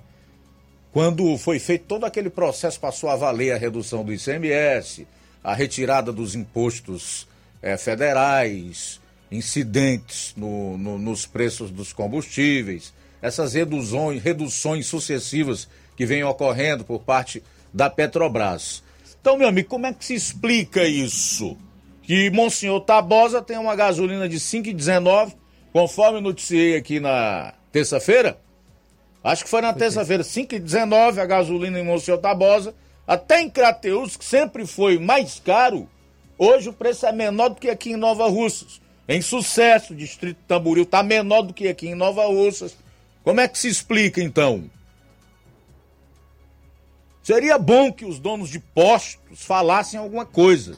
Quando 0.92 1.38
foi 1.38 1.58
feito 1.58 1.86
todo 1.86 2.06
aquele 2.06 2.30
processo, 2.30 2.80
passou 2.80 3.10
a 3.10 3.16
valer 3.16 3.54
a 3.54 3.58
redução 3.58 4.04
do 4.04 4.14
ICMS, 4.14 5.08
a 5.42 5.54
retirada 5.54 6.12
dos 6.12 6.36
impostos 6.36 7.28
é, 7.62 7.78
federais, 7.78 9.00
incidentes 9.32 10.34
no, 10.36 10.78
no, 10.78 10.98
nos 10.98 11.26
preços 11.26 11.72
dos 11.72 11.94
combustíveis, 11.94 12.94
essas 13.22 13.54
reduções, 13.54 14.22
reduções 14.22 14.86
sucessivas 14.88 15.68
que 15.96 16.06
vêm 16.06 16.24
ocorrendo 16.24 16.84
por 16.84 17.04
parte 17.04 17.42
da 17.74 17.90
Petrobras. 17.90 18.84
Então, 19.22 19.38
meu 19.38 19.48
amigo, 19.48 19.70
como 19.70 19.86
é 19.86 19.94
que 19.94 20.04
se 20.04 20.16
explica 20.16 20.84
isso? 20.84 21.58
Que 22.04 22.30
Monsenhor 22.32 22.82
Tabosa 22.82 23.42
tem 23.42 23.58
uma 23.58 23.76
gasolina 23.76 24.28
de 24.28 24.38
5,19, 24.38 25.36
conforme 25.72 26.20
noticiei 26.20 26.76
aqui 26.76 27.00
na 27.00 27.54
terça-feira, 27.72 28.38
Acho 29.24 29.44
que 29.44 29.50
foi 29.50 29.62
na 29.62 29.74
terça-feira, 29.74 30.24
5,19 30.24 31.20
a 31.20 31.26
gasolina 31.26 31.80
em 31.80 31.84
Monsenhor 31.84 32.20
Tabosa. 32.20 32.74
Até 33.06 33.42
em 33.42 33.50
Crateus, 33.50 34.18
que 34.18 34.26
sempre 34.26 34.66
foi 34.66 34.98
mais 34.98 35.40
caro, 35.40 35.88
hoje 36.38 36.70
o 36.70 36.74
preço 36.74 37.06
é 37.06 37.12
menor 37.12 37.50
do 37.50 37.56
que 37.56 37.70
aqui 37.70 37.92
em 37.92 37.98
Nova 37.98 38.28
Russas. 38.28 38.82
Em 39.08 39.22
sucesso, 39.22 39.94
distrito 39.94 40.40
Tamboril 40.48 40.84
está 40.84 41.04
menor 41.04 41.42
do 41.42 41.54
que 41.54 41.68
aqui 41.68 41.88
em 41.90 41.96
Nova 41.96 42.26
Russas. 42.26 42.76
Como 43.24 43.40
é 43.40 43.48
que 43.48 43.60
se 43.60 43.68
explica 43.68 44.22
então? 44.22 44.70
Seria 47.22 47.60
bom 47.60 47.92
que 47.92 48.06
os 48.06 48.20
donos 48.20 48.50
de 48.50 48.60
postos 48.60 49.44
falassem 49.44 50.00
alguma 50.00 50.26
coisa, 50.26 50.78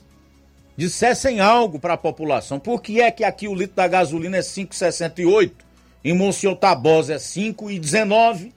dissessem 0.76 1.40
algo 1.40 1.80
para 1.80 1.94
a 1.94 1.98
população. 1.98 2.60
Por 2.60 2.82
que 2.82 3.00
é 3.00 3.10
que 3.10 3.24
aqui 3.24 3.48
o 3.48 3.56
litro 3.56 3.76
da 3.76 3.88
gasolina 3.88 4.38
é 4.38 4.42
5,68 4.42 5.52
em 6.04 6.14
Monsenhor 6.14 6.56
Tabosa 6.58 7.14
é 7.14 7.18
5,19. 7.18 8.52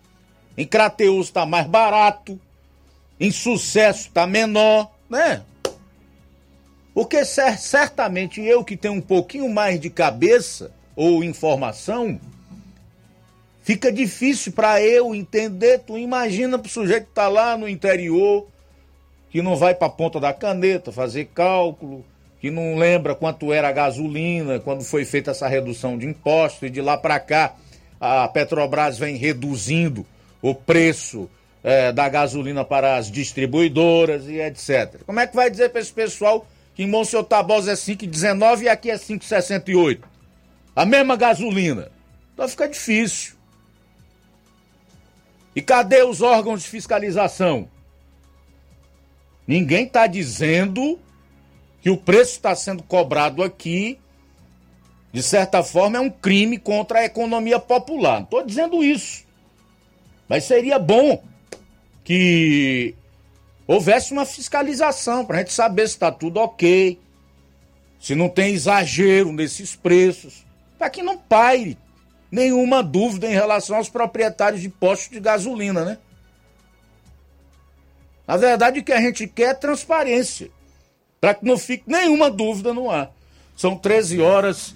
Em 0.57 0.67
Crateus 0.67 1.27
está 1.27 1.47
mais 1.47 1.67
barato. 1.67 2.41
Em 3.21 3.31
Sucesso 3.31 4.09
está 4.09 4.27
menor, 4.27 4.91
né? 5.09 5.43
Porque 6.93 7.25
certamente 7.25 8.41
eu 8.41 8.65
que 8.65 8.77
tenho 8.77 8.95
um 8.95 9.01
pouquinho 9.01 9.49
mais 9.49 9.79
de 9.79 9.91
cabeça 9.91 10.73
ou 10.97 11.23
informação, 11.23 12.19
fica 13.63 13.93
difícil 13.93 14.53
para 14.53 14.83
eu 14.83 15.15
entender. 15.15 15.81
Tu 15.81 15.99
imagina 15.99 16.59
pro 16.59 16.71
sujeito 16.71 17.07
que 17.07 17.15
tá 17.15 17.29
lá 17.29 17.57
no 17.57 17.69
interior, 17.69 18.47
que 19.31 19.43
não 19.43 19.57
vai 19.57 19.75
para 19.75 19.89
a 19.89 19.91
ponta 19.91 20.19
da 20.19 20.33
caneta 20.33 20.91
fazer 20.91 21.27
cálculo, 21.35 22.03
que 22.41 22.51
não 22.51 22.77
lembra 22.77 23.15
quanto 23.15 23.53
era 23.53 23.69
a 23.69 23.73
gasolina 23.73 24.61
quando 24.61 24.85
foi 24.85 25.05
feita 25.05 25.31
essa 25.31 25.49
redução 25.49 25.97
de 25.97 26.07
impostos 26.07 26.63
e 26.65 26.71
de 26.71 26.81
lá 26.81 26.97
para 26.97 27.19
cá 27.19 27.55
a 28.01 28.29
Petrobras 28.29 28.99
vem 28.99 29.17
reduzindo 29.17 30.07
o 30.43 30.55
preço 30.55 31.29
é, 31.63 31.91
da 31.93 32.09
gasolina 32.09 32.65
para 32.65 32.97
as 32.97 33.11
distribuidoras 33.11 34.27
e 34.29 34.41
etc. 34.41 35.01
Como 35.05 35.19
é 35.19 35.27
que 35.27 35.35
vai 35.35 35.51
dizer 35.51 35.71
para 35.71 35.81
esse 35.81 35.93
pessoal 35.93 36.47
que 36.75 36.83
em 36.83 36.87
Monsenhor 36.87 37.25
Tabosa 37.25 37.73
é 37.73 37.75
5,19 37.75 38.63
e 38.63 38.69
aqui 38.69 38.91
é 38.91 38.97
5,68? 38.97 40.01
A 40.75 40.85
mesma 40.85 41.17
gasolina. 41.17 41.91
Então 42.35 42.47
fica 42.49 42.69
difícil. 42.69 43.35
E 45.55 45.63
cadê 45.63 46.03
os 46.03 46.21
órgãos 46.21 46.63
de 46.63 46.69
fiscalização? 46.69 47.67
Ninguém 49.47 49.87
está 49.87 50.07
dizendo 50.07 50.99
que 51.87 51.91
o 51.91 51.97
preço 51.97 52.33
está 52.33 52.53
sendo 52.53 52.83
cobrado 52.83 53.45
aqui, 53.45 53.97
de 55.13 55.23
certa 55.23 55.63
forma, 55.63 55.99
é 55.99 56.01
um 56.01 56.11
crime 56.11 56.59
contra 56.59 56.99
a 56.99 57.05
economia 57.05 57.61
popular. 57.61 58.23
Estou 58.23 58.45
dizendo 58.45 58.83
isso. 58.83 59.25
Mas 60.29 60.43
seria 60.43 60.81
bom 60.81 61.23
que 62.03 62.93
houvesse 63.69 64.13
uma 64.13 64.27
fiscalização 64.27 65.25
para 65.25 65.37
a 65.37 65.39
gente 65.39 65.53
saber 65.53 65.87
se 65.87 65.95
está 65.95 66.11
tudo 66.11 66.39
ok, 66.39 66.99
se 68.01 68.17
não 68.17 68.29
tem 68.29 68.53
exagero 68.53 69.31
nesses 69.31 69.77
preços, 69.77 70.45
para 70.77 70.91
que 70.91 71.05
não 71.05 71.17
paire 71.17 71.79
nenhuma 72.33 72.83
dúvida 72.83 73.29
em 73.29 73.33
relação 73.33 73.77
aos 73.77 73.89
proprietários 73.89 74.61
de 74.61 74.69
postos 74.69 75.11
de 75.11 75.21
gasolina, 75.21 75.85
né? 75.85 75.99
Na 78.27 78.37
verdade, 78.37 78.81
o 78.81 78.85
que 78.85 78.93
a 78.93 79.01
gente 79.01 79.29
quer 79.29 79.51
é 79.51 79.55
transparência 79.55 80.51
para 81.21 81.35
que 81.35 81.45
não 81.45 81.59
fique 81.59 81.85
nenhuma 81.87 82.31
dúvida 82.31 82.73
no 82.73 82.91
ar. 82.91 83.11
São 83.57 83.77
13 83.77 84.21
horas 84.21 84.75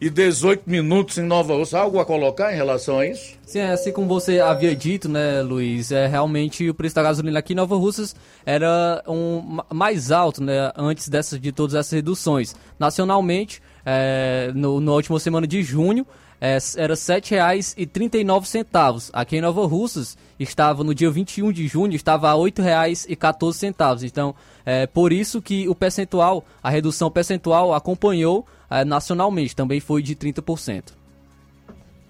e 0.00 0.10
18 0.10 0.68
minutos 0.68 1.18
em 1.18 1.22
Nova 1.22 1.54
Ossa. 1.54 1.78
Algo 1.78 1.98
a 1.98 2.04
colocar 2.04 2.52
em 2.52 2.56
relação 2.56 2.98
a 2.98 3.06
isso? 3.06 3.34
Sim, 3.46 3.60
é 3.60 3.72
assim 3.72 3.92
como 3.92 4.08
você 4.08 4.40
havia 4.40 4.74
dito, 4.74 5.08
né, 5.08 5.42
Luiz? 5.42 5.92
É, 5.92 6.06
realmente 6.06 6.68
o 6.68 6.74
preço 6.74 6.94
da 6.94 7.02
gasolina 7.02 7.38
aqui 7.38 7.52
em 7.52 7.56
Nova 7.56 7.76
Russas 7.76 8.14
era 8.44 9.02
um, 9.06 9.58
mais 9.72 10.10
alto, 10.10 10.42
né, 10.42 10.72
antes 10.76 11.08
dessas, 11.08 11.40
de 11.40 11.52
todas 11.52 11.74
essas 11.74 11.92
reduções. 11.92 12.54
Nacionalmente, 12.78 13.62
é, 13.84 14.50
no, 14.54 14.80
na 14.80 14.92
última 14.92 15.18
semana 15.20 15.46
de 15.46 15.62
junho, 15.62 16.06
é, 16.40 16.58
era 16.76 16.94
R$ 16.94 17.00
7,39. 17.00 19.10
Aqui 19.12 19.36
em 19.36 19.40
Nova 19.40 19.66
Russas, 19.66 20.16
estava 20.38 20.84
no 20.84 20.94
dia 20.94 21.10
21 21.10 21.52
de 21.52 21.66
junho, 21.66 21.94
estava 21.94 22.28
a 22.28 22.32
R$ 22.32 22.40
8,14. 22.40 24.06
Então, 24.06 24.34
é 24.64 24.86
por 24.86 25.12
isso 25.12 25.42
que 25.42 25.68
o 25.68 25.74
percentual, 25.74 26.44
a 26.62 26.70
redução 26.70 27.10
percentual 27.10 27.74
acompanhou 27.74 28.46
é, 28.70 28.84
nacionalmente, 28.84 29.54
também 29.54 29.80
foi 29.80 30.02
de 30.02 30.16
30%. 30.16 30.92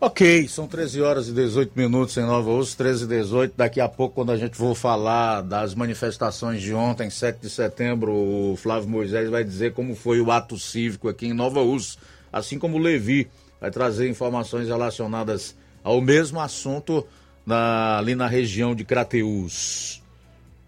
Ok, 0.00 0.46
são 0.48 0.66
13 0.66 1.00
horas 1.00 1.28
e 1.28 1.32
18 1.32 1.72
minutos 1.74 2.14
em 2.18 2.26
Nova 2.26 2.50
Urso, 2.50 2.76
13 2.76 3.04
e 3.04 3.08
18. 3.08 3.54
Daqui 3.56 3.80
a 3.80 3.88
pouco, 3.88 4.16
quando 4.16 4.32
a 4.32 4.36
gente 4.36 4.54
for 4.54 4.74
falar 4.74 5.40
das 5.40 5.74
manifestações 5.74 6.60
de 6.60 6.74
ontem, 6.74 7.08
7 7.08 7.40
de 7.40 7.48
setembro, 7.48 8.12
o 8.12 8.54
Flávio 8.54 8.88
Moisés 8.88 9.30
vai 9.30 9.42
dizer 9.42 9.72
como 9.72 9.96
foi 9.96 10.20
o 10.20 10.30
ato 10.30 10.58
cívico 10.58 11.08
aqui 11.08 11.28
em 11.28 11.32
Nova 11.32 11.62
Urso, 11.62 11.96
assim 12.30 12.58
como 12.58 12.76
o 12.76 12.80
Levi 12.80 13.30
vai 13.58 13.70
trazer 13.70 14.06
informações 14.06 14.68
relacionadas 14.68 15.56
ao 15.82 16.02
mesmo 16.02 16.38
assunto 16.38 17.06
na, 17.46 17.96
ali 17.96 18.14
na 18.14 18.26
região 18.26 18.74
de 18.74 18.84
Crateús. 18.84 20.03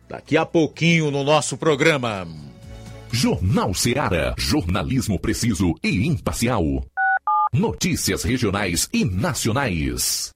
Daqui 0.09 0.36
a 0.36 0.46
pouquinho 0.46 1.11
no 1.11 1.24
nosso 1.24 1.57
programa. 1.57 2.26
Jornal 3.11 3.74
Seara. 3.74 4.34
Jornalismo 4.38 5.18
preciso 5.18 5.74
e 5.82 6.07
imparcial. 6.07 6.62
Notícias 7.52 8.22
regionais 8.22 8.88
e 8.92 9.04
nacionais. 9.04 10.36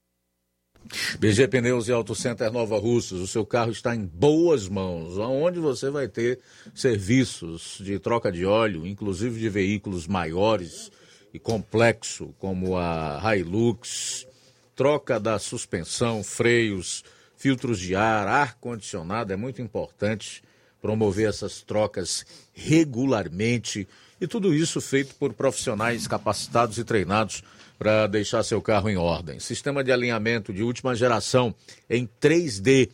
BG 1.19 1.47
Pneus 1.47 1.87
e 1.87 1.91
Auto 1.91 2.13
Center 2.13 2.51
Nova 2.51 2.77
Russas, 2.77 3.19
o 3.19 3.27
seu 3.27 3.45
carro 3.45 3.71
está 3.71 3.95
em 3.95 4.05
boas 4.05 4.67
mãos, 4.67 5.17
onde 5.17 5.59
você 5.59 5.89
vai 5.89 6.07
ter 6.07 6.39
serviços 6.75 7.77
de 7.79 7.97
troca 7.97 8.31
de 8.31 8.45
óleo, 8.45 8.85
inclusive 8.85 9.39
de 9.39 9.49
veículos 9.49 10.05
maiores 10.05 10.91
e 11.33 11.39
complexo, 11.39 12.35
como 12.39 12.77
a 12.77 13.21
Hilux, 13.35 14.27
troca 14.75 15.19
da 15.19 15.39
suspensão, 15.39 16.23
freios, 16.23 17.03
filtros 17.37 17.79
de 17.79 17.95
ar, 17.95 18.27
ar 18.27 18.55
condicionado, 18.59 19.31
é 19.31 19.35
muito 19.37 19.61
importante 19.61 20.43
promover 20.81 21.29
essas 21.29 21.61
trocas 21.61 22.25
regularmente 22.53 23.87
e 24.19 24.27
tudo 24.27 24.53
isso 24.53 24.81
feito 24.81 25.15
por 25.15 25.33
profissionais 25.33 26.07
capacitados 26.07 26.77
e 26.77 26.83
treinados 26.83 27.43
para 27.81 28.05
deixar 28.05 28.43
seu 28.43 28.61
carro 28.61 28.91
em 28.91 28.95
ordem. 28.95 29.39
Sistema 29.39 29.83
de 29.83 29.91
alinhamento 29.91 30.53
de 30.53 30.61
última 30.61 30.93
geração 30.93 31.55
em 31.89 32.07
3D. 32.21 32.91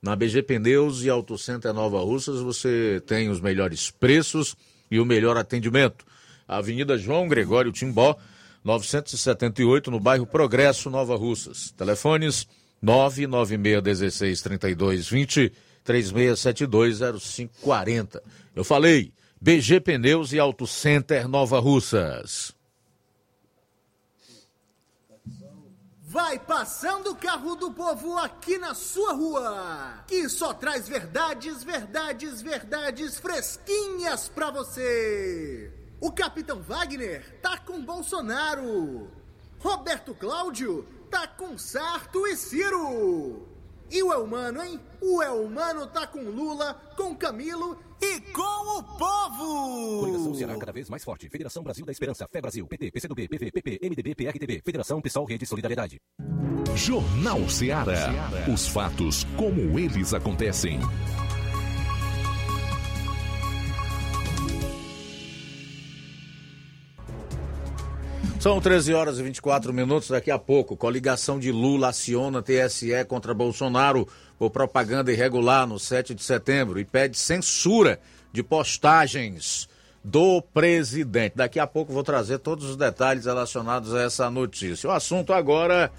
Na 0.00 0.16
BG 0.16 0.42
Pneus 0.44 1.04
e 1.04 1.10
Auto 1.10 1.36
Center 1.36 1.74
Nova 1.74 2.00
Russas 2.00 2.40
você 2.40 3.02
tem 3.06 3.28
os 3.28 3.42
melhores 3.42 3.90
preços 3.90 4.56
e 4.90 4.98
o 4.98 5.04
melhor 5.04 5.36
atendimento. 5.36 6.06
Avenida 6.48 6.96
João 6.96 7.28
Gregório 7.28 7.70
Timbó, 7.70 8.16
978, 8.64 9.90
no 9.90 10.00
bairro 10.00 10.26
Progresso, 10.26 10.88
Nova 10.88 11.14
Russas. 11.14 11.70
Telefones 11.72 12.48
996163220, 12.82 15.52
36720540. 15.84 18.18
Eu 18.56 18.64
falei, 18.64 19.12
BG 19.38 19.80
Pneus 19.80 20.32
e 20.32 20.38
Auto 20.38 20.66
Center 20.66 21.28
Nova 21.28 21.60
Russas. 21.60 22.54
Vai 26.12 26.38
passando 26.38 27.12
o 27.12 27.16
carro 27.16 27.56
do 27.56 27.72
povo 27.72 28.18
aqui 28.18 28.58
na 28.58 28.74
sua 28.74 29.14
rua, 29.14 30.04
que 30.06 30.28
só 30.28 30.52
traz 30.52 30.86
verdades, 30.86 31.64
verdades, 31.64 32.42
verdades 32.42 33.18
fresquinhas 33.18 34.28
pra 34.28 34.50
você. 34.50 35.72
O 35.98 36.12
Capitão 36.12 36.60
Wagner 36.60 37.40
tá 37.40 37.56
com 37.56 37.82
Bolsonaro. 37.82 39.10
Roberto 39.58 40.14
Cláudio 40.14 40.86
tá 41.10 41.26
com 41.26 41.56
Sarto 41.56 42.26
e 42.26 42.36
Ciro. 42.36 43.48
E 43.92 44.02
o 44.02 44.10
Elmano, 44.10 44.64
hein? 44.64 44.80
O 45.02 45.22
Elmano 45.22 45.86
tá 45.86 46.06
com 46.06 46.22
Lula, 46.22 46.72
com 46.96 47.14
Camilo 47.14 47.76
e 48.00 48.20
com 48.32 48.78
o 48.78 48.82
povo! 48.82 50.00
Coligação 50.00 50.34
Ceará 50.34 50.56
cada 50.56 50.72
vez 50.72 50.88
mais 50.88 51.04
forte. 51.04 51.28
Federação 51.28 51.62
Brasil 51.62 51.84
da 51.84 51.92
Esperança, 51.92 52.26
Fé 52.32 52.40
Brasil, 52.40 52.66
PT, 52.66 52.90
PCdoB, 52.90 53.28
PV, 53.28 53.52
PP, 53.52 53.80
MDB, 53.82 54.14
PRTB, 54.14 54.62
Federação 54.64 55.02
Pessoal 55.02 55.26
Rede 55.26 55.44
Solidariedade. 55.44 56.00
Jornal 56.74 57.46
Ceará. 57.50 58.10
Os 58.50 58.66
fatos 58.66 59.24
como 59.36 59.78
eles 59.78 60.14
acontecem. 60.14 60.80
São 68.42 68.60
13 68.60 68.92
horas 68.92 69.20
e 69.20 69.22
24 69.22 69.72
minutos. 69.72 70.08
Daqui 70.08 70.28
a 70.28 70.36
pouco, 70.36 70.76
coligação 70.76 71.38
de 71.38 71.52
Lula 71.52 71.90
aciona 71.90 72.42
TSE 72.42 73.04
contra 73.06 73.32
Bolsonaro 73.32 74.08
por 74.36 74.50
propaganda 74.50 75.12
irregular 75.12 75.64
no 75.64 75.78
7 75.78 76.12
de 76.12 76.24
setembro 76.24 76.80
e 76.80 76.84
pede 76.84 77.16
censura 77.16 78.00
de 78.32 78.42
postagens 78.42 79.68
do 80.02 80.42
presidente. 80.42 81.36
Daqui 81.36 81.60
a 81.60 81.68
pouco 81.68 81.92
vou 81.92 82.02
trazer 82.02 82.38
todos 82.38 82.68
os 82.68 82.76
detalhes 82.76 83.26
relacionados 83.26 83.94
a 83.94 84.02
essa 84.02 84.28
notícia. 84.28 84.90
O 84.90 84.92
assunto 84.92 85.32
agora 85.32 85.92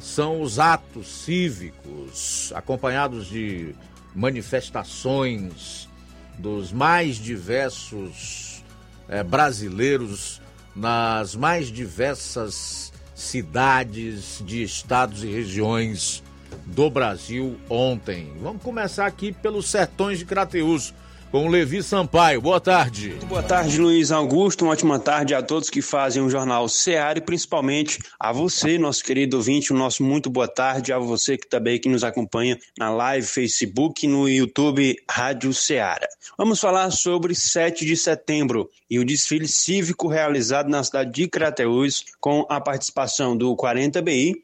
são 0.00 0.40
os 0.40 0.58
atos 0.58 1.06
cívicos, 1.06 2.54
acompanhados 2.54 3.26
de 3.26 3.74
manifestações 4.14 5.90
dos 6.38 6.72
mais 6.72 7.16
diversos 7.16 8.64
eh, 9.10 9.22
brasileiros 9.22 10.40
nas 10.74 11.34
mais 11.34 11.68
diversas 11.68 12.92
cidades 13.14 14.42
de 14.44 14.62
estados 14.62 15.22
e 15.22 15.28
regiões 15.28 16.22
do 16.66 16.90
Brasil 16.90 17.58
ontem. 17.68 18.32
Vamos 18.40 18.62
começar 18.62 19.06
aqui 19.06 19.32
pelos 19.32 19.66
sertões 19.66 20.18
de 20.18 20.24
Crateus 20.24 20.94
com 21.32 21.48
Levi 21.48 21.82
Sampaio. 21.82 22.42
Boa 22.42 22.60
tarde. 22.60 23.16
Boa 23.26 23.42
tarde, 23.42 23.80
Luiz 23.80 24.12
Augusto. 24.12 24.66
Uma 24.66 24.72
ótima 24.72 24.98
tarde 24.98 25.34
a 25.34 25.42
todos 25.42 25.70
que 25.70 25.80
fazem 25.80 26.22
o 26.22 26.28
Jornal 26.28 26.68
Seara 26.68 27.18
e 27.18 27.22
principalmente 27.22 27.98
a 28.20 28.30
você, 28.30 28.76
nosso 28.76 29.02
querido 29.02 29.38
ouvinte, 29.38 29.72
o 29.72 29.76
nosso 29.76 30.02
muito 30.02 30.28
boa 30.28 30.46
tarde 30.46 30.92
a 30.92 30.98
você 30.98 31.38
que 31.38 31.48
também 31.48 31.80
que 31.80 31.88
nos 31.88 32.04
acompanha 32.04 32.58
na 32.78 32.90
live 32.90 33.26
Facebook 33.26 34.06
no 34.06 34.28
YouTube 34.28 34.94
Rádio 35.10 35.54
Seara. 35.54 36.06
Vamos 36.36 36.60
falar 36.60 36.90
sobre 36.90 37.34
7 37.34 37.86
de 37.86 37.96
setembro 37.96 38.68
e 38.90 38.98
o 38.98 39.04
desfile 39.04 39.48
cívico 39.48 40.08
realizado 40.08 40.68
na 40.68 40.84
cidade 40.84 41.12
de 41.12 41.28
Crateús 41.28 42.04
com 42.20 42.44
a 42.50 42.60
participação 42.60 43.34
do 43.34 43.56
40BI, 43.56 44.34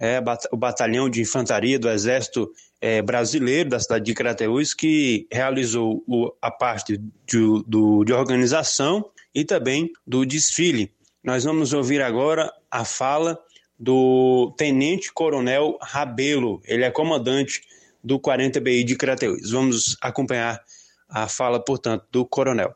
é, 0.00 0.22
o 0.50 0.56
Batalhão 0.56 1.10
de 1.10 1.20
Infantaria 1.20 1.78
do 1.78 1.90
Exército 1.90 2.48
é, 2.80 3.02
Brasileiro 3.02 3.70
da 3.70 3.80
cidade 3.80 4.04
de 4.04 4.14
Crateús, 4.14 4.74
que 4.74 5.26
realizou 5.32 6.02
o, 6.06 6.32
a 6.40 6.50
parte 6.50 6.96
de, 6.96 7.62
do, 7.66 8.04
de 8.04 8.12
organização 8.12 9.04
e 9.34 9.44
também 9.44 9.90
do 10.06 10.24
desfile. 10.24 10.92
Nós 11.22 11.44
vamos 11.44 11.72
ouvir 11.72 12.00
agora 12.00 12.52
a 12.70 12.84
fala 12.84 13.38
do 13.78 14.54
Tenente 14.56 15.12
Coronel 15.12 15.78
Rabelo, 15.80 16.60
ele 16.64 16.84
é 16.84 16.90
comandante 16.90 17.62
do 18.02 18.18
40BI 18.18 18.84
de 18.84 18.96
Crateús. 18.96 19.50
Vamos 19.50 19.96
acompanhar 20.00 20.60
a 21.08 21.28
fala, 21.28 21.62
portanto, 21.62 22.04
do 22.10 22.24
Coronel. 22.24 22.74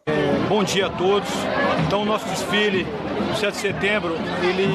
Bom 0.49 0.65
dia 0.65 0.87
a 0.87 0.91
todos. 0.91 1.29
Então, 1.87 2.05
nosso 2.05 2.27
desfile 2.27 2.87
o 3.33 3.37
7 3.37 3.53
de 3.55 3.61
setembro 3.61 4.15
ele 4.43 4.69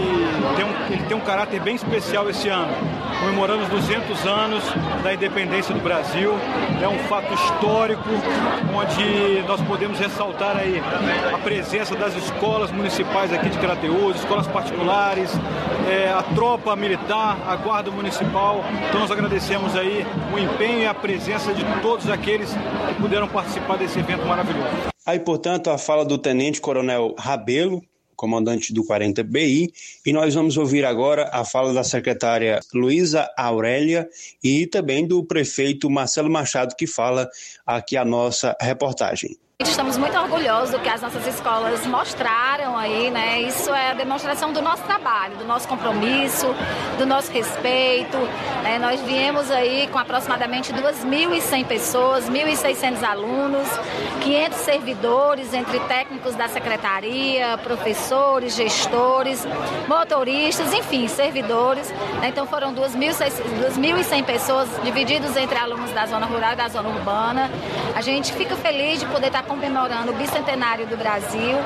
tem, 0.56 0.66
um, 0.66 0.94
ele 0.94 1.04
tem 1.08 1.18
um 1.18 1.22
caráter 1.22 1.62
bem 1.62 1.76
especial 1.76 2.30
esse 2.30 2.50
ano. 2.50 2.74
Comemoramos 3.20 3.68
200 3.70 4.26
anos 4.26 4.64
da 5.04 5.14
independência 5.14 5.74
do 5.74 5.82
Brasil. 5.82 6.34
É 6.82 6.88
um 6.88 7.00
fato 7.08 7.34
histórico 7.34 8.10
onde 8.74 9.44
nós 9.48 9.62
podemos 9.62 10.00
ressaltar 10.00 10.58
aí 10.58 10.82
a 11.34 11.38
presença 11.38 11.96
das 11.96 12.16
escolas 12.16 12.72
municipais 12.72 13.32
aqui 13.32 13.50
de 13.50 13.58
Crateús, 13.58 14.18
escolas 14.18 14.48
particulares, 14.48 15.32
é, 15.90 16.10
a 16.12 16.24
tropa 16.36 16.76
militar, 16.76 17.38
a 17.48 17.56
guarda 17.56 17.92
municipal. 17.92 18.64
Então 18.88 19.00
nós 19.00 19.12
agradecemos 19.12 19.76
aí 19.76 20.06
o 20.34 20.38
empenho 20.38 20.80
e 20.80 20.88
a 20.88 20.94
presença 20.94 21.54
de 21.54 21.64
todos 21.82 22.10
aqueles 22.10 22.54
que 22.54 23.02
puderam 23.02 23.28
participar 23.28 23.78
desse 23.78 24.00
evento 24.00 24.26
maravilhoso. 24.26 24.98
Aí, 25.06 25.20
portanto, 25.20 25.70
a 25.70 25.78
fala 25.78 26.04
do 26.04 26.18
Tenente 26.18 26.60
Coronel 26.60 27.16
Rabelo, 27.18 27.82
comandante 28.18 28.74
do 28.74 28.84
40BI, 28.84 29.72
e 30.06 30.12
nós 30.12 30.34
vamos 30.34 30.58
ouvir 30.58 30.84
agora 30.84 31.30
a 31.32 31.46
fala 31.46 31.74
da 31.74 31.84
secretária 31.84 32.60
Luísa 32.74 33.30
Aurélia 33.38 34.10
e 34.44 34.68
também 34.68 35.08
do 35.08 35.24
prefeito 35.24 35.90
Marcelo 35.90 36.30
Machado, 36.30 36.76
que 36.76 36.88
fala 36.88 37.30
aqui 37.66 37.96
a 37.96 38.04
nossa 38.04 38.58
reportagem. 38.60 39.38
Estamos 39.60 39.98
muito 39.98 40.16
orgulhosos 40.16 40.70
do 40.70 40.80
que 40.80 40.88
as 40.88 41.02
nossas 41.02 41.26
escolas 41.26 41.84
mostraram 41.88 42.78
aí, 42.78 43.10
né? 43.10 43.42
Isso 43.42 43.74
é 43.74 43.90
a 43.90 43.94
demonstração 43.96 44.54
do 44.54 44.62
nosso 44.62 44.84
trabalho, 44.84 45.36
do 45.36 45.46
nosso 45.46 45.68
compromisso, 45.68 46.46
do 47.00 47.08
nosso 47.08 47.32
respeito. 47.32 48.18
Né? 48.62 48.78
Nós 48.78 49.02
viemos 49.02 49.50
aí 49.50 49.88
com 49.92 49.98
aproximadamente 49.98 50.72
2.100 50.72 51.66
pessoas, 51.66 52.30
1.600 52.30 53.02
alunos, 53.02 53.68
500 54.22 54.58
servidores, 54.60 55.52
entre 55.52 55.80
técnicos 55.82 56.36
da 56.36 56.48
secretaria, 56.48 57.58
professores, 57.64 58.56
gestores, 58.56 59.44
motoristas, 59.88 60.72
enfim, 60.72 61.08
servidores. 61.08 61.90
Né? 62.22 62.28
Então 62.28 62.46
foram 62.46 62.76
2.100 62.76 64.24
pessoas 64.24 64.70
divididos 64.84 65.36
entre 65.36 65.58
alunos 65.58 65.90
da 65.94 66.06
zona 66.06 66.28
rural 66.28 66.54
e 66.54 66.56
da 66.58 66.68
zona 66.68 66.90
urbana. 66.90 67.50
A 67.96 68.02
gente 68.02 68.32
fica 68.34 68.56
feliz 68.56 69.00
de 69.00 69.08
poder 69.08 69.28
estar 69.28 69.47
comemorando 69.48 70.12
o 70.12 70.16
bicentenário 70.16 70.86
do 70.86 70.98
Brasil. 70.98 71.58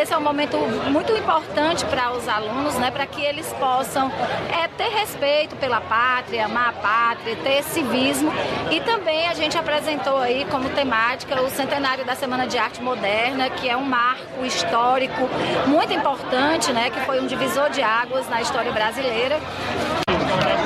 Esse 0.00 0.12
é 0.12 0.16
um 0.18 0.20
momento 0.20 0.56
muito 0.90 1.12
importante 1.12 1.84
para 1.86 2.12
os 2.12 2.28
alunos, 2.28 2.74
né, 2.76 2.90
para 2.90 3.06
que 3.06 3.22
eles 3.22 3.52
possam 3.54 4.10
é, 4.50 4.68
ter 4.68 4.88
respeito 4.88 5.56
pela 5.56 5.80
pátria, 5.80 6.46
amar 6.46 6.70
a 6.70 6.72
pátria, 6.72 7.36
ter 7.36 7.62
civismo. 7.64 8.32
E 8.70 8.80
também 8.80 9.28
a 9.28 9.34
gente 9.34 9.58
apresentou 9.58 10.18
aí 10.18 10.46
como 10.50 10.68
temática 10.70 11.40
o 11.42 11.50
centenário 11.50 12.04
da 12.04 12.14
Semana 12.14 12.46
de 12.46 12.56
Arte 12.56 12.80
Moderna, 12.80 13.50
que 13.50 13.68
é 13.68 13.76
um 13.76 13.84
marco 13.84 14.44
histórico 14.44 15.28
muito 15.66 15.92
importante, 15.92 16.72
né, 16.72 16.90
que 16.90 17.00
foi 17.00 17.20
um 17.20 17.26
divisor 17.26 17.70
de 17.70 17.82
águas 17.82 18.28
na 18.28 18.40
história 18.40 18.72
brasileira. 18.72 19.38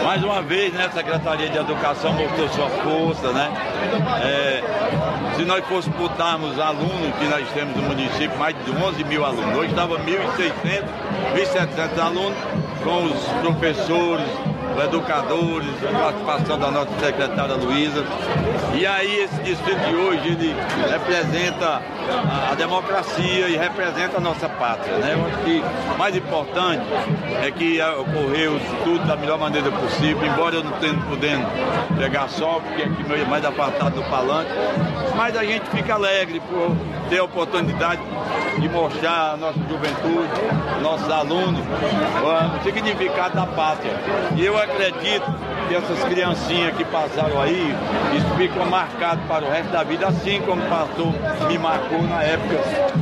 Mais 0.04 0.24
uma 0.24 0.40
vez, 0.42 0.72
né, 0.72 0.86
a 0.86 0.90
Secretaria 0.90 1.48
de 1.48 1.58
Educação 1.58 2.12
mostrou 2.12 2.48
sua 2.48 2.68
força, 2.68 3.32
né? 3.32 3.50
É, 4.22 4.62
se 5.36 5.44
nós 5.44 5.64
fosse 5.66 5.90
alunos 6.58 7.14
que 7.18 7.24
nós 7.26 7.46
temos 7.52 7.76
no 7.76 7.82
município, 7.82 8.36
mais 8.38 8.56
de 8.64 8.70
11 8.70 9.04
mil 9.04 9.24
alunos. 9.24 9.56
Hoje 9.56 9.70
estava 9.70 9.98
1.600, 9.98 10.84
1.700 11.34 11.98
alunos, 12.00 12.38
com 12.82 13.04
os 13.04 13.22
professores, 13.42 14.26
os 14.78 14.84
educadores, 14.84 15.68
a 15.82 15.98
participação 15.98 16.58
da 16.58 16.70
nossa 16.70 16.90
secretária 17.00 17.56
Luísa. 17.56 18.04
E 18.74 18.86
aí 18.86 19.20
esse 19.20 19.42
distrito 19.42 19.80
de 19.88 19.94
hoje, 19.96 20.28
ele 20.28 20.56
representa 20.88 21.82
a, 22.50 22.54
democracia 22.54 23.48
e 23.48 23.56
representa 23.56 24.18
a 24.18 24.20
nossa 24.20 24.48
pátria. 24.48 24.96
Né? 24.98 25.14
Eu 25.14 25.26
acho 25.26 25.38
que 25.38 25.62
o 25.94 25.98
mais 25.98 26.16
importante 26.16 26.82
é 27.42 27.50
que 27.50 27.80
ocorreu 27.80 28.60
tudo 28.84 29.04
da 29.06 29.16
melhor 29.16 29.38
maneira 29.38 29.70
possível, 29.70 30.24
embora 30.24 30.56
eu 30.56 30.64
não 30.64 30.72
tenha 30.72 30.94
podendo 30.94 31.46
pegar 31.98 32.28
sol, 32.28 32.60
porque 32.60 32.82
aqui 32.82 33.08
meio 33.08 33.26
mais 33.26 33.44
apartado 33.44 33.96
do 33.96 34.02
palanque, 34.08 34.50
mas 35.16 35.36
a 35.36 35.44
gente 35.44 35.68
fica 35.70 35.94
alegre 35.94 36.40
por 36.40 36.76
ter 37.08 37.18
a 37.18 37.24
oportunidade 37.24 38.00
de 38.58 38.68
mostrar 38.68 39.32
a 39.32 39.36
nossa 39.36 39.58
juventude, 39.68 40.28
nossos 40.82 41.10
alunos, 41.10 41.60
o 41.60 42.62
significado 42.62 43.34
da 43.34 43.46
pátria. 43.46 43.92
E 44.36 44.44
eu 44.44 44.56
acredito 44.68 45.24
que 45.68 45.74
essas 45.74 46.04
criancinhas 46.04 46.76
que 46.76 46.84
passaram 46.84 47.40
aí, 47.40 47.74
isso 48.16 48.34
fica 48.36 48.64
marcado 48.64 49.20
para 49.26 49.44
o 49.44 49.50
resto 49.50 49.70
da 49.70 49.82
vida, 49.82 50.06
assim 50.08 50.40
como 50.42 50.62
passou, 50.62 51.12
me 51.48 51.58
marcou 51.58 52.02
na 52.02 52.22
época 52.22 52.56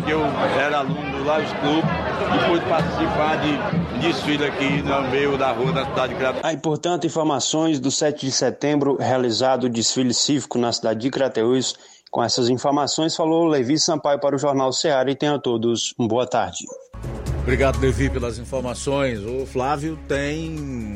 que 0.04 0.10
eu 0.10 0.22
era 0.58 0.78
aluno 0.78 1.18
do 1.18 1.24
Laos 1.24 1.50
Clube 1.60 1.88
e 2.34 2.48
pude 2.48 2.64
participar 2.66 3.36
de 3.36 3.98
desfile 4.00 4.44
aqui 4.44 4.82
no 4.82 5.02
meio 5.10 5.36
da 5.36 5.52
rua 5.52 5.72
da 5.72 5.84
cidade 5.86 6.14
de 6.14 6.18
Crateús. 6.18 6.44
Aí, 6.44 6.56
portanto, 6.56 7.06
informações 7.06 7.80
do 7.80 7.90
7 7.90 8.26
de 8.26 8.32
setembro, 8.32 8.96
realizado 8.98 9.64
o 9.64 9.68
desfile 9.68 10.14
cívico 10.14 10.58
na 10.58 10.72
cidade 10.72 11.00
de 11.00 11.10
Crateús. 11.10 11.74
Com 12.16 12.24
essas 12.24 12.48
informações, 12.48 13.14
falou 13.14 13.44
Levi 13.44 13.78
Sampaio 13.78 14.18
para 14.18 14.34
o 14.34 14.38
Jornal 14.38 14.72
Ceará 14.72 15.10
e 15.10 15.14
tenham 15.14 15.34
a 15.34 15.38
todos 15.38 15.94
uma 15.98 16.08
boa 16.08 16.26
tarde. 16.26 16.64
Obrigado, 17.42 17.78
Levi, 17.78 18.08
pelas 18.08 18.38
informações. 18.38 19.20
O 19.20 19.44
Flávio 19.44 19.98
tem 20.08 20.94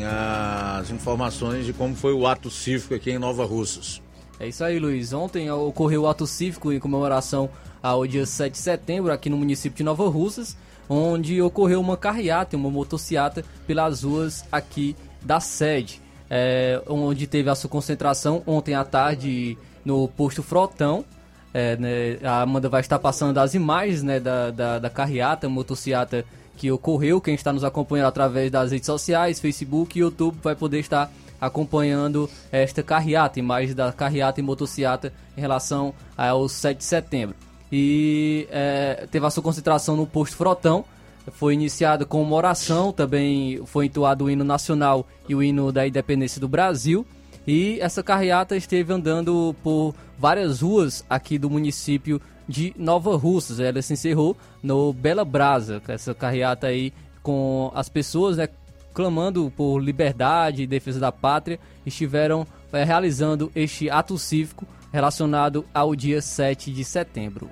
as 0.78 0.88
informações 0.88 1.66
de 1.66 1.74
como 1.74 1.94
foi 1.94 2.14
o 2.14 2.26
ato 2.26 2.50
cívico 2.50 2.94
aqui 2.94 3.10
em 3.10 3.18
Nova 3.18 3.44
Russas. 3.44 4.00
É 4.38 4.48
isso 4.48 4.64
aí, 4.64 4.78
Luiz. 4.78 5.12
Ontem 5.12 5.50
ocorreu 5.50 6.04
o 6.04 6.08
ato 6.08 6.26
cívico 6.26 6.72
em 6.72 6.80
comemoração 6.80 7.50
ao 7.82 8.06
dia 8.06 8.24
7 8.24 8.52
de 8.52 8.58
setembro 8.58 9.12
aqui 9.12 9.28
no 9.28 9.36
município 9.36 9.76
de 9.76 9.84
Nova 9.84 10.08
Russas, 10.08 10.56
onde 10.88 11.42
ocorreu 11.42 11.82
uma 11.82 11.98
carreata, 11.98 12.56
uma 12.56 12.70
motociata 12.70 13.44
pelas 13.66 14.04
ruas 14.04 14.42
aqui 14.50 14.96
da 15.20 15.38
sede, 15.38 16.00
é, 16.30 16.80
onde 16.88 17.26
teve 17.26 17.50
a 17.50 17.54
sua 17.54 17.68
concentração 17.68 18.42
ontem 18.46 18.74
à 18.74 18.86
tarde 18.86 19.58
no 19.84 20.08
posto 20.08 20.42
Frotão. 20.42 21.04
É, 21.52 21.76
né, 21.76 22.18
a 22.22 22.42
Amanda 22.42 22.68
vai 22.68 22.80
estar 22.80 22.98
passando 22.98 23.38
as 23.38 23.54
imagens 23.54 24.02
né, 24.02 24.20
da, 24.20 24.50
da, 24.50 24.78
da 24.78 24.90
carreata, 24.90 25.48
motociata 25.48 26.24
que 26.56 26.70
ocorreu. 26.70 27.20
Quem 27.20 27.34
está 27.34 27.52
nos 27.52 27.64
acompanhando 27.64 28.06
através 28.06 28.50
das 28.50 28.70
redes 28.70 28.86
sociais, 28.86 29.40
Facebook 29.40 29.98
e 29.98 30.02
YouTube 30.02 30.38
vai 30.42 30.54
poder 30.54 30.78
estar 30.78 31.10
acompanhando 31.40 32.28
esta 32.52 32.82
carreata, 32.82 33.38
imagens 33.38 33.74
da 33.74 33.90
carreata 33.92 34.40
e 34.40 34.42
motociata 34.42 35.12
em 35.36 35.40
relação 35.40 35.94
ao 36.16 36.48
7 36.48 36.78
de 36.78 36.84
setembro. 36.84 37.34
E 37.72 38.46
é, 38.50 39.06
teve 39.10 39.24
a 39.24 39.30
sua 39.30 39.42
concentração 39.42 39.96
no 39.96 40.06
posto 40.06 40.36
Frotão. 40.36 40.84
Foi 41.32 41.54
iniciada 41.54 42.04
com 42.04 42.22
uma 42.22 42.36
oração, 42.36 42.92
também 42.92 43.60
foi 43.66 43.86
entoado 43.86 44.24
o 44.24 44.30
hino 44.30 44.44
nacional 44.44 45.06
e 45.28 45.34
o 45.34 45.42
hino 45.42 45.70
da 45.70 45.86
independência 45.86 46.40
do 46.40 46.48
Brasil. 46.48 47.06
E 47.46 47.78
essa 47.80 48.02
carreata 48.02 48.56
esteve 48.56 48.92
andando 48.92 49.54
por 49.62 49.94
várias 50.18 50.60
ruas 50.60 51.04
aqui 51.08 51.38
do 51.38 51.48
município 51.48 52.20
de 52.48 52.74
Nova 52.76 53.16
Russas. 53.16 53.60
Ela 53.60 53.80
se 53.80 53.94
encerrou 53.94 54.36
no 54.62 54.92
Bela 54.92 55.24
Brasa, 55.24 55.80
essa 55.88 56.14
carreata 56.14 56.66
aí 56.66 56.92
com 57.22 57.70
as 57.74 57.88
pessoas 57.88 58.36
né, 58.36 58.48
clamando 58.92 59.52
por 59.56 59.78
liberdade 59.78 60.62
e 60.62 60.66
defesa 60.66 60.98
da 60.98 61.12
pátria, 61.12 61.58
estiveram 61.86 62.46
é, 62.72 62.84
realizando 62.84 63.50
este 63.54 63.88
ato 63.88 64.18
cívico 64.18 64.66
relacionado 64.92 65.64
ao 65.72 65.94
dia 65.94 66.20
7 66.20 66.72
de 66.72 66.84
setembro. 66.84 67.48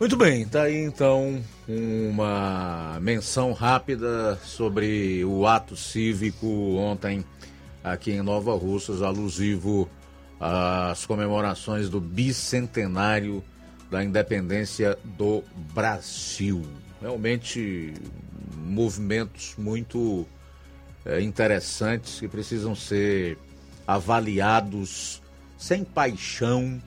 Muito 0.00 0.16
bem, 0.16 0.46
tá 0.48 0.62
aí 0.62 0.82
então 0.82 1.40
uma 1.68 2.98
menção 3.00 3.52
rápida 3.52 4.36
sobre 4.42 5.24
o 5.24 5.46
ato 5.46 5.76
cívico 5.76 6.46
ontem 6.76 7.24
aqui 7.82 8.12
em 8.12 8.22
Nova 8.22 8.54
Russas, 8.54 9.02
alusivo 9.02 9.88
às 10.38 11.06
comemorações 11.06 11.88
do 11.88 12.00
bicentenário 12.00 13.42
da 13.90 14.02
independência 14.02 14.98
do 15.04 15.42
Brasil. 15.74 16.62
Realmente 17.00 17.94
movimentos 18.56 19.54
muito 19.58 20.26
é, 21.04 21.20
interessantes 21.20 22.18
que 22.18 22.28
precisam 22.28 22.74
ser 22.74 23.36
avaliados 23.86 25.20
sem 25.58 25.84
paixão, 25.84 26.80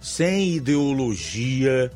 sem 0.00 0.54
ideologia 0.54 1.90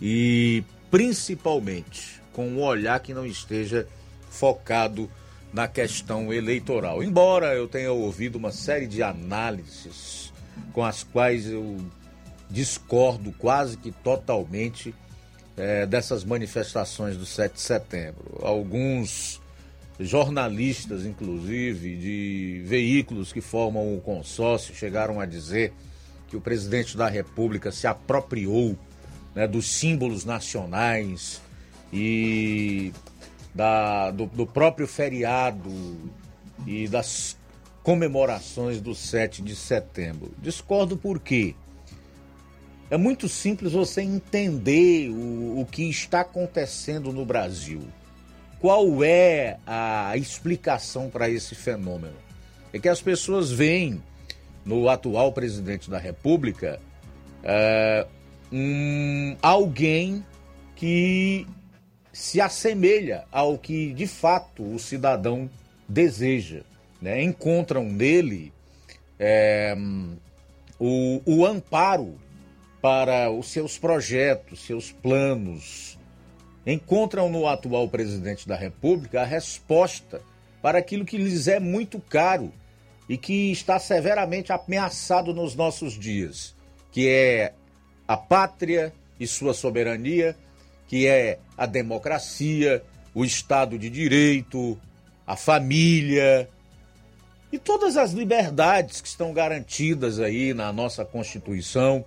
e 0.00 0.62
principalmente 0.90 2.20
com 2.32 2.48
um 2.48 2.62
olhar 2.62 3.00
que 3.00 3.14
não 3.14 3.24
esteja 3.24 3.88
focado 4.28 5.10
na 5.56 5.66
questão 5.66 6.30
eleitoral. 6.34 7.02
Embora 7.02 7.54
eu 7.54 7.66
tenha 7.66 7.90
ouvido 7.90 8.36
uma 8.36 8.52
série 8.52 8.86
de 8.86 9.02
análises 9.02 10.30
com 10.70 10.84
as 10.84 11.02
quais 11.02 11.46
eu 11.46 11.78
discordo 12.50 13.32
quase 13.32 13.78
que 13.78 13.90
totalmente 13.90 14.94
é, 15.56 15.86
dessas 15.86 16.24
manifestações 16.24 17.16
do 17.16 17.24
7 17.24 17.54
de 17.54 17.60
setembro. 17.62 18.38
Alguns 18.42 19.40
jornalistas, 19.98 21.06
inclusive, 21.06 21.96
de 21.96 22.62
veículos 22.66 23.32
que 23.32 23.40
formam 23.40 23.96
o 23.96 24.00
consórcio, 24.02 24.74
chegaram 24.74 25.18
a 25.20 25.24
dizer 25.24 25.72
que 26.28 26.36
o 26.36 26.40
presidente 26.40 26.98
da 26.98 27.08
República 27.08 27.72
se 27.72 27.86
apropriou 27.86 28.78
né, 29.34 29.48
dos 29.48 29.72
símbolos 29.72 30.22
nacionais 30.22 31.40
e 31.90 32.92
da, 33.56 34.10
do, 34.10 34.26
do 34.26 34.46
próprio 34.46 34.86
feriado 34.86 35.70
e 36.66 36.86
das 36.86 37.36
comemorações 37.82 38.80
do 38.80 38.94
7 38.94 39.40
de 39.40 39.56
setembro. 39.56 40.30
Discordo 40.38 40.96
por 40.96 41.18
quê? 41.18 41.54
É 42.90 42.96
muito 42.96 43.28
simples 43.28 43.72
você 43.72 44.02
entender 44.02 45.08
o, 45.08 45.60
o 45.60 45.66
que 45.70 45.88
está 45.88 46.20
acontecendo 46.20 47.12
no 47.12 47.24
Brasil. 47.24 47.82
Qual 48.60 49.02
é 49.02 49.58
a 49.66 50.16
explicação 50.16 51.08
para 51.08 51.28
esse 51.28 51.54
fenômeno? 51.54 52.16
É 52.72 52.78
que 52.78 52.88
as 52.88 53.00
pessoas 53.00 53.50
veem 53.50 54.02
no 54.64 54.88
atual 54.88 55.32
presidente 55.32 55.88
da 55.88 55.98
República 55.98 56.78
é, 57.42 58.06
um, 58.52 59.36
alguém 59.40 60.24
que 60.74 61.46
se 62.16 62.40
assemelha 62.40 63.26
ao 63.30 63.58
que 63.58 63.92
de 63.92 64.06
fato 64.06 64.62
o 64.62 64.78
cidadão 64.78 65.50
deseja. 65.86 66.62
Né? 67.00 67.22
Encontram 67.22 67.84
nele 67.84 68.54
é, 69.18 69.76
o, 70.80 71.20
o 71.26 71.44
amparo 71.44 72.18
para 72.80 73.30
os 73.30 73.48
seus 73.48 73.76
projetos, 73.76 74.64
seus 74.64 74.90
planos. 74.90 75.98
Encontram 76.66 77.28
no 77.28 77.46
atual 77.46 77.86
presidente 77.86 78.48
da 78.48 78.56
República 78.56 79.20
a 79.20 79.26
resposta 79.26 80.22
para 80.62 80.78
aquilo 80.78 81.04
que 81.04 81.18
lhes 81.18 81.48
é 81.48 81.60
muito 81.60 82.00
caro 82.00 82.50
e 83.10 83.18
que 83.18 83.52
está 83.52 83.78
severamente 83.78 84.50
ameaçado 84.52 85.34
nos 85.34 85.54
nossos 85.54 85.92
dias, 85.92 86.56
que 86.90 87.10
é 87.10 87.52
a 88.08 88.16
pátria 88.16 88.90
e 89.20 89.26
sua 89.26 89.52
soberania, 89.52 90.34
que 90.86 91.06
é 91.06 91.38
a 91.56 91.66
democracia, 91.66 92.82
o 93.14 93.24
Estado 93.24 93.78
de 93.78 93.88
Direito, 93.88 94.78
a 95.26 95.36
família 95.36 96.48
e 97.52 97.58
todas 97.58 97.96
as 97.96 98.12
liberdades 98.12 99.00
que 99.00 99.08
estão 99.08 99.32
garantidas 99.32 100.20
aí 100.20 100.52
na 100.52 100.72
nossa 100.72 101.04
Constituição, 101.04 102.04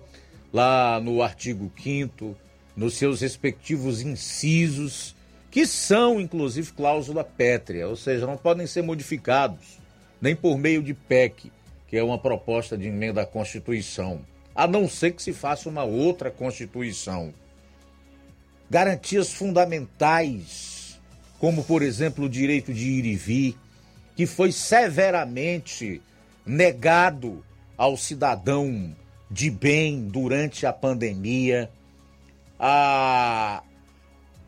lá 0.52 1.00
no 1.00 1.22
artigo 1.22 1.70
5 1.82 2.36
nos 2.76 2.94
seus 2.94 3.20
respectivos 3.20 4.00
incisos, 4.00 5.14
que 5.50 5.66
são 5.66 6.20
inclusive 6.20 6.72
cláusula 6.72 7.24
pétrea, 7.24 7.88
ou 7.88 7.96
seja, 7.96 8.26
não 8.26 8.36
podem 8.36 8.66
ser 8.66 8.82
modificados, 8.82 9.78
nem 10.20 10.36
por 10.36 10.56
meio 10.56 10.82
de 10.82 10.94
PEC, 10.94 11.50
que 11.88 11.96
é 11.96 12.02
uma 12.02 12.18
proposta 12.18 12.78
de 12.78 12.86
emenda 12.86 13.22
à 13.22 13.26
Constituição, 13.26 14.20
a 14.54 14.66
não 14.66 14.88
ser 14.88 15.12
que 15.12 15.22
se 15.22 15.32
faça 15.32 15.68
uma 15.68 15.82
outra 15.82 16.30
Constituição. 16.30 17.34
Garantias 18.70 19.32
fundamentais, 19.32 21.00
como 21.40 21.64
por 21.64 21.82
exemplo 21.82 22.26
o 22.26 22.28
direito 22.28 22.72
de 22.72 22.88
ir 22.88 23.04
e 23.04 23.16
vir, 23.16 23.58
que 24.14 24.26
foi 24.26 24.52
severamente 24.52 26.00
negado 26.46 27.44
ao 27.76 27.96
cidadão 27.96 28.94
de 29.28 29.50
bem 29.50 30.02
durante 30.08 30.66
a 30.66 30.72
pandemia, 30.72 31.68
a, 32.60 33.62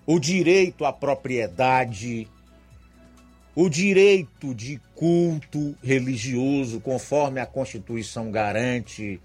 o 0.06 0.20
direito 0.20 0.84
à 0.84 0.92
propriedade, 0.92 2.28
o 3.56 3.68
direito 3.68 4.54
de 4.54 4.80
culto 4.94 5.74
religioso, 5.82 6.80
conforme 6.80 7.40
a 7.40 7.46
Constituição 7.46 8.30
garante. 8.30 9.20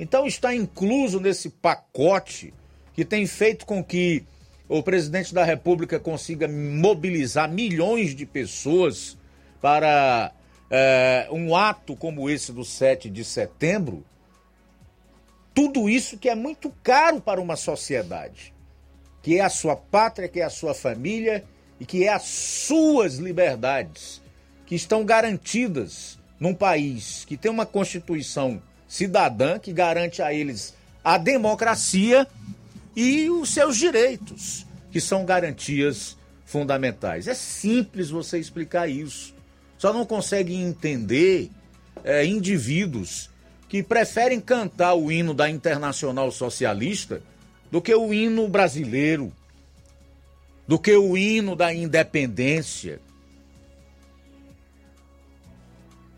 Então, 0.00 0.26
está 0.26 0.54
incluso 0.54 1.20
nesse 1.20 1.50
pacote 1.50 2.54
que 2.94 3.04
tem 3.04 3.26
feito 3.26 3.66
com 3.66 3.82
que 3.82 4.24
o 4.68 4.82
presidente 4.82 5.34
da 5.34 5.44
República 5.44 5.98
consiga 5.98 6.48
mobilizar 6.48 7.50
milhões 7.50 8.14
de 8.14 8.24
pessoas 8.24 9.18
para 9.60 10.32
é, 10.70 11.28
um 11.30 11.54
ato 11.54 11.94
como 11.96 12.30
esse 12.30 12.52
do 12.52 12.64
7 12.64 13.10
de 13.10 13.24
setembro, 13.24 14.04
tudo 15.52 15.88
isso 15.88 16.16
que 16.16 16.28
é 16.28 16.34
muito 16.34 16.72
caro 16.82 17.20
para 17.20 17.40
uma 17.40 17.56
sociedade, 17.56 18.54
que 19.22 19.38
é 19.38 19.40
a 19.40 19.48
sua 19.48 19.76
pátria, 19.76 20.28
que 20.28 20.40
é 20.40 20.44
a 20.44 20.50
sua 20.50 20.74
família 20.74 21.44
e 21.78 21.84
que 21.84 22.04
é 22.04 22.08
as 22.08 22.22
suas 22.22 23.16
liberdades, 23.16 24.22
que 24.66 24.74
estão 24.74 25.04
garantidas 25.04 26.18
num 26.40 26.54
país 26.54 27.24
que 27.24 27.36
tem 27.36 27.50
uma 27.50 27.66
Constituição 27.66 28.62
cidadã 28.88 29.58
que 29.58 29.72
garante 29.72 30.22
a 30.22 30.32
eles 30.32 30.74
a 31.02 31.18
democracia 31.18 32.26
e 32.96 33.28
os 33.30 33.50
seus 33.50 33.76
direitos, 33.76 34.66
que 34.90 35.00
são 35.00 35.24
garantias 35.24 36.16
fundamentais. 36.44 37.26
É 37.26 37.34
simples 37.34 38.10
você 38.10 38.38
explicar 38.38 38.88
isso. 38.88 39.34
Só 39.78 39.92
não 39.92 40.06
conseguem 40.06 40.62
entender 40.62 41.50
é, 42.04 42.24
indivíduos 42.24 43.30
que 43.68 43.82
preferem 43.82 44.40
cantar 44.40 44.94
o 44.94 45.10
hino 45.10 45.34
da 45.34 45.50
Internacional 45.50 46.30
Socialista 46.30 47.20
do 47.70 47.82
que 47.82 47.94
o 47.94 48.14
hino 48.14 48.48
brasileiro, 48.48 49.32
do 50.66 50.78
que 50.78 50.94
o 50.94 51.16
hino 51.16 51.56
da 51.56 51.74
independência. 51.74 53.00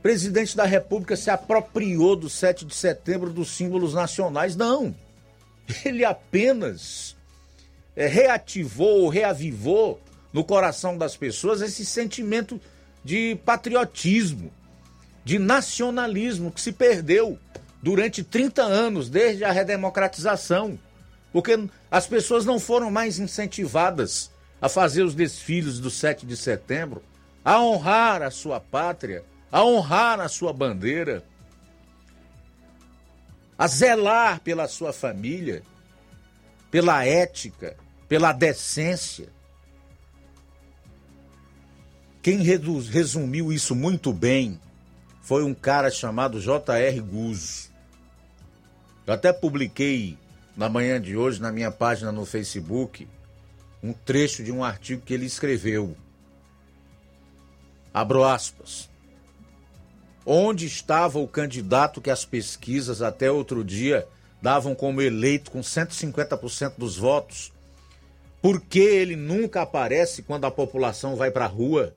Presidente 0.03 0.57
da 0.57 0.65
República 0.65 1.17
se 1.17 1.31
apropriou 1.31 2.15
do 2.15 2.29
7 2.29 2.65
de 2.65 2.75
setembro 2.75 3.31
dos 3.31 3.49
símbolos 3.49 3.95
nacionais. 3.95 4.55
Não. 4.55 4.95
Ele 5.85 6.05
apenas 6.05 7.17
é, 7.95 8.07
reativou, 8.07 9.09
reavivou 9.09 10.01
no 10.33 10.45
coração 10.45 10.99
das 10.99 11.17
pessoas 11.17 11.63
esse 11.63 11.85
sentimento 11.85 12.61
de 13.05 13.39
patriotismo, 13.45 14.53
de 15.25 15.39
nacionalismo 15.39 16.51
que 16.53 16.61
se 16.61 16.73
perdeu 16.73 17.39
durante 17.83 18.23
30 18.23 18.63
anos, 18.63 19.09
desde 19.09 19.45
a 19.45 19.53
redemocratização. 19.53 20.79
Porque 21.33 21.69
as 21.91 22.07
pessoas 22.07 22.45
não 22.45 22.59
foram 22.59 22.91
mais 22.91 23.19
incentivadas 23.19 24.31
a 24.61 24.69
fazer 24.69 25.03
os 25.03 25.15
desfiles 25.15 25.79
do 25.79 25.91
7 25.91 26.27
de 26.27 26.37
setembro, 26.37 27.03
a 27.45 27.61
honrar 27.61 28.23
a 28.23 28.31
sua 28.31 28.59
pátria, 28.59 29.25
a 29.53 29.65
honrar 29.65 30.21
a 30.21 30.29
sua 30.29 30.53
bandeira, 30.53 31.23
a 33.59 33.67
zelar 33.67 34.41
pela 34.41 34.69
sua 34.69 34.93
família, 34.93 35.63
pela 36.71 37.05
ética, 37.05 37.77
pela 38.09 38.33
decência. 38.33 39.29
Quem 42.23 42.43
resumiu 42.43 43.53
isso 43.53 43.75
muito 43.75 44.13
bem 44.13 44.61
foi 45.23 45.45
um 45.45 45.55
cara 45.55 45.91
chamado 45.91 46.41
J.R. 46.41 47.01
Guzzo. 47.01 47.71
Eu 49.07 49.15
até 49.15 49.33
publiquei 49.33 50.19
na 50.57 50.69
manhã 50.69 51.01
de 51.01 51.17
hoje 51.17 51.41
na 51.41 51.53
minha 51.53 51.71
página 51.71 52.11
no 52.11 52.27
Facebook 52.27 53.09
um 53.83 53.93
trecho 53.93 54.43
de 54.43 54.51
um 54.51 54.65
artigo 54.65 55.03
que 55.03 55.15
ele 55.15 55.27
escreveu. 55.27 55.97
Abro 57.95 58.25
aspas. 58.25 58.91
Onde 60.29 60.67
estava 60.67 61.21
o 61.21 61.29
candidato 61.29 62.01
que 62.01 62.11
as 62.11 62.25
pesquisas 62.25 63.01
até 63.01 63.31
outro 63.31 63.63
dia 63.63 64.09
davam 64.43 64.75
como 64.75 65.01
eleito 65.01 65.53
com 65.53 65.61
150% 65.61 66.73
dos 66.77 66.97
votos? 66.97 67.53
Por 68.43 68.61
que 68.61 68.81
ele 68.81 69.15
nunca 69.15 69.63
aparece 69.63 70.23
quando 70.23 70.45
a 70.45 70.51
população 70.51 71.15
vai 71.15 71.31
para 71.31 71.45
a 71.45 71.49
rua? 71.49 71.95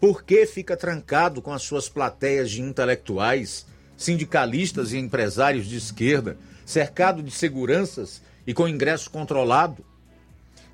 Por 0.00 0.24
que 0.24 0.44
fica 0.44 0.76
trancado 0.76 1.40
com 1.40 1.52
as 1.52 1.62
suas 1.62 1.88
plateias 1.88 2.50
de 2.50 2.60
intelectuais, 2.60 3.64
sindicalistas 3.96 4.92
e 4.92 4.98
empresários 4.98 5.66
de 5.66 5.76
esquerda, 5.76 6.36
cercado 6.66 7.22
de 7.22 7.30
seguranças 7.30 8.20
e 8.44 8.52
com 8.52 8.66
ingresso 8.66 9.08
controlado? 9.08 9.84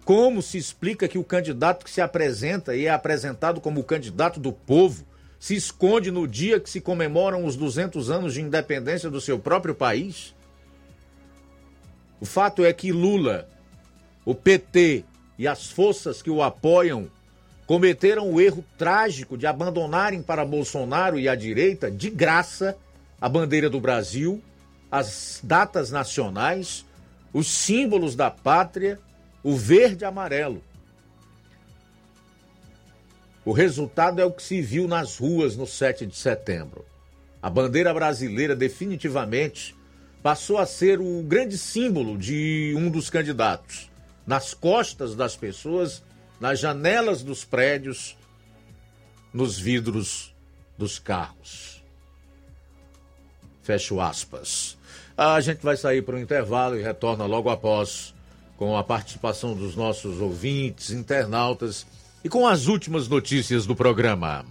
Como 0.06 0.40
se 0.40 0.56
explica 0.56 1.06
que 1.06 1.18
o 1.18 1.24
candidato 1.24 1.84
que 1.84 1.90
se 1.90 2.00
apresenta 2.00 2.74
e 2.74 2.86
é 2.86 2.90
apresentado 2.90 3.60
como 3.60 3.80
o 3.80 3.84
candidato 3.84 4.40
do 4.40 4.54
povo 4.54 5.04
se 5.44 5.54
esconde 5.54 6.10
no 6.10 6.26
dia 6.26 6.58
que 6.58 6.70
se 6.70 6.80
comemoram 6.80 7.44
os 7.44 7.54
200 7.54 8.08
anos 8.08 8.32
de 8.32 8.40
independência 8.40 9.10
do 9.10 9.20
seu 9.20 9.38
próprio 9.38 9.74
país? 9.74 10.34
O 12.18 12.24
fato 12.24 12.64
é 12.64 12.72
que 12.72 12.90
Lula, 12.90 13.46
o 14.24 14.34
PT 14.34 15.04
e 15.38 15.46
as 15.46 15.70
forças 15.70 16.22
que 16.22 16.30
o 16.30 16.42
apoiam 16.42 17.10
cometeram 17.66 18.32
o 18.32 18.40
erro 18.40 18.64
trágico 18.78 19.36
de 19.36 19.46
abandonarem 19.46 20.22
para 20.22 20.46
Bolsonaro 20.46 21.18
e 21.18 21.28
a 21.28 21.34
direita, 21.34 21.90
de 21.90 22.08
graça, 22.08 22.74
a 23.20 23.28
bandeira 23.28 23.68
do 23.68 23.78
Brasil, 23.78 24.42
as 24.90 25.40
datas 25.42 25.90
nacionais, 25.90 26.86
os 27.34 27.48
símbolos 27.48 28.16
da 28.16 28.30
pátria, 28.30 28.98
o 29.42 29.54
verde 29.54 30.04
e 30.04 30.06
amarelo. 30.06 30.62
O 33.44 33.52
resultado 33.52 34.20
é 34.20 34.24
o 34.24 34.32
que 34.32 34.42
se 34.42 34.62
viu 34.62 34.88
nas 34.88 35.18
ruas 35.18 35.56
no 35.56 35.66
7 35.66 36.06
de 36.06 36.16
setembro. 36.16 36.84
A 37.42 37.50
bandeira 37.50 37.92
brasileira 37.92 38.56
definitivamente 38.56 39.76
passou 40.22 40.56
a 40.56 40.64
ser 40.64 41.00
o 41.00 41.22
grande 41.22 41.58
símbolo 41.58 42.16
de 42.16 42.74
um 42.76 42.88
dos 42.90 43.10
candidatos. 43.10 43.90
Nas 44.26 44.54
costas 44.54 45.14
das 45.14 45.36
pessoas 45.36 46.02
nas 46.40 46.58
janelas 46.58 47.22
dos 47.22 47.44
prédios, 47.44 48.16
nos 49.32 49.58
vidros 49.58 50.34
dos 50.76 50.98
carros. 50.98 51.82
Fecho 53.62 54.00
aspas. 54.00 54.76
A 55.16 55.40
gente 55.40 55.62
vai 55.62 55.76
sair 55.76 56.02
para 56.02 56.16
o 56.16 56.18
intervalo 56.18 56.76
e 56.78 56.82
retorna 56.82 57.24
logo 57.24 57.48
após 57.48 58.14
com 58.56 58.76
a 58.76 58.84
participação 58.84 59.54
dos 59.54 59.74
nossos 59.74 60.20
ouvintes, 60.20 60.90
internautas 60.90 61.86
e 62.24 62.28
com 62.28 62.48
as 62.48 62.66
últimas 62.66 63.06
notícias 63.06 63.66
do 63.66 63.76
programa. 63.76 64.44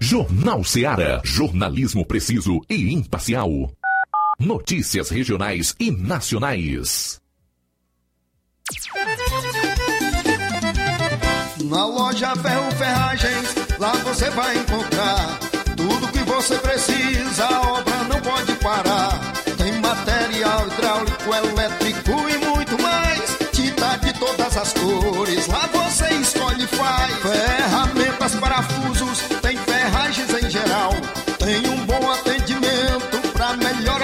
Jornal 0.00 0.64
Seara. 0.64 1.20
Jornalismo 1.24 2.04
preciso 2.04 2.60
e 2.68 2.92
imparcial. 2.92 3.70
Notícias 4.38 5.10
regionais 5.10 5.74
e 5.78 5.90
nacionais. 5.90 7.20
Na 11.64 11.86
loja 11.86 12.34
Ferro 12.36 12.70
Ferragens, 12.72 13.54
lá 13.78 13.92
você 13.92 14.30
vai 14.30 14.58
encontrar 14.58 15.38
tudo 15.76 16.12
que 16.12 16.18
você 16.20 16.58
precisa, 16.58 17.46
a 17.46 17.72
obra 17.72 18.04
não 18.04 18.20
pode 18.20 18.52
parar. 18.56 19.32
Tem 19.56 19.72
material 19.80 20.66
hidráulico, 20.66 21.34
elétrico 21.34 22.28
e 22.28 22.38
muito 22.38 22.82
mais. 22.82 23.38
Tinta 23.52 23.96
de 23.96 24.12
todas 24.18 24.56
as 24.56 24.72
cores, 24.74 25.46
lá 25.46 25.59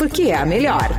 porque 0.00 0.30
é 0.30 0.34
a 0.34 0.46
melhor. 0.46 0.98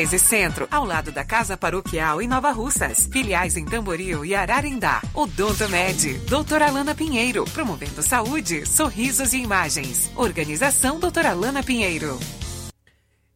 1213 0.00 0.18
Centro, 0.18 0.68
ao 0.70 0.84
lado 0.84 1.12
da 1.12 1.24
Casa 1.24 1.56
Paroquial 1.56 2.22
em 2.22 2.28
Nova 2.28 2.50
Russas. 2.52 3.06
Filiais 3.12 3.56
em 3.56 3.64
Tamboril 3.64 4.24
e 4.24 4.34
Ararindá. 4.34 5.02
Odonto 5.14 5.68
Med, 5.68 6.18
doutora 6.28 6.68
Alana 6.68 6.94
Pinheiro, 6.94 7.44
promovendo 7.52 8.02
saúde, 8.02 8.66
sorrisos 8.66 9.32
e 9.32 9.38
imagens. 9.38 10.10
Organização 10.16 10.98
doutora 10.98 11.30
Alana 11.30 11.62
Pinheiro. 11.62 12.18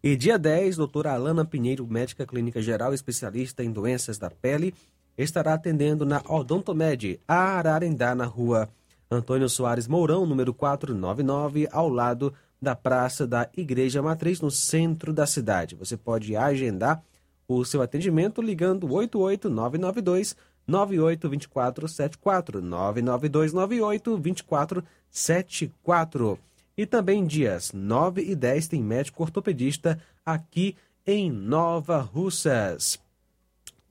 E 0.03 0.16
dia 0.16 0.39
10, 0.39 0.77
doutora 0.77 1.12
Alana 1.12 1.45
Pinheiro, 1.45 1.86
médica 1.86 2.27
clínica 2.27 2.62
geral 2.62 2.95
especialista 2.95 3.62
em 3.62 3.70
doenças 3.70 4.16
da 4.16 4.31
pele, 4.31 4.74
estará 5.19 5.55
atendendo 5.55 6.07
na 6.07 6.23
Odontomed, 6.27 7.20
Ararendá, 7.28 8.15
na 8.15 8.24
rua 8.24 8.69
Antônio 9.11 9.49
Soares 9.49 9.86
Mourão, 9.86 10.27
número 10.27 10.55
499, 10.55 11.69
ao 11.70 11.89
lado 11.89 12.32
da 12.65 12.74
Praça 12.74 13.24
da 13.27 13.49
Igreja 13.57 14.03
Matriz, 14.03 14.41
no 14.41 14.51
centro 14.51 15.12
da 15.12 15.27
cidade. 15.27 15.77
Você 15.77 15.97
pode 15.97 16.35
agendar 16.35 17.01
o 17.47 17.65
seu 17.65 17.81
atendimento 17.82 18.43
ligando 18.43 18.93
88992 18.93 20.35
982474 20.66 22.61
99298 22.62 24.19
2474. 24.19 26.39
E 26.77 26.85
também 26.86 27.24
dias 27.24 27.70
9 27.73 28.20
e 28.23 28.35
10 28.35 28.66
tem 28.66 28.82
médico 28.82 29.23
ortopedista 29.23 29.97
aqui 30.27 30.74
em 31.07 31.31
Nova 31.31 32.01
Russas. 32.01 32.99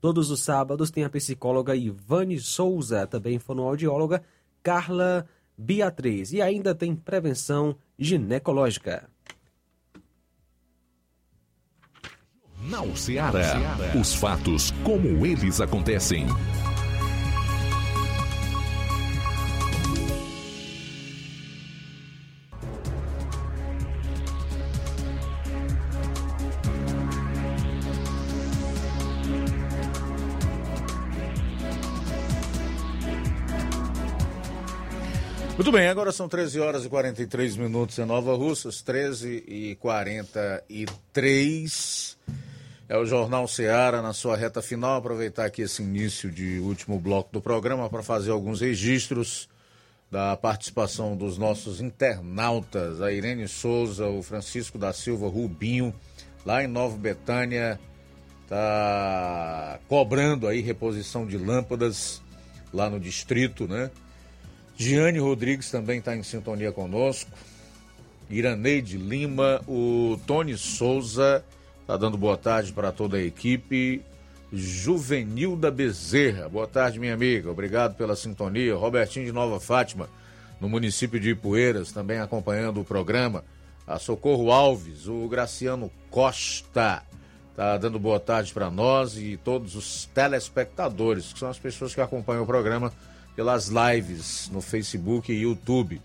Todos 0.02 0.30
os 0.32 0.42
sábados 0.42 0.92
tem 0.92 1.06
a 1.06 1.10
psicóloga 1.10 1.74
Ivane 1.76 2.38
Souza, 2.40 3.08
também 3.08 3.40
fonoaudióloga 3.40 4.22
Carla 4.62 5.26
Beatriz. 5.58 6.34
E 6.34 6.42
ainda 6.42 6.74
tem 6.74 6.96
prevenção 6.96 7.76
ginecológica. 7.98 9.10
Jornal 12.74 12.96
Seara. 12.96 13.54
Os 14.00 14.16
fatos 14.16 14.72
como 14.84 15.26
eles 15.26 15.60
acontecem. 15.60 16.26
Bem, 35.74 35.88
agora 35.88 36.12
são 36.12 36.30
13 36.30 36.60
horas 36.60 36.86
e 36.86 36.90
43 36.90 37.58
minutos 37.58 37.98
em 37.98 38.06
Nova 38.06 38.36
Russas, 38.36 38.84
13 38.84 39.44
e 39.48 39.76
43. 39.78 42.16
É 42.88 42.96
o 42.96 43.08
Jornal 43.08 43.48
Seara 43.48 44.00
na 44.00 44.14
sua 44.14 44.38
reta 44.38 44.62
final. 44.62 44.98
Aproveitar 44.98 45.46
aqui 45.46 45.64
esse 45.64 45.82
início 45.82 46.30
de 46.30 46.60
último 46.60 47.00
bloco 47.00 47.34
do 47.34 47.42
programa 47.42 47.90
para 47.90 48.04
fazer 48.04 48.30
alguns 48.30 48.62
registros 48.62 49.50
da 50.12 50.38
participação 50.38 51.18
dos 51.18 51.40
nossos 51.40 51.82
internautas, 51.82 53.02
a 53.02 53.12
Irene 53.12 53.48
Souza, 53.48 54.06
o 54.06 54.22
Francisco 54.22 54.78
da 54.78 54.94
Silva 54.94 55.28
Rubinho, 55.28 55.92
lá 56.46 56.64
em 56.64 56.68
Nova 56.68 56.96
Betânia, 56.96 57.80
tá 58.48 59.80
cobrando 59.88 60.48
aí 60.48 60.62
reposição 60.62 61.26
de 61.26 61.36
lâmpadas 61.36 62.22
lá 62.72 62.92
no 62.92 63.00
distrito, 63.00 63.68
né? 63.68 63.90
Giane 64.76 65.20
Rodrigues 65.20 65.70
também 65.70 66.00
está 66.00 66.16
em 66.16 66.24
sintonia 66.24 66.72
conosco. 66.72 67.30
Iraneide 68.30 68.98
Lima, 68.98 69.62
o 69.68 70.20
Tony 70.26 70.58
Souza 70.58 71.44
está 71.82 71.96
dando 71.98 72.18
boa 72.18 72.38
tarde 72.38 72.74
para 72.74 72.92
toda 72.92 73.18
a 73.18 73.22
equipe. 73.22 74.02
Juvenilda 74.52 75.70
Bezerra, 75.70 76.50
boa 76.50 76.68
tarde, 76.68 77.00
minha 77.00 77.14
amiga. 77.14 77.52
Obrigado 77.52 77.96
pela 77.96 78.16
sintonia. 78.16 78.76
Robertinho 78.76 79.26
de 79.26 79.32
Nova 79.32 79.60
Fátima, 79.60 80.10
no 80.60 80.70
município 80.70 81.20
de 81.20 81.32
Ipueiras, 81.32 81.92
também 81.92 82.20
acompanhando 82.20 82.82
o 82.82 82.86
programa. 82.86 83.44
A 83.86 84.00
Socorro 84.00 84.52
Alves, 84.52 85.08
o 85.08 85.28
Graciano 85.28 85.92
Costa, 86.10 87.04
está 87.52 87.78
dando 87.78 88.00
boa 88.00 88.20
tarde 88.20 88.54
para 88.54 88.72
nós 88.72 89.18
e 89.18 89.38
todos 89.38 89.76
os 89.76 90.06
telespectadores, 90.14 91.34
que 91.34 91.40
são 91.40 91.50
as 91.50 91.60
pessoas 91.60 91.94
que 91.94 92.02
acompanham 92.02 92.44
o 92.44 92.48
programa 92.48 92.94
pelas 93.36 93.68
lives 93.68 94.50
no 94.52 94.62
Facebook 94.62 95.32
e 95.32 95.42
YouTube. 95.42 96.02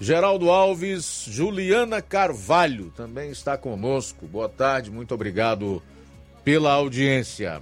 Geraldo 0.00 0.50
Alves, 0.50 1.24
Juliana 1.28 2.00
Carvalho 2.00 2.92
também 2.96 3.30
está 3.30 3.56
conosco. 3.56 4.26
Boa 4.26 4.48
tarde, 4.48 4.90
muito 4.90 5.12
obrigado 5.12 5.82
pela 6.44 6.72
audiência. 6.72 7.60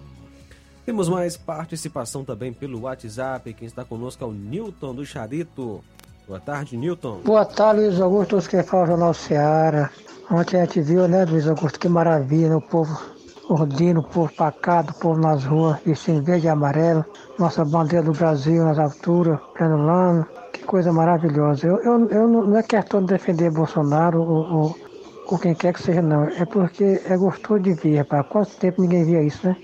Temos 0.85 1.09
mais 1.09 1.37
participação 1.37 2.25
também 2.25 2.53
pelo 2.53 2.83
WhatsApp. 2.83 3.55
Quem 3.55 3.67
está 3.67 3.85
conosco 3.85 4.23
é 4.23 4.27
o 4.27 4.33
Newton 4.33 4.95
do 4.95 5.07
Charito. 5.07 5.83
Boa 6.29 6.39
tarde, 6.39 6.77
Newton. 6.77 7.23
Boa 7.25 7.45
tarde, 7.45 7.83
Luiz 7.83 8.01
Augusto, 8.01 8.37
os 8.37 8.47
que 8.47 8.63
falam 8.63 8.85
o 8.85 8.89
Jornal 8.89 9.15
Seara. 9.15 9.91
Ontem 10.31 10.61
a 10.61 10.65
gente 10.65 10.81
viu, 10.83 11.09
né, 11.09 11.25
Luiz 11.25 11.49
Augusto, 11.49 11.81
que 11.81 11.89
maravilha, 11.89 12.51
né? 12.51 12.57
o 12.57 12.61
povo 12.61 13.16
ordino, 13.49 14.01
o 14.01 14.03
povo 14.03 14.33
pacato, 14.35 14.93
o 14.93 14.95
povo 14.95 15.21
nas 15.21 15.45
ruas, 15.45 15.79
vestindo 15.85 16.23
verde 16.23 16.47
e 16.47 16.51
amarelo, 16.51 17.05
nossa 17.39 17.65
bandeira 17.65 18.05
do 18.05 18.13
Brasil 18.13 18.65
nas 18.65 18.79
alturas, 18.79 19.39
pleno 19.55 19.87
lano, 19.87 20.27
que 20.53 20.65
coisa 20.65 20.93
maravilhosa. 20.93 21.67
Eu, 21.67 21.77
eu, 21.79 22.09
eu 22.09 22.29
não 22.29 22.57
é 22.57 22.63
questão 22.63 23.01
de 23.01 23.09
defender 23.09 23.51
Bolsonaro 23.51 24.21
ou, 24.21 24.53
ou, 24.53 24.77
ou, 25.31 25.39
quem 25.39 25.55
quer 25.55 25.73
que 25.73 25.83
seja, 25.83 26.03
não. 26.03 26.25
É 26.25 26.45
porque 26.45 27.01
é 27.09 27.17
gostoso 27.17 27.61
de 27.61 27.75
ver, 27.75 27.99
rapaz. 27.99 28.27
Quanto 28.29 28.57
tempo 28.57 28.83
ninguém 28.83 29.05
via 29.05 29.23
isso, 29.23 29.47
né? 29.47 29.57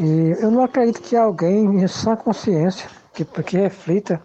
E 0.00 0.36
eu 0.40 0.50
não 0.50 0.62
acredito 0.62 1.02
que 1.02 1.16
alguém 1.16 1.64
em 1.82 1.88
sã 1.88 2.14
consciência, 2.14 2.88
que, 3.12 3.24
que 3.24 3.56
reflita, 3.56 4.20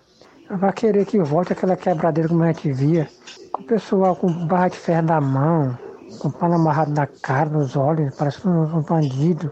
vai 0.50 0.72
querer 0.72 1.06
que 1.06 1.20
volte 1.20 1.54
aquela 1.54 1.76
quebradeira 1.76 2.30
como 2.30 2.44
a 2.44 2.48
gente 2.48 2.72
via, 2.72 3.08
com 3.52 3.62
o 3.62 3.66
pessoal 3.66 4.16
com 4.16 4.32
barra 4.46 4.68
de 4.68 4.78
ferro 4.78 5.08
na 5.08 5.20
mão, 5.20 5.78
com 6.20 6.32
pano 6.32 6.56
amarrado 6.56 6.92
na 6.92 7.08
cara, 7.08 7.50
nos 7.50 7.76
olhos, 7.76 8.14
parece 8.16 8.48
um, 8.48 8.62
um 8.62 8.82
bandido. 8.82 9.52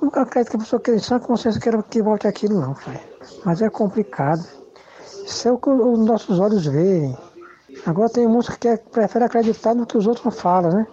Nunca 0.00 0.22
acredito 0.22 0.50
que 0.50 0.56
a 0.56 0.60
pessoa 0.60 0.80
queira, 0.80 1.00
só 1.00 1.18
consciência 1.18 1.60
queira 1.60 1.82
que 1.82 2.02
volte 2.02 2.26
aquilo, 2.26 2.60
não, 2.60 2.74
pai. 2.74 3.00
Mas 3.44 3.62
é 3.62 3.70
complicado. 3.70 4.44
Isso 5.24 5.48
é 5.48 5.52
o 5.52 5.58
que 5.58 5.70
os 5.70 5.98
nossos 6.00 6.38
olhos 6.38 6.66
veem. 6.66 7.16
Agora 7.84 8.08
tem 8.08 8.26
música 8.26 8.56
que 8.56 8.90
prefere 8.90 9.24
acreditar 9.24 9.74
no 9.74 9.86
que 9.86 9.96
os 9.96 10.06
outros 10.06 10.38
falam, 10.38 10.70
né? 10.70 10.86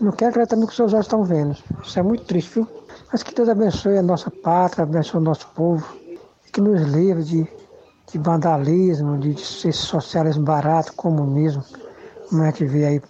Não 0.00 0.12
quer 0.12 0.26
acreditar 0.26 0.56
no 0.56 0.66
que 0.66 0.70
os 0.70 0.76
seus 0.76 0.92
olhos 0.92 1.06
estão 1.06 1.22
vendo. 1.24 1.56
Isso 1.82 1.98
é 1.98 2.02
muito 2.02 2.24
triste, 2.24 2.54
viu? 2.54 2.68
Mas 3.12 3.22
que 3.22 3.34
Deus 3.34 3.48
abençoe 3.48 3.98
a 3.98 4.02
nossa 4.02 4.30
pátria, 4.30 4.82
abençoe 4.82 5.20
o 5.20 5.24
nosso 5.24 5.46
povo. 5.54 5.86
Que 6.52 6.60
nos 6.60 6.82
livre 6.82 7.22
de, 7.22 7.48
de 8.10 8.18
vandalismo, 8.18 9.18
de, 9.18 9.34
de 9.34 9.72
socialismo 9.72 10.44
barato, 10.44 10.92
comunismo, 10.94 11.64
como 12.28 12.42
a 12.42 12.46
gente 12.46 12.64
vê 12.64 12.86
aí 12.86 13.02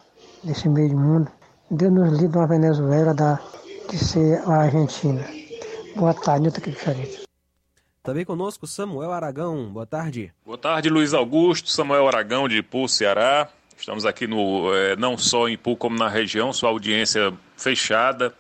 nesse 0.45 0.69
meio 0.69 0.91
do 0.91 0.97
mundo. 0.97 1.31
Deus 1.71 1.93
nos 1.93 2.21
livre 2.21 2.39
uma 2.39 2.47
Venezuela 2.47 3.15
da, 3.15 3.41
de 3.91 3.99
ser 3.99 4.41
a 4.47 4.63
Argentina. 4.63 5.25
Boa 5.97 6.15
tarde, 6.15 6.43
Nilton 6.43 6.61
Quixarito. 6.61 7.23
Também 8.03 8.25
conosco 8.25 8.67
Samuel 8.67 9.13
Aragão. 9.13 9.71
Boa 9.73 9.87
tarde. 9.87 10.33
Boa 10.45 10.59
tarde, 10.59 10.91
Luiz 10.91 11.15
Augusto. 11.15 11.71
Samuel 11.71 12.09
Aragão, 12.09 12.49
de 12.49 12.59
Ipu, 12.59 12.89
Ceará. 12.89 13.49
Estamos 13.79 14.05
aqui 14.05 14.27
no, 14.27 14.75
é, 14.75 14.97
não 14.97 15.17
só 15.17 15.49
em 15.49 15.53
Ipu, 15.53 15.77
como 15.77 15.97
na 15.97 16.09
região, 16.09 16.53
sua 16.53 16.71
audiência 16.71 17.33
fechada. 17.57 18.35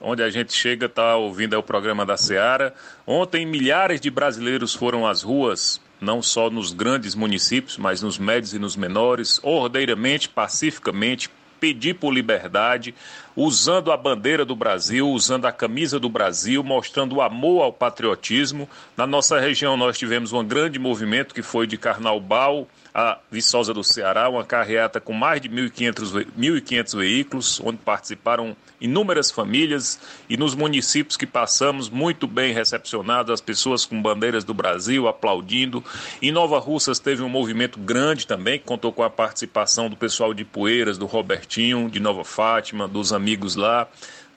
Onde 0.00 0.22
a 0.22 0.30
gente 0.30 0.52
chega, 0.52 0.86
está 0.86 1.16
ouvindo 1.16 1.58
o 1.58 1.62
programa 1.62 2.06
da 2.06 2.16
Seara. 2.16 2.72
Ontem, 3.06 3.44
milhares 3.44 4.00
de 4.00 4.10
brasileiros 4.10 4.74
foram 4.74 5.06
às 5.06 5.22
ruas 5.22 5.80
não 6.00 6.22
só 6.22 6.48
nos 6.48 6.72
grandes 6.72 7.14
municípios, 7.14 7.76
mas 7.76 8.00
nos 8.00 8.18
médios 8.18 8.54
e 8.54 8.58
nos 8.58 8.74
menores, 8.74 9.38
ordeiramente, 9.42 10.28
pacificamente, 10.28 11.28
pedir 11.60 11.94
por 11.94 12.10
liberdade, 12.10 12.94
usando 13.36 13.92
a 13.92 13.96
bandeira 13.96 14.44
do 14.44 14.56
Brasil, 14.56 15.08
usando 15.08 15.44
a 15.44 15.52
camisa 15.52 16.00
do 16.00 16.08
Brasil, 16.08 16.64
mostrando 16.64 17.16
o 17.16 17.22
amor 17.22 17.62
ao 17.62 17.72
patriotismo. 17.72 18.68
Na 18.96 19.06
nossa 19.06 19.38
região 19.38 19.76
nós 19.76 19.98
tivemos 19.98 20.32
um 20.32 20.44
grande 20.44 20.78
movimento 20.78 21.34
que 21.34 21.42
foi 21.42 21.66
de 21.66 21.76
Carnaubal 21.76 22.66
a 22.94 23.18
Viçosa 23.30 23.72
do 23.72 23.84
Ceará, 23.84 24.28
uma 24.28 24.44
carreata 24.44 25.00
com 25.00 25.12
mais 25.12 25.40
de 25.40 25.48
1.500 25.48 26.96
veículos, 26.96 27.60
onde 27.64 27.78
participaram 27.78 28.56
inúmeras 28.80 29.30
famílias 29.30 30.00
e 30.28 30.36
nos 30.36 30.54
municípios 30.54 31.16
que 31.16 31.26
passamos, 31.26 31.88
muito 31.88 32.26
bem 32.26 32.52
recepcionados, 32.52 33.32
as 33.32 33.40
pessoas 33.40 33.84
com 33.84 34.00
bandeiras 34.00 34.42
do 34.42 34.54
Brasil 34.54 35.06
aplaudindo. 35.06 35.84
Em 36.20 36.32
Nova 36.32 36.58
Russas 36.58 36.98
teve 36.98 37.22
um 37.22 37.28
movimento 37.28 37.78
grande 37.78 38.26
também, 38.26 38.58
que 38.58 38.64
contou 38.64 38.92
com 38.92 39.02
a 39.02 39.10
participação 39.10 39.88
do 39.88 39.96
pessoal 39.96 40.34
de 40.34 40.44
Poeiras, 40.44 40.98
do 40.98 41.06
Robertinho, 41.06 41.88
de 41.88 42.00
Nova 42.00 42.24
Fátima, 42.24 42.88
dos 42.88 43.12
amigos 43.12 43.54
lá. 43.54 43.86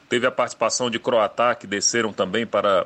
Teve 0.09 0.27
a 0.27 0.31
participação 0.31 0.91
de 0.91 0.99
Croatá, 0.99 1.55
que 1.55 1.65
desceram 1.65 2.13
também 2.13 2.45
para 2.45 2.85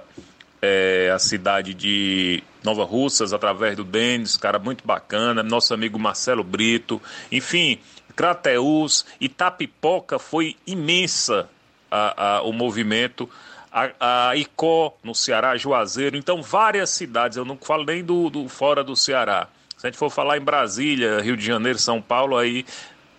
é, 0.62 1.12
a 1.14 1.20
cidade 1.20 1.74
de 1.74 2.44
Nova 2.64 2.84
Russas, 2.84 3.34
através 3.34 3.76
do 3.76 3.84
Denis, 3.84 4.38
cara 4.38 4.60
muito 4.60 4.86
bacana, 4.86 5.44
nosso 5.44 5.74
amigo 5.74 6.00
Marcelo 6.00 6.44
Brito, 6.44 7.02
enfim, 7.32 7.80
Crateus, 8.16 9.06
Itapipoca 9.22 10.18
foi 10.18 10.56
imensa 10.66 11.50
a, 11.90 12.38
a, 12.38 12.42
o 12.42 12.52
movimento, 12.52 13.30
a, 13.72 14.30
a 14.30 14.36
Icó 14.36 14.98
no 15.04 15.14
Ceará, 15.14 15.56
Juazeiro, 15.56 16.18
então 16.18 16.42
várias 16.42 16.90
cidades, 16.90 17.38
eu 17.38 17.46
não 17.46 17.58
falo 17.58 17.86
nem 17.86 18.04
do, 18.04 18.30
do 18.30 18.50
fora 18.50 18.84
do 18.84 18.96
Ceará. 18.96 19.48
Se 19.78 19.86
a 19.86 19.90
gente 19.92 20.00
for 20.00 20.10
falar 20.10 20.38
em 20.38 20.42
Brasília, 20.42 21.20
Rio 21.22 21.38
de 21.38 21.46
Janeiro, 21.46 21.78
São 21.78 22.02
Paulo, 22.02 22.36
aí 22.36 22.66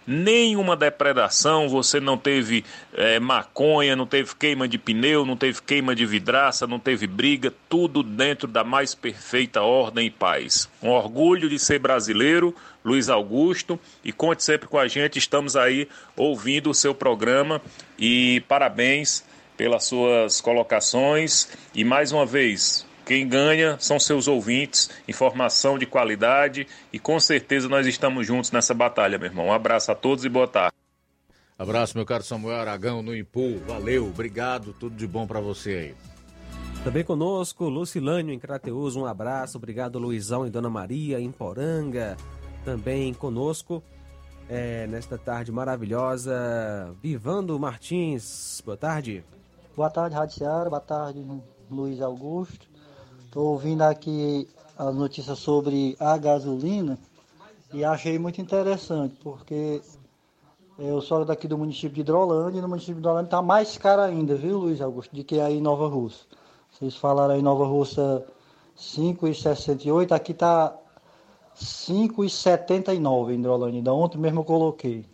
nenhuma 0.09 0.75
depredação, 0.75 1.69
você 1.69 2.01
não 2.01 2.17
teve 2.17 2.65
é, 2.95 3.21
maconha, 3.21 3.95
não 3.95 4.07
teve 4.07 4.35
queima 4.35 4.67
de 4.67 4.79
pneu, 4.79 5.27
não 5.27 5.37
teve 5.37 5.61
queima 5.61 5.95
de 5.95 6.07
vidraça, 6.07 6.67
não 6.67 6.79
teve 6.79 7.07
briga, 7.07 7.53
tudo 7.69 8.03
dentro 8.03 8.49
da 8.49 8.65
mais 8.65 8.95
perfeita 8.95 9.61
ordem 9.61 10.07
e 10.07 10.11
paz. 10.11 10.67
Um 10.83 10.89
orgulho 10.89 11.47
de 11.47 11.59
ser 11.59 11.79
brasileiro, 11.79 12.57
Luiz 12.83 13.11
Augusto, 13.11 13.79
e 14.03 14.11
conte 14.11 14.43
sempre 14.43 14.67
com 14.67 14.79
a 14.79 14.89
gente, 14.89 15.19
estamos 15.19 15.57
aí 15.57 15.87
ouvindo 16.17 16.71
o 16.71 16.75
seu 16.75 16.95
programa 16.95 17.61
e 17.99 18.43
parabéns 18.49 19.23
pelas 19.59 19.85
suas 19.85 20.41
colocações 20.41 21.51
e 21.75 21.85
mais 21.85 22.13
uma 22.13 22.25
vez 22.25 22.88
quem 23.09 23.27
ganha 23.27 23.79
são 23.81 23.99
seus 23.99 24.29
ouvintes, 24.29 24.91
informação 25.09 25.79
de 25.79 25.87
qualidade 25.87 26.67
e 26.93 26.99
com 26.99 27.19
certeza 27.19 27.67
nós 27.67 27.87
estamos 27.87 28.27
juntos 28.27 28.53
nessa 28.53 28.75
batalha, 28.75 29.17
meu 29.17 29.29
irmão. 29.29 29.47
Um 29.47 29.53
abraço 29.53 29.91
a 29.91 29.95
todos 29.95 30.27
e 30.27 30.29
boa 30.29 30.47
tarde. 30.47 30.77
Abraço, 31.59 31.97
meu 31.97 32.05
caro 32.05 32.23
Samuel 32.23 32.61
Aragão 32.61 33.03
no 33.03 33.17
Impu. 33.17 33.61
Valeu, 33.67 34.07
obrigado, 34.07 34.75
tudo 34.75 34.95
de 34.95 35.07
bom 35.07 35.27
para 35.27 35.41
você 35.41 35.71
aí. 35.71 35.95
Também 36.85 37.03
conosco, 37.03 37.67
Lucilânio 37.71 38.35
em 38.35 38.39
Crateus, 38.39 38.95
um 38.95 39.07
abraço. 39.07 39.57
Obrigado, 39.57 39.99
Luizão 39.99 40.47
e 40.47 40.51
Dona 40.51 40.69
Maria 40.69 41.19
em 41.19 41.33
Poranga. 41.33 42.15
Também 42.63 43.15
conosco, 43.15 43.83
é, 44.51 44.87
nesta 44.87 45.17
tarde 45.17 45.51
maravilhosa, 45.51 46.95
Vivando 47.03 47.59
Martins. 47.59 48.61
Boa 48.63 48.77
tarde. 48.77 49.25
Boa 49.75 49.89
tarde, 49.89 50.15
Rádio 50.15 50.37
Seara. 50.37 50.69
Boa 50.69 50.81
tarde, 50.83 51.27
Luiz 51.71 52.03
Augusto. 52.03 52.68
Estou 53.29 53.49
ouvindo 53.49 53.83
aqui 53.83 54.49
as 54.79 54.95
notícias 54.95 55.39
sobre 55.39 55.95
a 56.01 56.17
gasolina 56.17 56.99
e 57.75 57.85
achei 57.85 58.19
muito 58.19 58.41
interessante, 58.41 59.17
porque 59.23 59.83
eu 60.79 61.03
sou 61.03 61.27
daqui 61.27 61.47
do 61.47 61.59
município 61.59 61.91
de 61.91 62.01
Hidrolândia 62.01 62.59
e 62.59 62.63
no 62.63 62.69
município 62.69 62.95
de 62.95 63.01
Hidrolândia 63.01 63.27
está 63.27 63.43
mais 63.43 63.77
caro 63.77 64.01
ainda, 64.01 64.35
viu, 64.35 64.57
Luiz 64.57 64.81
Augusto, 64.81 65.15
do 65.15 65.23
que 65.23 65.39
aí 65.41 65.59
em 65.59 65.61
Nova 65.61 65.87
Russa. 65.89 66.25
Vocês 66.71 66.97
falaram 66.97 67.35
aí 67.35 67.43
Nova 67.43 67.67
Russa 67.67 68.25
5,68, 68.79 70.13
aqui 70.13 70.33
está 70.33 70.75
5,79 71.55 73.33
em 73.33 73.41
Hidrolândia. 73.41 73.83
Da 73.83 73.93
ontem 73.93 74.17
mesmo 74.17 74.41
eu 74.41 74.45
coloquei. 74.45 75.05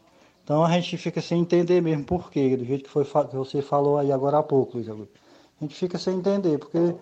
Então 0.45 0.65
a 0.65 0.71
gente 0.71 0.97
fica 0.97 1.21
sem 1.21 1.41
entender 1.41 1.83
mesmo 1.83 2.05
por 2.05 2.31
quê, 2.31 2.57
do 2.57 2.65
jeito 2.65 2.85
que, 2.85 2.91
foi, 2.91 3.05
que 3.05 3.35
você 3.35 3.61
falou 3.61 3.99
aí 3.99 4.13
agora 4.13 4.39
há 4.39 4.43
pouco, 4.43 4.77
Luiz 4.77 4.89
Augusto. 4.89 5.15
A 5.61 5.65
gente 5.65 5.75
fica 5.75 5.99
sem 5.99 6.17
entender, 6.17 6.59
porque 6.59 6.95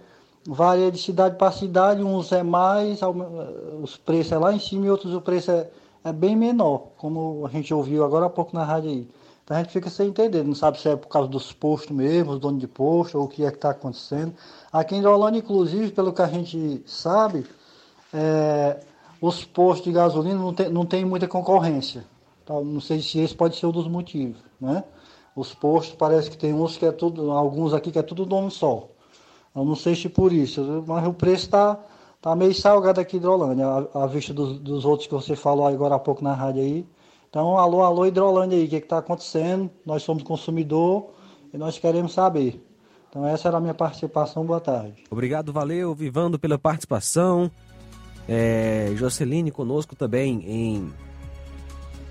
varia 0.46 0.90
de 0.90 0.98
cidade 0.98 1.36
para 1.36 1.52
cidade, 1.52 2.02
uns 2.02 2.32
é 2.32 2.42
mais, 2.42 3.00
os 3.82 3.96
preços 3.96 4.32
é 4.32 4.38
lá 4.38 4.52
em 4.52 4.58
cima 4.58 4.86
e 4.86 4.90
outros 4.90 5.14
o 5.14 5.20
preço 5.20 5.50
é, 5.50 5.68
é 6.04 6.12
bem 6.12 6.36
menor, 6.36 6.88
como 6.96 7.44
a 7.46 7.48
gente 7.48 7.72
ouviu 7.72 8.04
agora 8.04 8.26
há 8.26 8.30
pouco 8.30 8.54
na 8.54 8.64
rádio 8.64 8.90
aí. 8.90 9.08
Então 9.44 9.56
a 9.56 9.60
gente 9.60 9.72
fica 9.72 9.90
sem 9.90 10.08
entender, 10.08 10.44
não 10.44 10.54
sabe 10.54 10.80
se 10.80 10.88
é 10.88 10.96
por 10.96 11.08
causa 11.08 11.28
dos 11.28 11.52
postos 11.52 11.94
mesmo, 11.94 12.32
os 12.32 12.38
donos 12.38 12.60
de 12.60 12.68
posto, 12.68 13.18
ou 13.18 13.24
o 13.24 13.28
que 13.28 13.44
é 13.44 13.50
que 13.50 13.56
está 13.56 13.70
acontecendo. 13.70 14.32
Aqui 14.72 14.94
em 14.94 14.98
Hidrolândia, 14.98 15.40
inclusive, 15.40 15.90
pelo 15.90 16.12
que 16.12 16.22
a 16.22 16.28
gente 16.28 16.82
sabe, 16.86 17.44
é, 18.14 18.80
os 19.20 19.44
postos 19.44 19.84
de 19.84 19.92
gasolina 19.92 20.38
não 20.38 20.54
tem, 20.54 20.68
não 20.68 20.86
tem 20.86 21.04
muita 21.04 21.26
concorrência. 21.26 22.04
Tá? 22.44 22.54
Não 22.54 22.80
sei 22.80 23.00
se 23.00 23.18
esse 23.18 23.34
pode 23.34 23.56
ser 23.56 23.66
um 23.66 23.72
dos 23.72 23.88
motivos, 23.88 24.38
né? 24.60 24.84
Os 25.34 25.54
postos 25.54 25.96
parece 25.96 26.30
que 26.30 26.36
tem 26.36 26.52
uns 26.52 26.76
que 26.76 26.84
é 26.84 26.92
tudo, 26.92 27.30
alguns 27.30 27.72
aqui 27.72 27.90
que 27.90 27.98
é 27.98 28.02
tudo 28.02 28.26
dono 28.26 28.50
só. 28.50 28.88
Eu 29.54 29.64
não 29.64 29.76
sei 29.76 29.94
se 29.94 30.08
por 30.08 30.32
isso, 30.32 30.84
mas 30.86 31.06
o 31.06 31.12
preço 31.12 31.44
está 31.44 31.78
tá 32.20 32.34
meio 32.34 32.54
salgado 32.54 33.00
aqui 33.00 33.18
Hidrolândia, 33.18 33.66
à, 33.94 34.06
vista 34.06 34.32
dos, 34.32 34.58
dos, 34.58 34.84
outros 34.84 35.06
que 35.06 35.14
você 35.14 35.36
falou 35.36 35.66
agora 35.66 35.96
há 35.96 35.98
pouco 35.98 36.24
na 36.24 36.32
rádio 36.32 36.62
aí. 36.62 36.86
Então, 37.28 37.58
alô, 37.58 37.82
alô, 37.82 38.06
Hidrolândia 38.06 38.56
aí, 38.56 38.64
o 38.64 38.68
que 38.68 38.76
está 38.76 38.98
acontecendo? 38.98 39.70
Nós 39.84 40.02
somos 40.02 40.22
consumidor 40.22 41.10
e 41.52 41.58
nós 41.58 41.78
queremos 41.78 42.14
saber. 42.14 42.62
Então, 43.10 43.26
essa 43.26 43.48
era 43.48 43.58
a 43.58 43.60
minha 43.60 43.74
participação. 43.74 44.44
Boa 44.44 44.60
tarde. 44.60 45.04
Obrigado, 45.10 45.52
valeu, 45.52 45.94
Vivando, 45.94 46.38
pela 46.38 46.58
participação. 46.58 47.50
É, 48.26 48.92
Joceline 48.96 49.50
conosco 49.50 49.94
também 49.94 50.42
em 50.46 50.92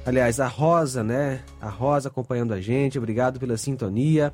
Aliás, 0.05 0.39
a 0.39 0.47
Rosa, 0.47 1.03
né? 1.03 1.41
A 1.59 1.69
Rosa 1.69 2.09
acompanhando 2.09 2.53
a 2.53 2.59
gente, 2.59 2.97
obrigado 2.97 3.39
pela 3.39 3.55
sintonia 3.55 4.33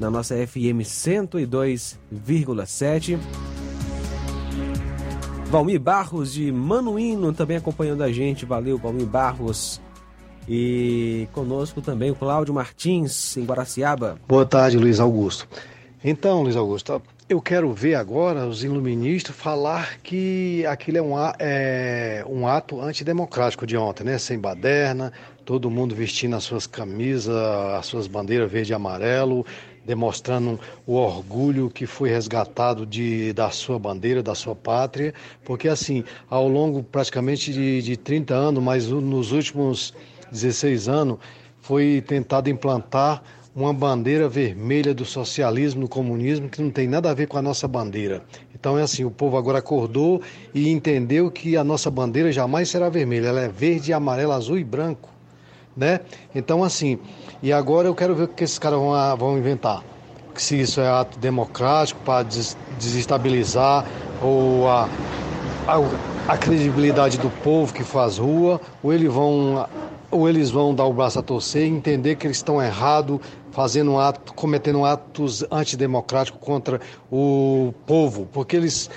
na 0.00 0.10
nossa 0.10 0.34
FM 0.34 0.80
102,7. 0.82 3.18
Valmir 5.46 5.78
Barros 5.78 6.32
de 6.32 6.50
Manuíno 6.50 7.34
também 7.34 7.58
acompanhando 7.58 8.02
a 8.02 8.10
gente, 8.10 8.46
valeu 8.46 8.78
Valmir 8.78 9.06
Barros. 9.06 9.78
E 10.48 11.28
conosco 11.32 11.82
também 11.82 12.10
o 12.10 12.14
Cláudio 12.14 12.54
Martins, 12.54 13.36
em 13.36 13.44
Guaraciaba. 13.44 14.18
Boa 14.26 14.46
tarde, 14.46 14.78
Luiz 14.78 14.98
Augusto. 14.98 15.46
Então, 16.02 16.42
Luiz 16.42 16.56
Augusto, 16.56 17.02
eu 17.28 17.40
quero 17.40 17.72
ver 17.72 17.94
agora 17.94 18.46
os 18.46 18.64
iluministas 18.64 19.36
falar 19.36 19.98
que 20.02 20.64
aquilo 20.66 20.98
é 20.98 21.02
um, 21.02 21.14
é 21.38 22.24
um 22.26 22.48
ato 22.48 22.80
antidemocrático 22.80 23.66
de 23.66 23.76
ontem, 23.76 24.02
né? 24.02 24.18
Sem 24.18 24.38
baderna, 24.38 25.12
todo 25.44 25.70
mundo 25.70 25.94
vestindo 25.94 26.34
as 26.34 26.42
suas 26.42 26.66
camisas, 26.66 27.36
as 27.76 27.86
suas 27.86 28.06
bandeiras 28.06 28.50
verde 28.50 28.72
e 28.72 28.74
amarelo, 28.74 29.44
demonstrando 29.84 30.58
o 30.86 30.94
orgulho 30.94 31.70
que 31.70 31.86
foi 31.86 32.10
resgatado 32.10 32.84
de, 32.84 33.32
da 33.32 33.50
sua 33.50 33.78
bandeira, 33.78 34.22
da 34.22 34.34
sua 34.34 34.54
pátria, 34.54 35.14
porque 35.44 35.68
assim, 35.68 36.04
ao 36.28 36.48
longo 36.48 36.82
praticamente 36.82 37.52
de, 37.52 37.82
de 37.82 37.96
30 37.96 38.34
anos, 38.34 38.62
mas 38.62 38.86
nos 38.88 39.32
últimos 39.32 39.94
16 40.30 40.88
anos, 40.88 41.18
foi 41.60 42.02
tentado 42.06 42.48
implantar 42.48 43.22
uma 43.54 43.72
bandeira 43.74 44.28
vermelha 44.28 44.94
do 44.94 45.04
socialismo, 45.04 45.82
do 45.82 45.88
comunismo, 45.88 46.48
que 46.48 46.62
não 46.62 46.70
tem 46.70 46.86
nada 46.86 47.10
a 47.10 47.14
ver 47.14 47.26
com 47.26 47.36
a 47.36 47.42
nossa 47.42 47.66
bandeira. 47.66 48.22
Então 48.54 48.78
é 48.78 48.82
assim, 48.82 49.04
o 49.04 49.10
povo 49.10 49.36
agora 49.36 49.58
acordou 49.58 50.22
e 50.54 50.68
entendeu 50.68 51.30
que 51.30 51.56
a 51.56 51.64
nossa 51.64 51.90
bandeira 51.90 52.30
jamais 52.30 52.68
será 52.68 52.88
vermelha, 52.88 53.28
ela 53.28 53.40
é 53.40 53.48
verde, 53.48 53.92
amarelo, 53.92 54.32
azul 54.32 54.58
e 54.58 54.64
branco, 54.64 55.08
né? 55.80 56.00
Então 56.34 56.62
assim, 56.62 56.98
e 57.42 57.50
agora 57.52 57.88
eu 57.88 57.94
quero 57.94 58.14
ver 58.14 58.24
o 58.24 58.28
que 58.28 58.44
esses 58.44 58.58
caras 58.58 58.78
vão, 58.78 59.16
vão 59.16 59.38
inventar. 59.38 59.82
Se 60.34 60.60
isso 60.60 60.80
é 60.80 60.88
ato 60.88 61.18
democrático 61.18 62.00
para 62.04 62.26
desestabilizar 62.78 63.84
ou 64.22 64.68
a, 64.68 64.88
a, 65.66 66.32
a 66.32 66.36
credibilidade 66.36 67.18
do 67.18 67.30
povo 67.42 67.72
que 67.72 67.82
faz 67.82 68.18
rua, 68.18 68.60
ou 68.82 68.92
eles 68.92 69.12
vão 69.12 69.66
ou 70.10 70.28
eles 70.28 70.50
vão 70.50 70.74
dar 70.74 70.84
o 70.84 70.92
braço 70.92 71.18
a 71.20 71.22
torcer 71.22 71.64
e 71.64 71.68
entender 71.68 72.16
que 72.16 72.26
eles 72.26 72.38
estão 72.38 72.60
errados, 72.60 73.20
fazendo 73.52 73.92
um 73.92 73.98
ato, 73.98 74.34
cometendo 74.34 74.84
atos 74.84 75.44
antidemocráticos 75.50 76.40
contra 76.40 76.80
o 77.10 77.72
povo, 77.86 78.28
porque 78.32 78.56
eles, 78.56 78.90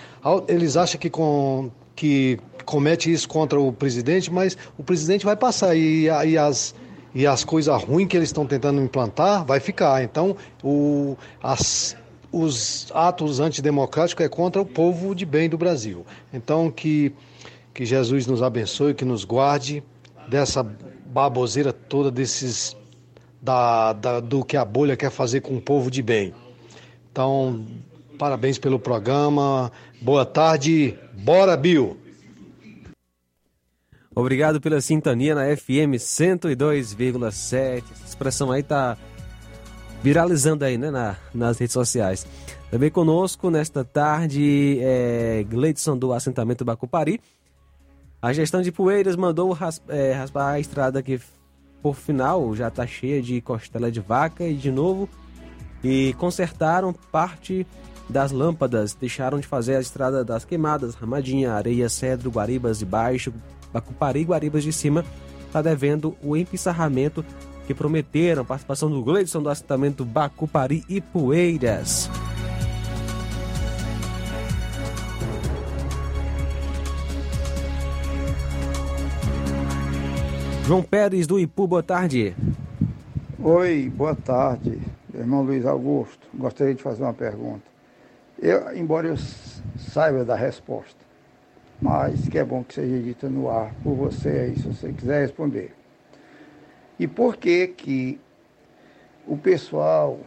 eles 0.48 0.76
acham 0.76 1.00
que, 1.00 1.12
com, 1.12 1.70
que 1.96 2.40
comete 2.66 3.12
isso 3.12 3.28
contra 3.28 3.60
o 3.60 3.72
presidente, 3.72 4.32
mas 4.32 4.58
o 4.78 4.84
presidente 4.84 5.26
vai 5.26 5.36
passar 5.36 5.76
e, 5.76 6.06
e 6.06 6.38
as 6.38 6.74
e 7.16 7.28
as 7.28 7.44
coisas 7.44 7.84
ruins 7.84 8.08
que 8.08 8.18
eles 8.18 8.30
estão 8.30 8.46
tentando 8.46 8.82
implantar 8.82 9.46
vai 9.46 9.60
ficar. 9.60 10.04
Então, 10.04 10.36
o, 10.64 11.16
as, 11.42 11.96
os 12.32 12.92
atos 12.94 13.40
antidemocráticos 13.40 14.26
é 14.26 14.30
contra 14.30 14.62
o 14.62 14.66
povo 14.66 15.14
de 15.14 15.26
bem 15.26 15.48
do 15.48 15.58
Brasil. 15.58 16.06
Então, 16.34 16.72
que, 16.72 17.14
que 17.74 17.86
Jesus 17.86 18.26
nos 18.26 18.42
abençoe, 18.42 18.96
que 18.96 19.06
nos 19.06 19.24
guarde 19.24 19.84
dessa 20.28 20.64
baboseira 21.06 21.72
toda 21.72 22.10
desses 22.10 22.76
da, 23.40 23.94
da, 23.94 24.20
do 24.20 24.44
que 24.44 24.58
a 24.58 24.66
bolha 24.66 24.98
quer 24.98 25.12
fazer 25.12 25.42
com 25.42 25.56
o 25.56 25.62
povo 25.62 25.92
de 25.92 26.02
bem. 26.02 26.34
Então, 27.12 27.64
parabéns 28.18 28.58
pelo 28.58 28.80
programa. 28.80 29.72
Boa 30.02 30.26
tarde. 30.26 30.98
Bora, 31.14 31.56
Bill! 31.56 32.03
Obrigado 34.16 34.62
pela 34.62 34.80
sintonia 34.80 35.34
na 35.34 35.56
FM 35.56 35.98
102,7. 35.98 37.84
Essa 37.92 38.06
expressão 38.06 38.52
aí 38.52 38.62
tá 38.62 38.98
viralizando 40.04 40.66
aí, 40.66 40.78
né, 40.78 40.92
na, 40.92 41.16
nas 41.34 41.58
redes 41.58 41.74
sociais. 41.74 42.28
Também 42.70 42.92
conosco 42.92 43.50
nesta 43.50 43.84
tarde 43.84 44.78
é 44.82 45.44
Gleidson 45.50 45.98
do 45.98 46.14
assentamento 46.14 46.66
Bacupari. 46.66 47.20
A 48.22 48.32
gestão 48.34 48.62
de 48.62 48.72
Poeiras 48.72 49.16
mandou 49.16 49.52
ras, 49.52 49.82
é, 49.88 50.14
raspar 50.14 50.52
a 50.52 50.60
estrada 50.60 51.02
que 51.02 51.20
por 51.82 51.96
final 51.96 52.56
já 52.56 52.70
está 52.70 52.88
cheia 52.88 53.22
de 53.22 53.42
costela 53.42 53.92
de 53.92 54.00
vaca 54.00 54.46
e 54.46 54.54
de 54.54 54.72
novo 54.72 55.10
e 55.84 56.14
consertaram 56.18 56.94
parte 56.94 57.68
das 58.10 58.32
lâmpadas, 58.32 58.94
deixaram 58.94 59.40
de 59.40 59.48
fazer 59.48 59.76
a 59.76 59.82
estrada 59.82 60.24
das 60.24 60.46
queimadas, 60.46 60.96
Ramadinha, 60.96 61.54
Areia, 61.54 61.90
Cedro, 61.90 62.32
Guaribas 62.32 62.80
de 62.80 62.86
Baixo, 62.86 63.34
Bacupari 63.74 64.22
e 64.22 64.26
Guaribas 64.26 64.64
de 64.64 64.72
Cima, 64.72 65.04
está 65.48 65.62
devendo 65.62 66.16
o 66.22 66.38
empissarramento 66.38 67.26
que 67.66 67.74
prometeram, 67.74 68.46
participação 68.46 68.90
do 68.90 69.04
Gleidson 69.04 69.42
do 69.42 69.50
assentamento 69.50 70.06
Bacupari 70.06 70.84
e 70.88 71.02
Poeiras. 71.02 72.10
João 80.66 80.82
Pérez 80.82 81.28
do 81.28 81.38
Ipu, 81.38 81.68
boa 81.68 81.84
tarde. 81.84 82.34
Oi, 83.38 83.92
boa 83.94 84.16
tarde, 84.16 84.80
irmão 85.14 85.44
Luiz 85.44 85.66
Augusto. 85.66 86.26
Gostaria 86.34 86.74
de 86.74 86.82
fazer 86.82 87.04
uma 87.04 87.14
pergunta. 87.14 87.64
Eu, 88.40 88.76
embora 88.76 89.08
eu 89.08 89.18
saiba 89.78 90.24
da 90.24 90.36
resposta, 90.36 91.03
mas 91.84 92.30
que 92.30 92.40
é 92.40 92.46
bom 92.46 92.64
que 92.64 92.76
seja 92.76 92.98
dita 92.98 93.28
no 93.28 93.50
ar 93.50 93.74
por 93.84 93.94
você 93.94 94.30
aí, 94.30 94.56
se 94.56 94.66
você 94.66 94.94
quiser 94.94 95.20
responder. 95.20 95.76
E 96.98 97.06
por 97.06 97.36
que 97.36 97.68
que 97.68 98.22
o 99.28 99.36
pessoal 99.36 100.18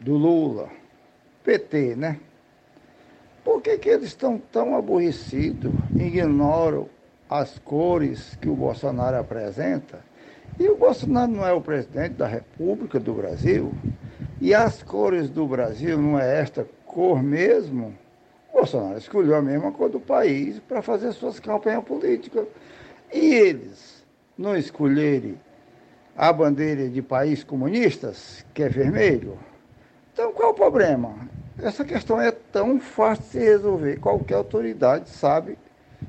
do 0.00 0.14
Lula, 0.14 0.68
PT, 1.44 1.94
né? 1.94 2.18
Por 3.44 3.62
que 3.62 3.78
que 3.78 3.90
eles 3.90 4.08
estão 4.08 4.38
tão 4.50 4.74
aborrecidos, 4.76 5.72
ignoram 5.94 6.88
as 7.30 7.60
cores 7.60 8.36
que 8.40 8.48
o 8.48 8.56
Bolsonaro 8.56 9.16
apresenta. 9.16 10.00
E 10.58 10.68
o 10.68 10.76
Bolsonaro 10.76 11.30
não 11.30 11.46
é 11.46 11.52
o 11.52 11.60
presidente 11.60 12.14
da 12.14 12.26
República 12.26 12.98
do 12.98 13.14
Brasil. 13.14 13.72
E 14.40 14.52
as 14.52 14.82
cores 14.82 15.30
do 15.30 15.46
Brasil 15.46 15.96
não 15.96 16.18
é 16.18 16.40
esta 16.40 16.66
cor 16.84 17.22
mesmo. 17.22 17.96
Bolsonaro 18.52 18.98
escolheu 18.98 19.34
a 19.34 19.42
mesma 19.42 19.72
cor 19.72 19.88
do 19.88 19.98
país 19.98 20.58
para 20.60 20.82
fazer 20.82 21.12
suas 21.12 21.40
campanhas 21.40 21.82
políticas. 21.84 22.46
E 23.12 23.34
eles 23.34 24.04
não 24.36 24.56
escolherem 24.56 25.38
a 26.16 26.32
bandeira 26.32 26.88
de 26.88 27.00
país 27.00 27.42
comunistas, 27.42 28.44
que 28.52 28.62
é 28.62 28.68
vermelho? 28.68 29.38
Então 30.12 30.32
qual 30.32 30.50
o 30.50 30.54
problema? 30.54 31.14
Essa 31.58 31.84
questão 31.84 32.20
é 32.20 32.30
tão 32.30 32.78
fácil 32.78 33.24
de 33.24 33.30
se 33.30 33.38
resolver. 33.38 33.98
Qualquer 33.98 34.34
autoridade 34.34 35.08
sabe 35.08 35.56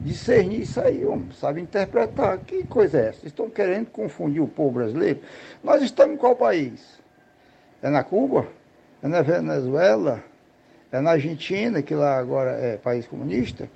discernir 0.02 0.62
isso 0.62 0.82
aí, 0.82 1.04
sabe 1.40 1.62
interpretar. 1.62 2.38
Que 2.40 2.64
coisa 2.64 2.98
é 3.00 3.08
essa? 3.10 3.26
Estão 3.26 3.50
querendo 3.50 3.88
confundir 3.88 4.42
o 4.42 4.48
povo 4.48 4.80
brasileiro? 4.80 5.20
Nós 5.64 5.82
estamos 5.82 6.16
em 6.16 6.18
qual 6.18 6.36
país? 6.36 7.00
É 7.82 7.90
na 7.90 8.04
Cuba? 8.04 8.48
É 9.02 9.08
na 9.08 9.22
Venezuela? 9.22 10.24
É 10.94 11.02
na 11.02 11.14
Argentina, 11.14 11.82
que 11.82 11.96
lá 11.96 12.20
agora 12.20 12.52
é 12.52 12.78
país 12.78 13.08
comunista? 13.08 13.68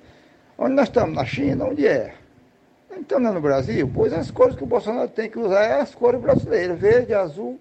Onde 0.56 0.74
nós 0.74 0.86
estamos? 0.86 1.16
Na 1.16 1.24
China? 1.24 1.64
Onde 1.64 1.84
é? 1.84 2.14
Então 2.96 3.18
não 3.18 3.30
é 3.30 3.32
no 3.32 3.40
Brasil? 3.40 3.90
Pois 3.92 4.12
as 4.12 4.30
cores 4.30 4.54
que 4.54 4.62
o 4.62 4.66
Bolsonaro 4.68 5.08
tem 5.08 5.28
que 5.28 5.36
usar 5.36 5.64
é 5.64 5.80
as 5.80 5.92
cores 5.92 6.20
brasileiras, 6.20 6.78
verde, 6.78 7.12
azul, 7.12 7.58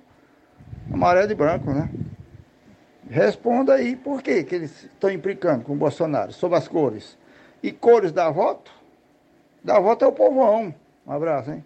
amarelo 0.93 1.31
e 1.31 1.33
branco, 1.33 1.71
né? 1.71 1.89
Responda 3.09 3.73
aí 3.73 3.95
por 3.95 4.21
que, 4.21 4.43
que 4.43 4.53
eles 4.53 4.83
estão 4.83 5.09
implicando 5.09 5.63
com 5.63 5.73
o 5.73 5.75
Bolsonaro 5.75 6.31
sobre 6.31 6.55
as 6.59 6.67
cores. 6.67 7.17
E 7.63 7.71
cores 7.71 8.11
dá 8.11 8.29
voto? 8.29 8.71
Dá 9.63 9.79
voto 9.79 10.05
é 10.05 10.07
o 10.07 10.11
povão. 10.11 10.71
Um 11.03 11.11
abraço, 11.11 11.49
hein? 11.49 11.65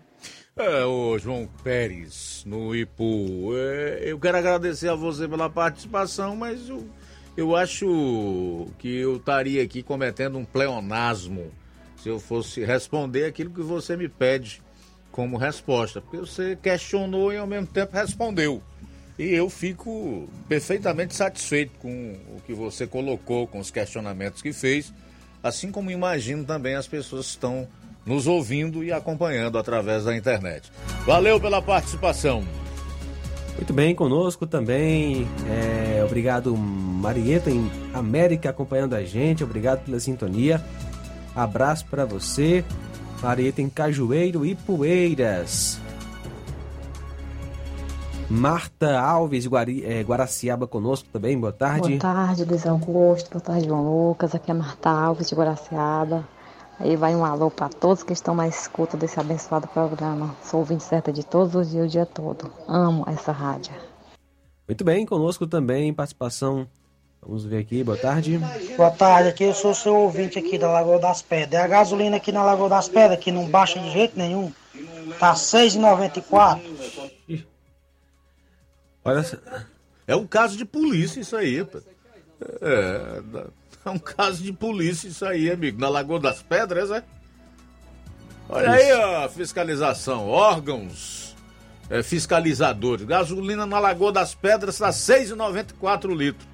É, 0.56 0.86
ô 0.86 1.18
João 1.18 1.46
Pérez, 1.62 2.46
no 2.48 2.74
Ipu, 2.74 3.54
é, 3.54 4.00
eu 4.04 4.18
quero 4.18 4.38
agradecer 4.38 4.88
a 4.88 4.96
você 4.96 5.28
pela 5.28 5.50
participação, 5.50 6.38
mas 6.38 6.70
eu, 6.70 6.86
eu 7.36 7.56
acho 7.56 8.68
que 8.78 8.94
eu 8.98 9.18
estaria 9.18 9.64
aqui 9.64 9.82
cometendo 9.82 10.38
um 10.38 10.46
pleonasmo 10.46 11.52
se 12.02 12.10
eu 12.10 12.20
fosse 12.20 12.64
responder 12.66 13.26
aquilo 13.26 13.52
que 13.52 13.62
você 13.62 13.96
me 13.96 14.10
pede 14.10 14.62
como 15.12 15.38
resposta, 15.38 16.02
porque 16.02 16.18
você 16.18 16.58
questionou 16.62 17.32
e 17.32 17.38
ao 17.38 17.46
mesmo 17.46 17.68
tempo 17.68 17.96
respondeu. 17.96 18.62
E 19.20 19.34
eu 19.34 19.50
fico 19.50 20.28
perfeitamente 20.48 21.16
satisfeito 21.16 21.74
com 21.80 22.16
o 22.36 22.42
que 22.46 22.54
você 22.54 22.88
colocou, 22.88 23.46
com 23.46 23.60
os 23.60 23.70
questionamentos 23.70 24.42
que 24.42 24.52
fez, 24.52 24.92
assim 25.44 25.72
como 25.72 25.92
imagino 25.92 26.44
também 26.44 26.76
as 26.76 26.88
pessoas 26.88 27.28
que 27.28 27.32
estão 27.34 27.68
nos 28.06 28.26
ouvindo 28.26 28.84
e 28.84 28.92
acompanhando 28.92 29.58
através 29.58 30.06
da 30.06 30.16
internet. 30.16 30.72
Valeu 31.06 31.40
pela 31.40 31.62
participação. 31.62 32.44
Muito 33.62 33.74
bem, 33.74 33.94
conosco 33.94 34.48
também. 34.48 35.28
É, 35.48 36.04
obrigado, 36.04 36.58
Marieta, 36.58 37.52
em 37.52 37.72
América, 37.94 38.50
acompanhando 38.50 38.96
a 38.96 39.04
gente. 39.04 39.44
Obrigado 39.44 39.86
pela 39.86 40.00
sintonia. 40.00 40.60
Abraço 41.36 41.86
para 41.86 42.04
você. 42.04 42.66
Marieta 43.22 43.62
em 43.62 43.70
Cajueiro 43.70 44.44
e 44.44 44.56
Poeiras. 44.56 45.80
Marta 48.28 49.00
Alves, 49.00 49.46
Guari, 49.46 49.86
é, 49.86 50.02
Guaraciaba 50.02 50.66
conosco 50.66 51.08
também, 51.14 51.40
boa 51.40 51.54
tarde. 51.54 52.00
Boa 52.00 52.00
tarde, 52.00 52.44
Luiz 52.44 52.66
Augusto, 52.66 53.30
boa 53.30 53.42
tarde, 53.42 53.68
João 53.68 54.08
Lucas. 54.08 54.34
Aqui 54.34 54.50
é 54.50 54.56
Marta 54.56 54.90
Alves 54.90 55.30
de 55.30 55.36
Guaraciaba. 55.36 56.28
Aí 56.82 56.96
vai 56.96 57.16
um 57.16 57.24
alô 57.24 57.52
para 57.52 57.70
todos 57.70 58.02
que 58.02 58.12
estão 58.12 58.34
mais 58.34 58.62
escuta 58.62 58.98
desse 58.98 59.20
abençoado 59.20 59.68
programa. 59.68 60.36
Sou 60.44 60.62
ouvinte 60.62 60.84
certa 60.84 61.14
de 61.14 61.24
todos 61.24 61.54
os 61.54 61.70
dias, 61.70 61.86
o 61.86 61.88
dia 61.88 62.08
todo. 62.08 62.52
Amo 62.68 63.06
essa 63.08 63.32
rádio. 63.32 63.72
Muito 64.68 64.84
bem, 64.84 65.06
conosco 65.06 65.46
também, 65.46 65.94
participação. 65.94 66.68
Vamos 67.22 67.46
ver 67.46 67.60
aqui, 67.60 67.84
boa 67.84 67.98
tarde. 67.98 68.40
Boa 68.76 68.90
tarde, 68.90 69.30
aqui 69.30 69.44
eu 69.44 69.54
sou 69.54 69.76
seu 69.76 69.96
ouvinte 69.96 70.40
aqui 70.40 70.58
da 70.58 70.72
Lagoa 70.72 70.98
das 70.98 71.22
Pedras. 71.22 71.62
É 71.62 71.64
a 71.64 71.68
gasolina 71.68 72.18
aqui 72.18 72.32
na 72.32 72.44
Lagoa 72.44 72.68
das 72.68 72.90
Pedras, 72.90 73.20
que 73.20 73.32
não 73.32 73.48
baixa 73.48 73.80
de 73.80 73.92
jeito 73.92 74.18
nenhum. 74.18 74.52
Tá 75.20 75.34
R$ 75.34 75.38
6,94. 75.38 77.46
Olha, 79.06 79.24
é 80.08 80.16
um 80.16 80.26
caso 80.26 80.58
de 80.58 80.66
polícia 80.66 81.22
isso 81.22 81.36
aí, 81.36 81.64
pô. 81.64 81.80
É, 82.60 83.22
é 83.86 83.90
um 83.90 84.00
caso 84.00 84.44
de 84.44 84.54
polícia 84.54 85.08
isso 85.08 85.26
aí, 85.26 85.50
amigo. 85.52 85.80
Na 85.80 85.90
Lagoa 85.90 86.20
das 86.20 86.42
Pedras, 86.42 86.92
é? 86.92 87.04
Olha 88.50 88.72
aí 88.72 88.92
a 88.92 89.30
fiscalização, 89.30 90.28
órgãos 90.28 91.36
é, 91.90 92.02
fiscalizadores. 92.02 93.06
Gasolina 93.06 93.66
na 93.66 93.80
Lagoa 93.80 94.12
das 94.12 94.34
Pedras 94.34 94.76
está 94.76 94.88
R$ 94.88 94.94
6,94 94.94 96.16
litro. 96.16 96.48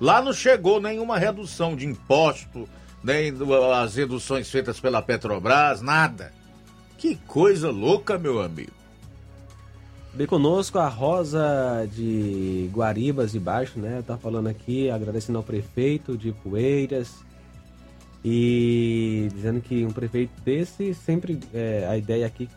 Lá 0.00 0.22
não 0.22 0.32
chegou 0.32 0.80
nenhuma 0.80 1.18
redução 1.18 1.74
de 1.74 1.84
imposto, 1.84 2.68
nem 3.02 3.32
as 3.74 3.96
reduções 3.96 4.48
feitas 4.48 4.78
pela 4.78 5.02
Petrobras, 5.02 5.82
nada. 5.82 6.32
Que 6.96 7.16
coisa 7.26 7.70
louca, 7.70 8.16
meu 8.16 8.40
amigo. 8.40 8.77
Bem 10.14 10.26
conosco 10.26 10.78
a 10.78 10.88
Rosa 10.88 11.88
de 11.92 12.68
Guaribas 12.72 13.32
de 13.32 13.38
Baixo, 13.38 13.78
né? 13.78 14.02
Tá 14.04 14.16
falando 14.16 14.48
aqui, 14.48 14.90
agradecendo 14.90 15.38
ao 15.38 15.44
prefeito 15.44 16.16
de 16.16 16.32
Poeiras 16.32 17.16
e 18.24 19.28
dizendo 19.32 19.60
que 19.60 19.84
um 19.84 19.92
prefeito 19.92 20.32
desse 20.42 20.92
sempre 20.94 21.38
é, 21.54 21.86
a 21.88 21.96
ideia 21.96 22.26
aqui, 22.26 22.48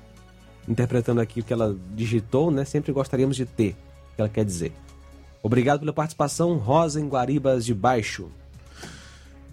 interpretando 0.67 1.21
aqui 1.21 1.41
o 1.41 1.43
que 1.43 1.53
ela 1.53 1.77
digitou, 1.93 2.49
né? 2.49 2.65
Sempre 2.65 2.91
gostaríamos 2.91 3.35
de 3.35 3.45
ter, 3.45 3.75
o 4.11 4.15
que 4.15 4.21
ela 4.21 4.29
quer 4.29 4.45
dizer. 4.45 4.71
Obrigado 5.43 5.81
pela 5.81 5.93
participação, 5.93 6.57
Rosa 6.57 6.99
em 6.99 7.07
Guaribas 7.07 7.65
de 7.65 7.73
Baixo. 7.73 8.31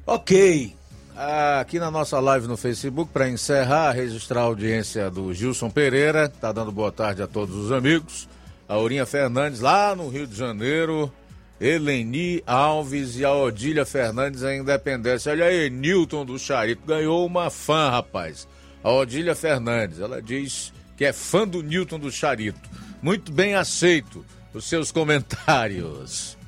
Ok. 0.07 0.75
Aqui 1.21 1.81
na 1.81 1.91
nossa 1.91 2.21
live 2.21 2.47
no 2.47 2.57
Facebook, 2.57 3.11
para 3.13 3.29
encerrar, 3.29 3.91
registrar 3.91 4.43
a 4.43 4.45
audiência 4.45 5.11
do 5.11 5.35
Gilson 5.35 5.69
Pereira, 5.69 6.29
tá 6.29 6.53
dando 6.53 6.71
boa 6.71 6.93
tarde 6.93 7.21
a 7.21 7.27
todos 7.27 7.57
os 7.57 7.73
amigos. 7.73 8.29
A 8.69 8.75
Aurinha 8.75 9.05
Fernandes, 9.05 9.59
lá 9.59 9.97
no 9.97 10.09
Rio 10.09 10.29
de 10.29 10.37
Janeiro. 10.37 11.13
Eleni 11.61 12.41
Alves 12.47 13.17
e 13.17 13.25
a 13.25 13.35
Odília 13.35 13.85
Fernandes, 13.85 14.45
a 14.45 14.55
Independência. 14.55 15.33
Olha 15.33 15.47
aí, 15.47 15.69
Newton 15.69 16.25
do 16.25 16.39
Charito 16.39 16.87
ganhou 16.87 17.27
uma 17.27 17.51
fã, 17.51 17.91
rapaz. 17.91 18.47
A 18.81 18.93
Odília 18.93 19.35
Fernandes, 19.35 19.99
ela 19.99 20.23
diz 20.23 20.73
que 20.97 21.05
é 21.05 21.13
fã 21.13 21.49
do 21.49 21.65
Newton 21.65 21.99
do 21.99 22.13
Charito. 22.13 22.71
Muito 23.03 23.33
bem 23.33 23.57
aceito 23.57 24.25
os 24.55 24.69
seus 24.69 24.93
comentários. 24.93 26.39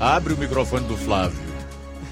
Abre 0.00 0.34
o 0.34 0.36
microfone 0.36 0.86
do 0.86 0.96
Flávio. 0.96 1.38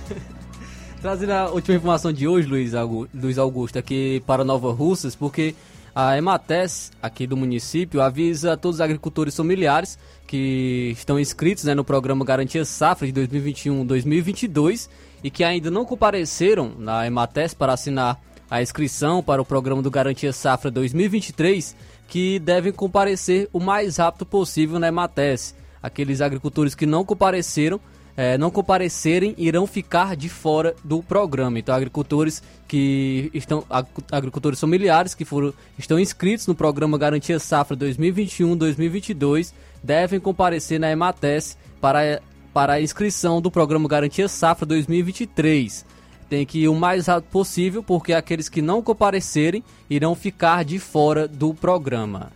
Trazendo 1.02 1.32
a 1.32 1.50
última 1.50 1.76
informação 1.76 2.12
de 2.12 2.28
hoje, 2.28 2.46
Luiz 2.46 2.74
Augusto, 2.74 3.10
Luiz 3.12 3.38
Augusto 3.38 3.78
aqui 3.78 4.22
para 4.24 4.44
Nova 4.44 4.72
Russas, 4.72 5.16
porque 5.16 5.54
a 5.94 6.16
Emates, 6.16 6.92
aqui 7.02 7.26
do 7.26 7.36
município, 7.36 8.00
avisa 8.00 8.52
a 8.52 8.56
todos 8.56 8.76
os 8.76 8.80
agricultores 8.80 9.36
familiares 9.36 9.98
que 10.26 10.92
estão 10.96 11.18
inscritos 11.18 11.64
né, 11.64 11.74
no 11.74 11.84
programa 11.84 12.24
Garantia 12.24 12.64
Safra 12.64 13.10
de 13.10 13.28
2021-2022 13.28 14.88
e 15.22 15.30
que 15.30 15.42
ainda 15.42 15.70
não 15.70 15.84
compareceram 15.84 16.72
na 16.78 17.06
Emates 17.06 17.52
para 17.52 17.72
assinar 17.72 18.18
a 18.48 18.62
inscrição 18.62 19.22
para 19.22 19.42
o 19.42 19.44
programa 19.44 19.82
do 19.82 19.90
Garantia 19.90 20.32
Safra 20.32 20.70
2023, 20.70 21.74
que 22.06 22.38
devem 22.38 22.72
comparecer 22.72 23.48
o 23.52 23.58
mais 23.58 23.96
rápido 23.96 24.24
possível 24.24 24.78
na 24.78 24.88
Emates. 24.88 25.54
Aqueles 25.82 26.20
agricultores 26.20 26.74
que 26.74 26.86
não 26.86 27.04
compareceram 27.04 27.80
é, 28.16 28.36
não 28.36 28.50
comparecerem 28.50 29.34
irão 29.38 29.66
ficar 29.66 30.14
de 30.16 30.28
fora 30.28 30.74
do 30.84 31.02
programa. 31.02 31.58
Então, 31.58 31.74
agricultores 31.74 32.42
que 32.68 33.30
estão 33.32 33.64
agricultores 34.10 34.60
familiares 34.60 35.14
que 35.14 35.24
foram 35.24 35.52
estão 35.78 35.98
inscritos 35.98 36.46
no 36.46 36.54
programa 36.54 36.98
Garantia 36.98 37.38
Safra 37.38 37.76
2021-2022 37.76 39.52
devem 39.82 40.20
comparecer 40.20 40.78
na 40.78 40.90
Emates 40.90 41.56
para 41.80 42.20
para 42.52 42.74
a 42.74 42.80
inscrição 42.82 43.40
do 43.40 43.50
programa 43.50 43.88
Garantia 43.88 44.28
Safra 44.28 44.66
2023. 44.66 45.86
Tem 46.28 46.44
que 46.44 46.60
ir 46.60 46.68
o 46.68 46.74
mais 46.74 47.06
rápido 47.06 47.30
possível, 47.30 47.82
porque 47.82 48.12
aqueles 48.12 48.48
que 48.48 48.60
não 48.60 48.82
comparecerem 48.82 49.64
irão 49.88 50.14
ficar 50.14 50.62
de 50.62 50.78
fora 50.78 51.26
do 51.26 51.54
programa. 51.54 52.30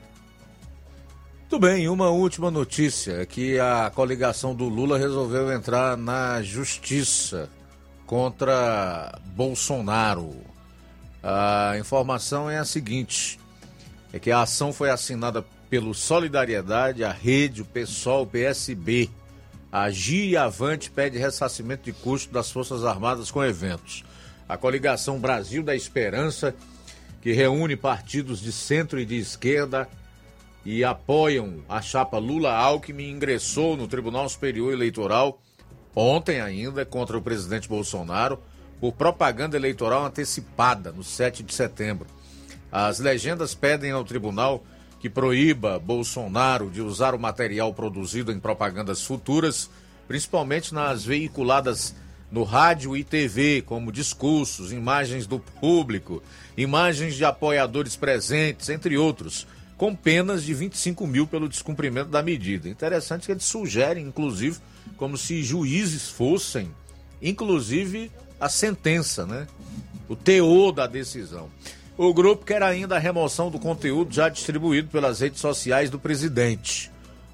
Muito 1.49 1.61
bem, 1.61 1.89
uma 1.89 2.11
última 2.11 2.51
notícia: 2.51 3.25
que 3.25 3.57
a 3.57 3.89
coligação 3.95 4.53
do 4.53 4.69
Lula 4.69 4.99
resolveu 4.99 5.53
entrar 5.53 5.97
na 5.97 6.43
justiça 6.43 7.49
contra 8.05 9.17
Bolsonaro. 9.27 10.35
A 11.23 11.79
informação 11.79 12.51
é 12.51 12.59
a 12.59 12.65
seguinte: 12.65 13.39
é 14.13 14.19
que 14.19 14.33
a 14.33 14.43
ação 14.43 14.73
foi 14.73 14.91
assinada 14.91 15.45
pelo 15.71 15.95
Solidariedade, 15.95 17.05
a 17.05 17.13
Rede, 17.13 17.63
o 17.63 17.65
PSOL, 17.65 18.25
o 18.25 18.27
PSB. 18.27 19.09
A 19.71 19.89
GI 19.89 20.37
Avante 20.37 20.91
pede 20.91 21.17
ressarcimento 21.17 21.85
de 21.85 21.93
custo 21.93 22.35
das 22.35 22.51
Forças 22.51 22.85
Armadas 22.85 23.31
com 23.31 23.45
eventos. 23.45 24.05
A 24.49 24.57
coligação 24.57 25.21
Brasil 25.21 25.63
da 25.63 25.77
Esperança, 25.77 26.53
que 27.23 27.33
reúne 27.33 27.77
partidos 27.77 28.41
de 28.41 28.51
centro 28.51 28.99
e 28.99 29.07
de 29.07 29.17
esquerda, 29.17 29.89
e 30.67 30.83
apoiam 30.83 31.63
a 31.69 31.81
chapa 31.81 32.19
Lula-Alckmin 32.19 33.09
ingressou 33.09 33.77
no 33.77 33.87
Tribunal 33.87 34.29
Superior 34.29 34.73
Eleitoral 34.73 35.41
ontem 35.95 36.41
ainda 36.41 36.85
contra 36.85 37.17
o 37.17 37.23
presidente 37.23 37.69
Bolsonaro 37.69 38.41
por 38.81 38.93
propaganda 38.93 39.57
eleitoral 39.57 40.05
antecipada 40.05 40.91
no 40.91 41.05
7 41.05 41.45
de 41.45 41.55
setembro. 41.55 42.09
As 42.71 42.99
legendas 42.99 43.55
pedem 43.55 43.93
ao 43.93 44.05
tribunal 44.05 44.65
que 44.99 45.09
proíba 45.09 45.79
Bolsonaro 45.79 46.69
de 46.69 46.83
usar 46.83 47.15
o 47.15 47.19
material 47.19 47.73
produzido 47.73 48.33
em 48.33 48.41
propagandas 48.41 49.03
futuras, 49.03 49.71
principalmente 50.09 50.75
nas 50.75 51.05
veiculadas 51.05 51.95
no 52.29 52.43
rádio 52.43 52.97
e 52.97 53.05
TV, 53.05 53.63
como 53.63 53.93
discursos, 53.93 54.73
imagens 54.73 55.29
do 55.29 55.39
público, 55.39 56.21
imagens 56.57 57.15
de 57.15 57.25
apoiadores 57.25 57.95
presentes, 57.95 58.69
entre 58.69 58.99
outros 58.99 59.47
com 59.77 59.95
penas 59.95 60.43
de 60.43 60.55
25 60.55 61.07
mil 61.07 61.27
pelo 61.27 61.49
descumprimento 61.49 62.11
da 62.11 62.23
medida. 62.23 62.69
Interessante 62.69 63.27
que 63.27 63.33
eles 63.33 63.45
sugerem, 63.45 64.07
inclusive, 64.07 64.59
como 64.97 65.17
se 65.17 65.43
juízes 65.43 66.09
fossem, 66.09 66.71
inclusive, 67.21 68.11
a 68.41 68.49
sentença, 68.49 69.27
né? 69.27 69.47
O 70.09 70.17
teor 70.17 70.73
da 70.73 70.87
decisão. 70.87 71.51
O 71.99 72.13
grupo 72.13 72.45
quer 72.45 72.63
ainda 72.63 72.97
a 72.97 72.99
remoção 72.99 73.51
do 73.51 73.59
conteúdo 73.59 74.15
já 74.15 74.29
distribuído 74.29 74.89
pelas 74.89 75.21
redes 75.21 75.41
sociais 75.41 75.91
do 75.91 75.99
presidente. 75.99 76.91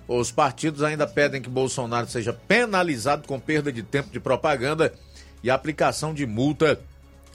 Os 0.06 0.30
partidos 0.30 0.82
ainda 0.82 1.06
pedem 1.06 1.42
que 1.42 1.48
Bolsonaro 1.48 2.08
seja 2.08 2.32
penalizado 2.32 3.26
com 3.26 3.38
perda 3.38 3.72
de 3.72 3.82
tempo 3.82 4.10
de 4.10 4.20
propaganda 4.20 4.92
e 5.42 5.50
aplicação 5.50 6.14
de 6.14 6.26
multa 6.26 6.80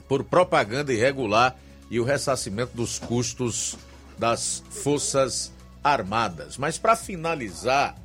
por 0.08 0.24
propaganda 0.24 0.92
irregular 0.92 1.56
e 1.90 2.00
o 2.00 2.04
ressarcimento 2.04 2.74
dos 2.74 2.98
custos 2.98 3.76
das 4.18 4.62
Forças 4.70 5.52
Armadas. 5.82 6.58
Mas 6.58 6.76
para 6.76 6.96
finalizar, 6.96 7.96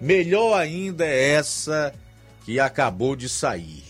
melhor 0.00 0.58
ainda 0.58 1.06
é 1.06 1.30
essa 1.30 1.94
que 2.44 2.60
acabou 2.60 3.16
de 3.16 3.28
sair, 3.28 3.84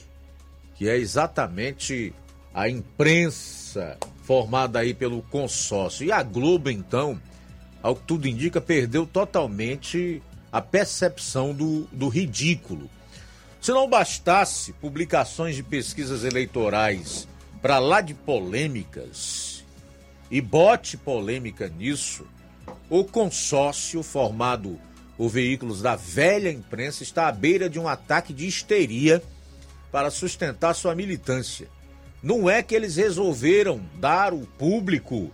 que 0.75 0.89
é 0.89 0.97
exatamente 0.97 2.15
a 2.55 2.69
imprensa 2.69 3.97
formada 4.23 4.79
aí 4.79 4.95
pelo 4.95 5.23
consórcio. 5.23 6.07
E 6.07 6.13
a 6.13 6.23
Globo, 6.23 6.71
então, 6.71 7.21
ao 7.83 7.97
que 7.97 8.03
tudo 8.03 8.29
indica, 8.29 8.61
perdeu 8.61 9.07
totalmente 9.07 10.23
a 10.51 10.61
percepção 10.61 11.55
do, 11.55 11.89
do 11.91 12.09
ridículo. 12.09 12.89
Se 13.61 13.73
não 13.73 13.89
bastasse 13.89 14.73
publicações 14.75 15.57
de 15.57 15.63
pesquisas 15.63 16.25
eleitorais 16.25 17.27
para 17.61 17.79
lá 17.79 18.01
de 18.01 18.13
polêmicas 18.13 19.52
e 20.33 20.41
bote 20.41 20.97
polêmica 20.97 21.69
nisso, 21.69 22.27
o 22.89 23.05
consórcio 23.05 24.03
formado 24.03 24.81
por 25.15 25.29
veículos 25.29 25.83
da 25.83 25.95
velha 25.95 26.51
imprensa 26.51 27.03
está 27.03 27.29
à 27.29 27.33
beira 27.33 27.69
de 27.69 27.79
um 27.79 27.87
ataque 27.87 28.33
de 28.33 28.47
histeria 28.47 29.23
para 29.93 30.11
sustentar 30.11 30.75
sua 30.75 30.95
militância. 30.95 31.69
Não 32.23 32.49
é 32.49 32.63
que 32.63 32.75
eles 32.75 32.97
resolveram 32.97 33.83
dar 34.01 34.33
o 34.33 34.47
público 34.47 35.31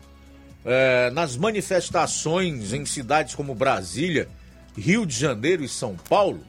é, 0.64 1.10
nas 1.10 1.36
manifestações 1.36 2.72
em 2.72 2.84
cidades 2.84 3.36
como 3.36 3.54
Brasília, 3.54 4.28
Rio 4.76 5.06
de 5.06 5.14
Janeiro 5.16 5.62
e 5.62 5.68
São 5.68 5.94
Paulo? 5.94 6.40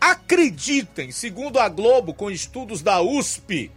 Acreditem, 0.00 1.12
segundo 1.12 1.60
a 1.60 1.68
Globo, 1.68 2.12
com 2.12 2.28
estudos 2.28 2.82
da 2.82 3.00
USP, 3.00 3.70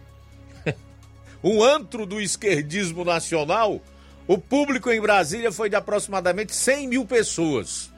um 1.42 1.62
antro 1.62 2.04
do 2.06 2.20
esquerdismo 2.20 3.04
nacional, 3.04 3.80
o 4.26 4.38
público 4.38 4.90
em 4.90 5.00
Brasília 5.00 5.50
foi 5.50 5.68
de 5.68 5.76
aproximadamente 5.76 6.54
100 6.54 6.88
mil 6.88 7.04
pessoas. 7.04 7.90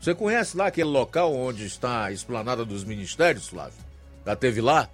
Você 0.00 0.14
conhece 0.14 0.56
lá 0.56 0.68
aquele 0.68 0.88
local 0.88 1.34
onde 1.34 1.66
está 1.66 2.04
a 2.04 2.12
esplanada 2.12 2.64
dos 2.64 2.84
ministérios, 2.84 3.48
Flávio? 3.48 3.78
Já 4.24 4.36
teve 4.36 4.60
lá? 4.60 4.88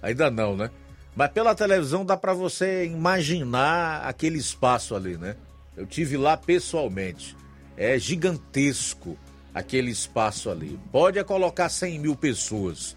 Ainda 0.00 0.30
não, 0.30 0.56
né? 0.56 0.70
Mas 1.14 1.30
pela 1.32 1.54
televisão 1.54 2.04
dá 2.04 2.16
para 2.16 2.32
você 2.32 2.86
imaginar 2.86 4.06
aquele 4.06 4.38
espaço 4.38 4.94
ali, 4.94 5.18
né? 5.18 5.36
Eu 5.76 5.86
tive 5.86 6.16
lá 6.16 6.36
pessoalmente. 6.36 7.36
É 7.76 7.98
gigantesco 7.98 9.18
aquele 9.54 9.90
espaço 9.90 10.50
ali. 10.50 10.78
Pode 10.90 11.22
colocar 11.24 11.68
100 11.68 11.98
mil 11.98 12.16
pessoas. 12.16 12.96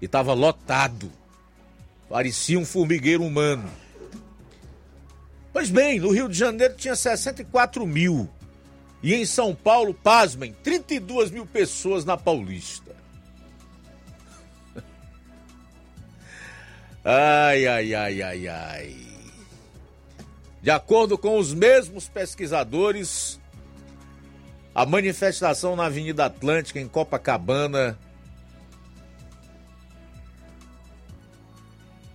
E 0.00 0.04
estava 0.04 0.32
lotado. 0.32 1.10
Parecia 2.10 2.58
um 2.58 2.66
formigueiro 2.66 3.24
humano. 3.24 3.70
Pois 5.52 5.70
bem, 5.70 6.00
no 6.00 6.10
Rio 6.10 6.28
de 6.28 6.36
Janeiro 6.36 6.74
tinha 6.74 6.96
64 6.96 7.86
mil. 7.86 8.28
E 9.00 9.14
em 9.14 9.24
São 9.24 9.54
Paulo, 9.54 9.94
pasmem, 9.94 10.52
32 10.52 11.30
mil 11.30 11.46
pessoas 11.46 12.04
na 12.04 12.16
Paulista. 12.16 12.96
Ai, 17.04 17.66
ai, 17.66 17.94
ai, 17.94 18.22
ai, 18.22 18.48
ai. 18.48 18.96
De 20.60 20.70
acordo 20.70 21.16
com 21.16 21.38
os 21.38 21.54
mesmos 21.54 22.08
pesquisadores, 22.08 23.40
a 24.74 24.84
manifestação 24.84 25.74
na 25.74 25.86
Avenida 25.86 26.26
Atlântica, 26.26 26.78
em 26.78 26.86
Copacabana, 26.86 27.98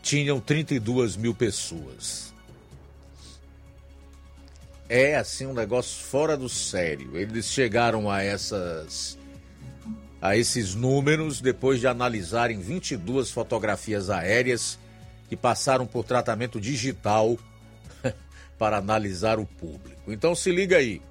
tinham 0.06 0.40
32 0.40 1.18
mil 1.18 1.34
pessoas. 1.34 2.32
É 4.88 5.16
assim 5.16 5.48
um 5.48 5.54
negócio 5.54 6.06
fora 6.06 6.38
do 6.38 6.48
sério. 6.48 7.18
Eles 7.18 7.48
chegaram 7.48 8.10
a 8.10 8.22
essas 8.22 9.18
a 10.22 10.38
esses 10.38 10.76
números 10.76 11.42
depois 11.42 11.80
de 11.80 11.88
analisarem 11.88 12.60
22 12.60 13.32
fotografias 13.32 14.12
aéreas 14.12 14.78
que 15.28 15.36
passaram 15.36 15.88
por 15.88 16.04
tratamento 16.04 16.62
digital 16.62 17.36
para 18.60 18.78
analisar 18.78 19.40
o 19.40 19.46
público. 19.46 20.12
Então 20.12 20.36
se 20.36 20.52
liga 20.52 20.78
aí: 20.78 21.02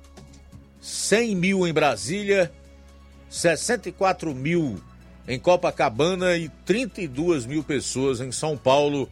100 0.80 1.34
mil 1.34 1.66
em 1.66 1.72
Brasília, 1.72 2.52
64 3.28 4.32
mil 4.32 4.80
em 5.26 5.38
Copacabana 5.38 6.36
e 6.36 6.48
32 6.66 7.46
mil 7.46 7.62
pessoas 7.62 8.20
em 8.20 8.30
São 8.30 8.56
Paulo, 8.56 9.08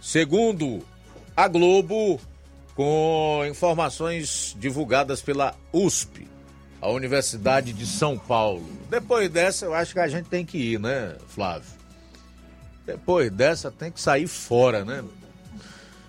segundo 0.00 0.84
a 1.36 1.46
Globo, 1.48 2.20
com 2.74 3.42
informações 3.48 4.56
divulgadas 4.58 5.20
pela 5.20 5.54
USP 5.72 6.30
a 6.80 6.88
Universidade 6.88 7.72
de 7.72 7.86
São 7.86 8.18
Paulo. 8.18 8.64
Depois 8.88 9.28
dessa, 9.28 9.66
eu 9.66 9.74
acho 9.74 9.92
que 9.92 10.00
a 10.00 10.08
gente 10.08 10.28
tem 10.28 10.44
que 10.44 10.56
ir, 10.56 10.80
né, 10.80 11.16
Flávio? 11.28 11.68
Depois 12.86 13.30
dessa, 13.30 13.70
tem 13.70 13.92
que 13.92 14.00
sair 14.00 14.26
fora, 14.26 14.84
né? 14.84 15.04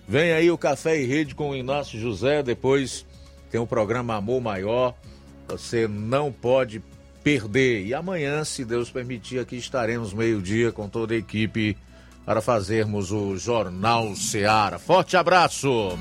Vem 0.08 0.32
aí 0.32 0.50
o 0.50 0.58
Café 0.58 1.00
e 1.00 1.06
Rede 1.06 1.36
com 1.36 1.50
o 1.50 1.56
Inácio 1.56 2.00
José, 2.00 2.42
depois 2.42 3.06
tem 3.50 3.60
o 3.60 3.68
programa 3.68 4.16
Amor 4.16 4.42
Maior. 4.42 4.96
Você 5.48 5.88
não 5.88 6.32
pode 6.32 6.80
perder. 7.24 7.86
E 7.86 7.94
amanhã, 7.94 8.44
se 8.44 8.66
Deus 8.66 8.90
permitir, 8.90 9.40
aqui 9.40 9.56
estaremos 9.56 10.14
meio-dia 10.14 10.72
com 10.72 10.90
toda 10.90 11.14
a 11.14 11.18
equipe 11.18 11.78
para 12.26 12.42
fazermos 12.42 13.12
o 13.12 13.38
Jornal 13.38 14.16
Seara. 14.16 14.78
Forte 14.78 15.18
abraço! 15.18 15.98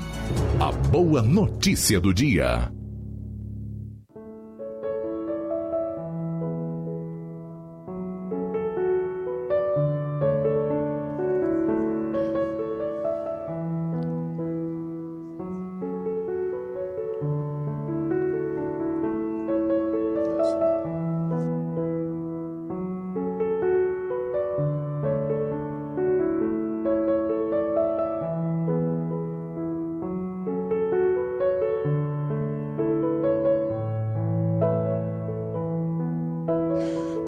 A 0.59 0.71
boa 0.71 1.21
notícia 1.21 1.99
do 1.99 2.13
dia. 2.13 2.71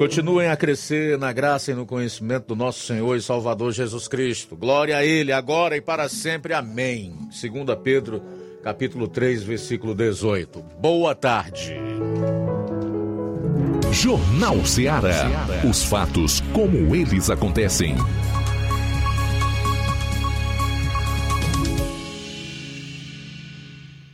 Continuem 0.03 0.49
a 0.49 0.57
crescer 0.57 1.17
na 1.17 1.31
graça 1.31 1.71
e 1.71 1.73
no 1.73 1.85
conhecimento 1.85 2.47
do 2.47 2.57
nosso 2.57 2.85
Senhor 2.85 3.15
e 3.15 3.21
Salvador 3.21 3.71
Jesus 3.71 4.05
Cristo. 4.05 4.53
Glória 4.53 4.97
a 4.97 5.05
Ele, 5.05 5.31
agora 5.31 5.77
e 5.77 5.81
para 5.81 6.09
sempre. 6.09 6.53
Amém. 6.53 7.15
2 7.29 7.77
Pedro, 7.81 8.21
capítulo 8.61 9.07
3, 9.07 9.43
versículo 9.43 9.95
18. 9.95 10.61
Boa 10.77 11.15
tarde. 11.15 11.77
Jornal 13.93 14.65
Ceará. 14.65 15.25
Os 15.63 15.85
fatos 15.85 16.41
como 16.51 16.93
eles 16.93 17.29
acontecem. 17.29 17.95